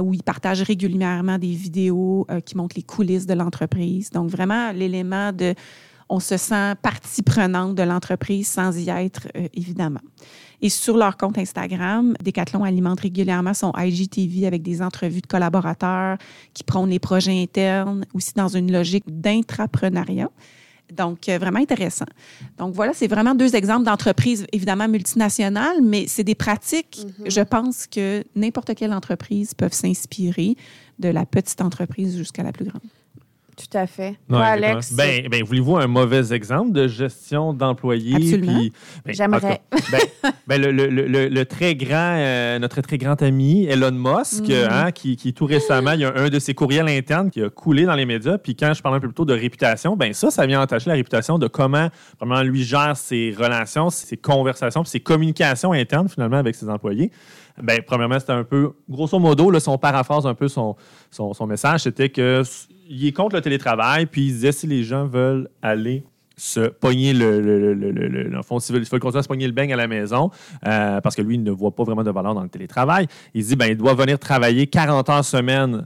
où 0.00 0.14
ils 0.14 0.22
partagent 0.22 0.62
régulièrement 0.62 1.36
des 1.36 1.52
vidéos 1.52 2.26
qui 2.46 2.56
montrent 2.56 2.76
les 2.76 2.82
coulisses 2.82 3.26
de 3.26 3.34
l'entreprise. 3.34 4.08
Donc, 4.08 4.30
vraiment, 4.30 4.72
l'élément 4.72 5.32
de 5.32 5.54
on 6.08 6.20
se 6.20 6.36
sent 6.36 6.74
partie 6.82 7.22
prenante 7.22 7.74
de 7.74 7.82
l'entreprise 7.82 8.48
sans 8.48 8.76
y 8.78 8.88
être, 8.90 9.28
euh, 9.36 9.48
évidemment. 9.54 10.00
Et 10.60 10.70
sur 10.70 10.96
leur 10.96 11.16
compte 11.16 11.38
Instagram, 11.38 12.14
Decathlon 12.24 12.64
alimente 12.64 13.00
régulièrement 13.00 13.54
son 13.54 13.72
IGTV 13.76 14.46
avec 14.46 14.62
des 14.62 14.82
entrevues 14.82 15.20
de 15.20 15.26
collaborateurs 15.26 16.18
qui 16.54 16.64
prônent 16.64 16.90
les 16.90 16.98
projets 16.98 17.40
internes, 17.42 18.04
aussi 18.14 18.32
dans 18.34 18.48
une 18.48 18.72
logique 18.72 19.04
d'intrapreneuriat. 19.06 20.30
Donc, 20.96 21.28
euh, 21.28 21.36
vraiment 21.38 21.58
intéressant. 21.60 22.06
Donc, 22.56 22.74
voilà, 22.74 22.94
c'est 22.94 23.08
vraiment 23.08 23.34
deux 23.34 23.54
exemples 23.54 23.84
d'entreprises, 23.84 24.46
évidemment 24.52 24.88
multinationales, 24.88 25.82
mais 25.82 26.06
c'est 26.08 26.24
des 26.24 26.34
pratiques, 26.34 27.00
Mhm. 27.18 27.30
je 27.30 27.40
pense 27.42 27.86
que 27.86 28.24
n'importe 28.34 28.74
quelle 28.74 28.94
entreprise 28.94 29.52
peut 29.54 29.68
s'inspirer 29.70 30.56
de 30.98 31.08
la 31.10 31.26
petite 31.26 31.60
entreprise 31.60 32.16
jusqu'à 32.16 32.42
la 32.42 32.52
plus 32.52 32.64
grande. 32.64 32.80
Tout 33.58 33.76
à 33.76 33.86
fait. 33.86 34.10
Ouais, 34.10 34.16
Toi, 34.28 34.44
Alex, 34.44 34.92
Ben, 34.94 35.28
ben, 35.28 35.42
voulez-vous 35.42 35.76
un 35.76 35.86
mauvais 35.88 36.32
exemple 36.32 36.72
de 36.72 36.86
gestion 36.86 37.52
d'employés? 37.52 38.14
Absolument. 38.14 38.60
ben, 39.04 39.14
J'aimerais. 39.14 39.36
en 39.72 39.76
tout 39.76 39.82
cas, 39.82 39.88
Ben, 39.90 40.00
ben, 40.46 40.60
le, 40.62 40.70
le- 40.70 41.06
le- 41.06 41.28
le 41.28 41.44
très 41.44 41.74
grand, 41.74 42.14
euh, 42.18 42.58
notre 42.60 42.80
très 42.82 42.98
grand 42.98 43.20
ami 43.20 43.64
Elon 43.66 43.90
Musk, 43.92 44.48
euh, 44.50 44.68
hein, 44.70 44.92
qui, 44.92 45.16
qui 45.16 45.32
tout 45.34 45.46
récemment, 45.46 45.92
il 45.92 46.00
y 46.00 46.04
a 46.04 46.14
un 46.16 46.28
de 46.28 46.38
ses 46.38 46.54
courriels 46.54 46.88
internes 46.88 47.30
qui 47.30 47.42
a 47.42 47.50
coulé 47.50 47.84
dans 47.84 47.94
les 47.96 48.06
médias. 48.06 48.38
Puis 48.38 48.54
quand 48.54 48.72
je 48.74 48.80
parlais 48.82 48.98
un 48.98 49.00
peu 49.00 49.08
plus 49.08 49.14
tôt 49.14 49.24
de 49.24 49.34
réputation, 49.34 49.96
ben 49.96 50.12
ça, 50.12 50.30
ça 50.30 50.46
vient 50.46 50.62
entacher 50.62 50.88
la 50.90 50.94
réputation 50.96 51.38
de 51.38 51.48
comment 51.48 51.88
vraiment 52.20 52.42
lui 52.42 52.62
gère 52.62 52.96
ses 52.96 53.34
relations, 53.36 53.90
ses 53.90 54.16
conversations, 54.16 54.82
puis 54.82 54.90
ses 54.90 55.00
communications 55.00 55.72
internes 55.72 56.08
finalement 56.08 56.36
avec 56.38 56.54
ses 56.54 56.68
employés. 56.68 57.10
Ben, 57.60 57.80
premièrement, 57.84 58.20
c'était 58.20 58.30
un 58.32 58.44
peu, 58.44 58.70
grosso 58.88 59.18
modo, 59.18 59.50
là, 59.50 59.58
son 59.58 59.78
paraphrase 59.78 60.26
un 60.28 60.34
peu 60.34 60.46
son, 60.46 60.76
son, 61.10 61.34
son 61.34 61.46
message, 61.48 61.80
c'était 61.80 62.08
que 62.08 62.42
il 62.88 63.06
est 63.06 63.12
contre 63.12 63.36
le 63.36 63.42
télétravail, 63.42 64.06
puis 64.06 64.26
il 64.26 64.32
disait 64.32 64.52
si 64.52 64.66
les 64.66 64.82
gens 64.82 65.06
veulent 65.06 65.48
aller 65.62 66.04
se 66.36 66.68
pogner 66.68 67.12
le, 67.12 67.40
le, 67.40 67.74
le, 67.74 67.90
le, 67.92 68.42
fond, 68.42 68.60
s'ils 68.60 68.74
veulent, 68.74 68.86
continuer 69.00 69.18
à 69.18 69.22
se 69.22 69.28
pogner 69.28 69.46
le 69.46 69.52
beigne 69.52 69.72
à 69.72 69.76
la 69.76 69.88
maison, 69.88 70.30
euh, 70.66 71.00
parce 71.00 71.16
que 71.16 71.22
lui, 71.22 71.34
il 71.34 71.42
ne 71.42 71.50
voit 71.50 71.72
pas 71.72 71.82
vraiment 71.82 72.04
de 72.04 72.10
valeur 72.10 72.34
dans 72.34 72.42
le 72.42 72.48
télétravail. 72.48 73.08
Il 73.34 73.44
dit, 73.44 73.56
ben, 73.56 73.66
il 73.66 73.76
doit 73.76 73.94
venir 73.94 74.18
travailler 74.18 74.66
40 74.68 75.08
heures 75.10 75.24
semaine 75.24 75.84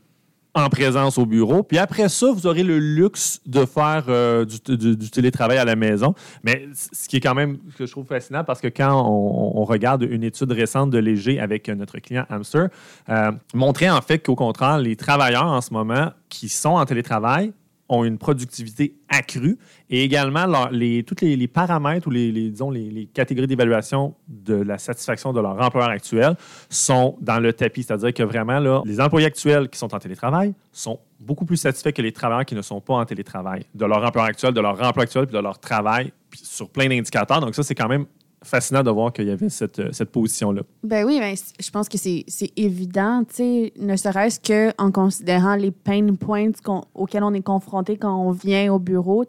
en 0.55 0.69
présence 0.69 1.19
au 1.19 1.27
bureau. 1.27 1.63
Puis 1.63 1.79
après 1.79 2.09
ça, 2.09 2.31
vous 2.31 2.47
aurez 2.47 2.63
le 2.63 2.79
luxe 2.79 3.41
de 3.47 3.65
faire 3.65 4.05
euh, 4.09 4.45
du, 4.45 5.11
télétravail 5.11 5.59
à 5.59 5.65
la 5.65 5.77
maison. 5.77 6.15
Mais 6.43 6.69
ce 6.75 7.09
qui 7.09 7.17
est 7.17 7.21
quand 7.21 7.35
même 7.35 7.59
ce 7.73 7.79
que 7.79 7.87
je 7.87 7.91
trouve 7.91 8.07
fascinant, 8.07 8.45
parce 8.45 8.61
que 8.61 8.69
quand 8.69 8.93
on, 9.09 9.65
regarde 9.65 10.03
une 10.03 10.25
étude 10.25 10.53
récente 10.53 10.91
de 10.91 10.99
Léger 10.99 11.41
avec 11.41 11.69
notre 11.69 11.99
client 11.99 12.27
Hamster, 12.29 12.69
euh, 13.09 13.33
montrait 13.55 13.89
en 13.89 14.01
fait 14.03 14.19
qu'au 14.19 14.35
contraire, 14.35 14.79
les 14.79 14.97
travailleurs 14.97 15.47
en 15.47 15.61
ce 15.61 15.73
moment 15.73 16.11
qui 16.29 16.49
sont 16.49 16.71
en 16.71 16.85
télétravail 16.85 17.53
ont 17.93 18.05
une 18.05 18.19
productivité 18.19 18.97
accrue 19.09 19.59
et 19.91 20.03
également 20.03 20.69
les, 20.71 21.03
tous 21.03 21.17
les, 21.23 21.49
paramètres 21.49 22.09
ou 22.09 22.11
les, 22.11 23.09
catégories 23.13 23.47
d'évaluation 23.47 24.15
de 24.27 24.55
la 24.55 24.79
satisfaction 24.79 25.33
de 25.33 25.41
leur 25.41 25.61
employeur 25.61 25.91
actuel 25.91 26.35
sont 26.71 27.17
dans 27.21 27.39
le 27.39 27.53
tapis. 27.53 27.83
C'est-à-dire 27.83 28.15
que 28.15 28.23
vraiment, 28.23 28.83
les 28.85 29.01
employés 29.01 29.27
actuels 29.27 29.69
qui 29.69 29.79
sont 29.79 29.95
en 29.95 29.99
télétravail 29.99 30.55
sont 30.73 30.99
beaucoup 31.21 31.45
plus 31.45 31.59
satisfaits 31.59 31.93
que 31.93 32.03
les 32.03 32.13
travailleurs 32.13 32.47
qui 32.47 32.55
ne 32.55 32.63
sont 32.63 32.81
pas 32.81 32.95
en 32.95 33.05
télétravail, 33.05 33.65
de 33.75 33.85
leur 33.85 34.03
employeur 34.03 34.31
actuel, 34.31 34.55
de 34.55 34.61
leur 34.61 34.83
emploi 34.83 35.05
actuel, 35.05 35.27
puis 35.27 35.37
de 35.37 35.43
leur 35.43 35.59
travail, 35.59 36.13
sur 36.33 36.71
plein 36.71 36.89
d'indicateurs. 36.89 37.41
Donc 37.41 37.55
ça, 37.55 37.63
c'est 37.63 37.75
quand 37.75 37.89
même 37.89 38.07
fascinant 38.43 38.83
de 38.83 38.91
voir 38.91 39.13
qu'il 39.13 39.27
y 39.27 39.31
avait 39.31 39.49
cette, 39.49 39.79
euh, 39.79 39.93
cette 39.93 40.11
position-là. 40.11 40.63
Ben 40.83 41.05
oui, 41.05 41.19
ben, 41.21 41.35
je 41.61 41.71
pense 41.71 41.89
que 41.89 41.99
c'est 41.99 42.25
évident, 42.57 43.25
ne 43.39 43.97
serait-ce 43.97 44.41
qu'en 44.41 44.91
considérant 44.91 45.57
les 45.57 45.71
pain 45.71 46.15
points 46.15 46.51
auxquels 46.95 47.25
on 47.25 47.35
est 47.35 47.43
confronté 47.43 47.97
quand 47.97 48.15
on 48.15 48.33
vient 48.33 48.73
au 48.73 48.79
bureau. 48.79 49.25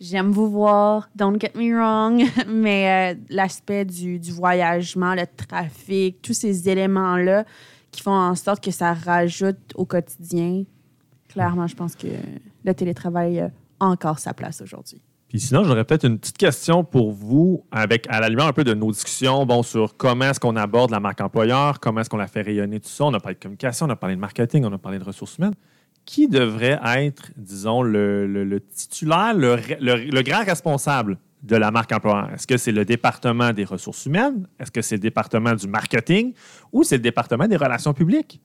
J'aime 0.00 0.32
vous 0.32 0.50
voir, 0.50 1.08
don't 1.14 1.40
get 1.40 1.52
me 1.54 1.74
wrong, 1.74 2.24
mais 2.48 3.14
euh, 3.14 3.20
l'aspect 3.30 3.84
du, 3.84 4.18
du 4.18 4.32
voyagement, 4.32 5.14
le 5.14 5.24
trafic, 5.36 6.20
tous 6.20 6.34
ces 6.34 6.68
éléments-là 6.68 7.44
qui 7.90 8.02
font 8.02 8.10
en 8.10 8.34
sorte 8.34 8.62
que 8.62 8.72
ça 8.72 8.92
rajoute 8.92 9.72
au 9.76 9.84
quotidien, 9.84 10.64
clairement, 11.28 11.66
je 11.68 11.76
pense 11.76 11.94
que 11.94 12.08
le 12.64 12.74
télétravail 12.74 13.40
a 13.40 13.50
encore 13.78 14.18
sa 14.18 14.34
place 14.34 14.60
aujourd'hui. 14.60 15.00
Puis 15.34 15.40
sinon, 15.40 15.64
j'aurais 15.64 15.82
peut-être 15.82 16.06
une 16.06 16.16
petite 16.20 16.38
question 16.38 16.84
pour 16.84 17.10
vous, 17.10 17.64
avec 17.72 18.06
à 18.08 18.20
la 18.20 18.28
lumière 18.28 18.46
un 18.46 18.52
peu 18.52 18.62
de 18.62 18.72
nos 18.72 18.92
discussions 18.92 19.44
bon, 19.44 19.64
sur 19.64 19.96
comment 19.96 20.26
est-ce 20.26 20.38
qu'on 20.38 20.54
aborde 20.54 20.92
la 20.92 21.00
marque 21.00 21.20
employeur, 21.20 21.80
comment 21.80 22.02
est-ce 22.02 22.08
qu'on 22.08 22.18
la 22.18 22.28
fait 22.28 22.42
rayonner, 22.42 22.78
tout 22.78 22.88
ça. 22.88 23.06
On 23.06 23.14
a 23.14 23.18
parlé 23.18 23.34
de 23.34 23.40
communication, 23.40 23.86
on 23.86 23.90
a 23.90 23.96
parlé 23.96 24.14
de 24.14 24.20
marketing, 24.20 24.64
on 24.64 24.72
a 24.72 24.78
parlé 24.78 25.00
de 25.00 25.02
ressources 25.02 25.36
humaines. 25.38 25.56
Qui 26.04 26.28
devrait 26.28 26.78
être, 26.84 27.32
disons, 27.36 27.82
le, 27.82 28.60
titulaire, 28.60 29.34
le, 29.34 29.56
re- 29.56 29.76
le- 29.80 30.08
le 30.08 30.22
grand 30.22 30.44
responsable 30.44 31.18
de 31.42 31.56
la 31.56 31.72
marque 31.72 31.90
employeur? 31.90 32.30
Est-ce 32.32 32.46
que 32.46 32.56
c'est 32.56 32.70
le 32.70 32.84
département 32.84 33.52
des 33.52 33.64
ressources 33.64 34.06
humaines? 34.06 34.46
Est-ce 34.60 34.70
que 34.70 34.82
c'est 34.82 34.94
le 34.94 35.00
département 35.00 35.54
du 35.56 35.66
marketing? 35.66 36.32
Ou 36.72 36.84
c'est 36.84 36.98
le 36.98 37.02
département 37.02 37.48
des 37.48 37.56
relations 37.56 37.92
publiques? 37.92 38.40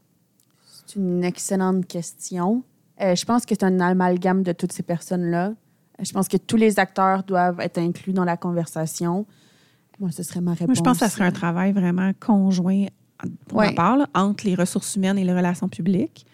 C'est 0.88 0.96
une 0.96 1.24
excellente 1.24 1.86
question. 1.86 2.64
Euh, 3.00 3.14
je 3.14 3.26
pense 3.26 3.46
que 3.46 3.54
c'est 3.54 3.64
un 3.64 3.80
amalgame 3.80 4.42
de 4.42 4.54
toutes 4.54 4.72
ces 4.72 4.82
personnes-là. 4.82 5.54
Je 6.02 6.12
pense 6.12 6.28
que 6.28 6.38
tous 6.38 6.58
les 6.58 6.80
acteurs 6.80 7.24
doivent 7.24 7.60
être 7.60 7.78
inclus 7.78 8.14
dans 8.14 8.24
la 8.26 8.38
conversation. 8.38 9.26
Moi, 10.00 10.12
ce 10.12 10.24
serait 10.24 10.42
ma 10.42 10.52
réponse. 10.52 10.68
Moi, 10.68 10.76
je 10.76 10.82
pense 10.82 11.00
que 11.00 11.06
ça 11.06 11.10
serait 11.10 11.26
un 11.26 11.32
travail 11.32 11.72
vraiment 11.74 12.12
conjoint, 12.20 12.86
pour 13.48 13.58
Ouais. 13.60 13.68
ma 13.68 13.74
part, 13.74 13.98
là, 13.98 14.08
entre 14.14 14.46
les 14.46 14.56
ressources 14.56 14.96
humaines 14.96 15.18
et 15.18 15.26
les 15.26 15.34
relations 15.34 15.68
publiques. 15.68 16.26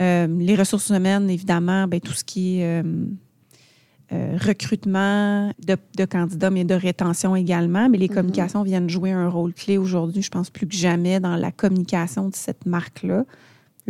Euh, 0.00 0.26
les 0.26 0.56
ressources 0.56 0.90
humaines, 0.90 1.30
évidemment, 1.30 1.86
ben, 1.86 2.00
tout 2.00 2.12
ce 2.12 2.24
qui 2.24 2.60
est 2.60 2.64
euh, 2.82 3.04
euh, 4.12 4.36
recrutement 4.44 5.52
de, 5.64 5.76
de 5.96 6.04
candidats, 6.04 6.50
mais 6.50 6.64
de 6.64 6.74
rétention 6.74 7.36
également. 7.36 7.88
Mais 7.88 7.98
les 7.98 8.08
Mhm. 8.08 8.14
communications 8.14 8.62
viennent 8.64 8.90
jouer 8.90 9.12
un 9.12 9.28
rôle 9.28 9.52
clé 9.54 9.78
aujourd'hui, 9.78 10.22
je 10.22 10.30
pense 10.30 10.50
plus 10.50 10.66
que 10.66 10.74
jamais, 10.74 11.20
dans 11.20 11.36
la 11.36 11.52
communication 11.52 12.28
de 12.28 12.34
cette 12.34 12.66
marque-là. 12.66 13.24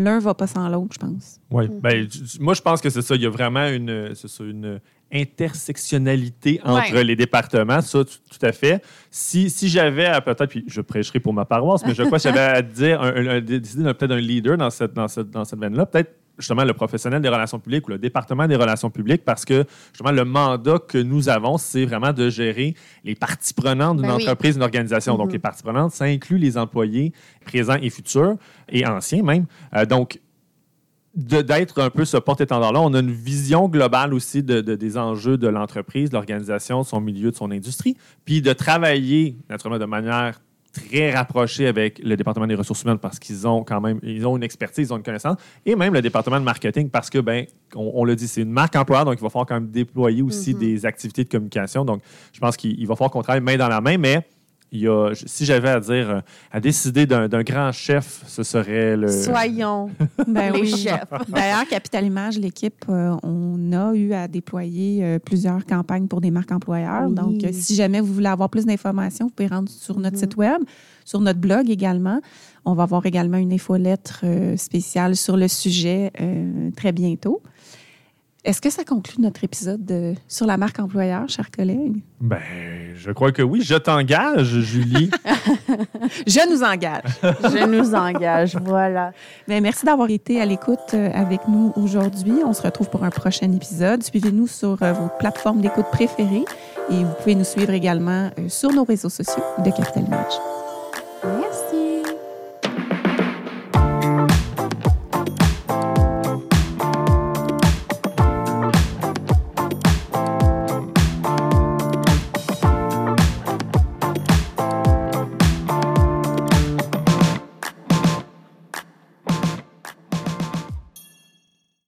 L'un 0.01 0.19
va 0.19 0.35
pas 0.35 0.47
sans 0.47 0.69
l'autre, 0.69 0.95
je 0.95 0.99
pense. 0.99 1.39
Oui. 1.51 1.67
Ben, 1.83 2.09
moi, 2.41 2.55
je 2.55 2.63
pense 2.63 2.81
que 2.81 2.91
c'est 2.91 3.03
ça. 3.03 3.15
Il 3.15 3.23
y 3.23 3.27
a 3.27 3.31
vraiment 3.31 3.67
une, 3.69 4.15
ça, 4.15 4.29
une 4.45 4.81
intersectionnalité 5.13 6.61
entre 6.65 6.95
Ouais. 6.95 7.05
les 7.05 7.17
départements, 7.17 7.81
ça, 7.81 8.05
tout, 8.05 8.47
à 8.47 8.53
fait. 8.53 8.83
Si, 9.11 9.51
si 9.51 9.69
j'avais 9.69 10.07
à 10.07 10.21
peut-être, 10.21 10.47
puis 10.47 10.65
je 10.67 10.81
prêcherai 10.81 11.21
pour 11.21 11.33
ma 11.35 11.45
paroisse, 11.45 11.83
mais 11.87 11.95
je 11.95 12.03
crois 12.05 12.19
que 12.19 12.23
j'avais 12.25 12.41
à 12.41 12.63
dire, 12.63 13.01
un, 13.03 13.15
un- 13.15 13.27
un- 13.37 13.41
décider 13.41 13.83
d'un- 13.85 13.95
peut-être 13.95 14.13
un 14.13 14.21
leader 14.21 14.57
dans 14.57 14.71
cette, 14.71 14.95
dans 14.95 15.09
cette, 15.09 15.31
dans 15.31 15.45
cette 15.45 15.59
veine-là, 15.59 15.87
peut-être 15.87 16.15
justement 16.41 16.65
le 16.65 16.73
professionnel 16.75 17.23
des 17.23 17.29
relations 17.29 17.61
publiques 17.61 17.87
ou 17.87 17.91
le 17.93 17.99
département 17.99 18.49
des 18.49 18.57
relations 18.57 18.91
publiques, 18.91 19.25
parce 19.25 19.45
que 19.45 19.65
justement, 19.93 20.11
le 20.11 20.25
mandat 20.25 20.79
que 20.81 20.99
nous 20.99 21.29
avons, 21.29 21.57
c'est 21.59 21.85
vraiment 21.85 22.13
de 22.13 22.29
gérer 22.29 22.75
les 23.05 23.15
parties 23.15 23.55
prenantes 23.55 23.99
d'une 23.99 24.07
Ben 24.09 24.15
entreprise, 24.15 24.55
d'une 24.55 24.63
organisation. 24.65 25.17
Donc, 25.17 25.27
Mhm. 25.29 25.33
les 25.35 25.39
parties 25.39 25.63
prenantes, 25.63 25.93
ça 25.93 26.07
inclut 26.07 26.39
les 26.39 26.59
employés 26.59 27.13
présents 27.45 27.77
et 27.81 27.91
futurs, 27.91 28.35
et 28.69 28.85
anciens 28.87 29.23
même. 29.23 29.47
Euh, 29.77 29.85
donc, 29.87 30.19
d'être 31.15 31.81
un 31.83 31.91
peu 31.91 32.05
ce 32.05 32.17
porte-étendard-là. 32.17 32.81
On 32.81 32.95
a 32.95 33.01
une 33.01 33.11
vision 33.11 33.69
globale 33.69 34.15
aussi 34.15 34.43
de, 34.45 34.61
de- 34.61 34.77
des 34.77 34.97
enjeux 34.97 35.37
de 35.37 35.49
l'entreprise, 35.49 36.11
de 36.11 36.15
l'organisation, 36.15 36.83
de 36.83 36.87
son 36.87 37.01
milieu, 37.01 37.33
de 37.33 37.37
son 37.37 37.51
industrie, 37.51 37.97
puis 38.25 38.41
de 38.43 38.53
travailler 38.53 39.37
naturellement 39.49 39.81
de 39.81 39.87
manière 39.91 40.41
très 40.73 41.13
rapprochée 41.13 41.67
avec 41.67 41.99
le 41.99 42.17
département 42.17 42.47
des 42.47 42.55
ressources 42.55 42.83
humaines 42.83 42.99
parce 42.99 43.19
qu'ils 43.19 43.47
ont 43.47 43.65
quand 43.65 43.81
même 43.81 43.99
ils 44.03 44.27
ont 44.27 44.37
une 44.37 44.43
expertise, 44.43 44.89
ils 44.89 44.93
ont 44.93 44.97
une 44.97 45.03
connaissance, 45.03 45.37
et 45.67 45.75
même 45.75 45.93
le 45.93 46.03
département 46.03 46.39
de 46.39 46.45
marketing 46.45 46.91
parce 46.91 47.11
que, 47.11 47.19
ben, 47.19 47.47
on, 47.75 47.93
on 47.95 48.05
l'a 48.05 48.15
dit, 48.15 48.29
c'est 48.29 48.43
une 48.43 48.53
marque 48.53 48.77
employeur, 48.77 49.05
donc 49.05 49.15
il 49.19 49.23
va 49.23 49.31
falloir 49.31 49.47
quand 49.47 49.55
même 49.55 49.71
déployer 49.71 50.23
aussi 50.23 50.55
des 50.55 50.87
activités 50.87 51.25
de 51.25 51.29
communication. 51.29 51.85
Donc, 51.85 52.03
je 52.33 52.41
pense 52.41 52.57
qu'il 52.57 52.79
il 52.79 52.87
va 52.87 52.95
falloir 52.95 53.11
qu'on 53.11 53.23
travaille 53.23 53.41
main 53.41 53.57
dans 53.57 53.69
la 53.69 53.81
main, 53.81 53.99
mais 53.99 54.27
il 54.73 54.81
y 54.81 54.89
a, 54.89 55.11
si 55.15 55.45
j'avais 55.45 55.69
à 55.69 55.81
dire, 55.81 56.11
euh, 56.11 56.21
à 56.53 56.61
décider 56.61 57.07
d'un 57.07 57.43
grand 57.43 57.73
chef, 57.73 58.23
ce 58.27 58.43
serait 58.43 58.97
le... 58.97 59.09
Soyons 59.09 59.91
Ben 60.29 60.53
les 60.53 60.61
oui. 60.61 60.77
chefs. 60.77 61.05
D'ailleurs, 61.29 61.67
Capital 61.69 62.05
Image, 62.07 62.39
l'équipe, 62.39 62.85
euh, 62.89 63.17
on 63.23 63.73
a 63.73 63.93
eu 63.95 64.13
à 64.13 64.29
déployer 64.29 65.05
euh, 65.05 65.19
plusieurs 65.19 65.65
campagnes 65.67 66.07
pour 66.07 66.21
des 66.21 66.31
marques 66.31 66.53
employeurs. 66.53 67.09
Oui. 67.09 67.15
Donc, 67.15 67.45
euh, 67.45 67.49
si 67.53 67.75
jamais 67.75 68.01
vous 68.01 68.13
voulez 68.15 68.29
avoir 68.29 68.49
plus 68.49 68.65
d'informations, 68.65 69.27
vous 69.27 69.33
pouvez 69.33 69.49
rendre 69.49 69.69
sur 69.69 69.99
notre 69.99 70.19
site 70.19 70.37
web, 70.37 70.63
sur 71.05 71.21
notre 71.21 71.41
blog 71.41 71.69
également. 71.69 72.21
On 72.65 72.75
va 72.75 72.85
avoir 72.85 73.05
également 73.07 73.39
une 73.39 73.53
infolettre 73.53 74.21
euh, 74.25 74.57
spéciale 74.57 75.17
sur 75.17 75.37
le 75.37 75.49
sujet 75.49 76.13
euh, 76.21 76.71
très 76.77 76.93
bientôt. 76.93 77.43
Est-ce 78.43 78.63
que 78.63 78.71
ça 78.71 78.85
conclut 78.85 79.21
notre 79.21 79.45
épisode 79.45 79.85
de- 79.85 80.15
sur 80.27 80.47
la 80.47 80.57
marque 80.57 80.79
employeur, 80.79 81.29
chers 81.29 81.51
collègues? 81.51 82.01
Ben, 82.23 82.39
je 82.97 83.11
crois 83.11 83.33
que 83.33 83.43
oui. 83.43 83.61
Je 83.63 83.75
t'engage, 83.75 84.47
Julie. 84.61 85.11
Je 86.27 86.51
nous 86.51 86.63
engage. 86.63 87.03
Je 87.23 87.67
nous 87.67 87.95
engage, 87.95 88.57
voilà. 88.57 89.13
Bien, 89.47 89.61
merci 89.61 89.85
d'avoir 89.85 90.09
été 90.09 90.41
à 90.41 90.47
l'écoute 90.47 90.95
euh, 90.95 91.11
avec 91.13 91.47
nous 91.49 91.73
aujourd'hui. 91.77 92.33
On 92.45 92.55
se 92.55 92.63
retrouve 92.63 92.89
pour 92.89 93.05
un 93.05 93.11
prochain 93.11 93.51
épisode. 93.53 94.03
Suivez-nous 94.03 94.47
sur 94.47 94.83
euh, 94.83 94.93
vos 94.95 95.09
plateformes 95.19 95.61
d'écoute 95.61 95.87
préférées 95.93 96.45
et 96.91 97.05
vous 97.05 97.13
pouvez 97.21 97.35
nous 97.35 97.45
suivre 97.45 97.73
également 97.73 98.31
euh, 98.39 98.49
sur 98.49 98.73
nos 98.73 98.85
réseaux 98.85 99.11
sociaux 99.11 99.43
de 99.59 99.71
Capital 99.71 100.05
Image. 100.07 100.33
Merci. 101.25 101.70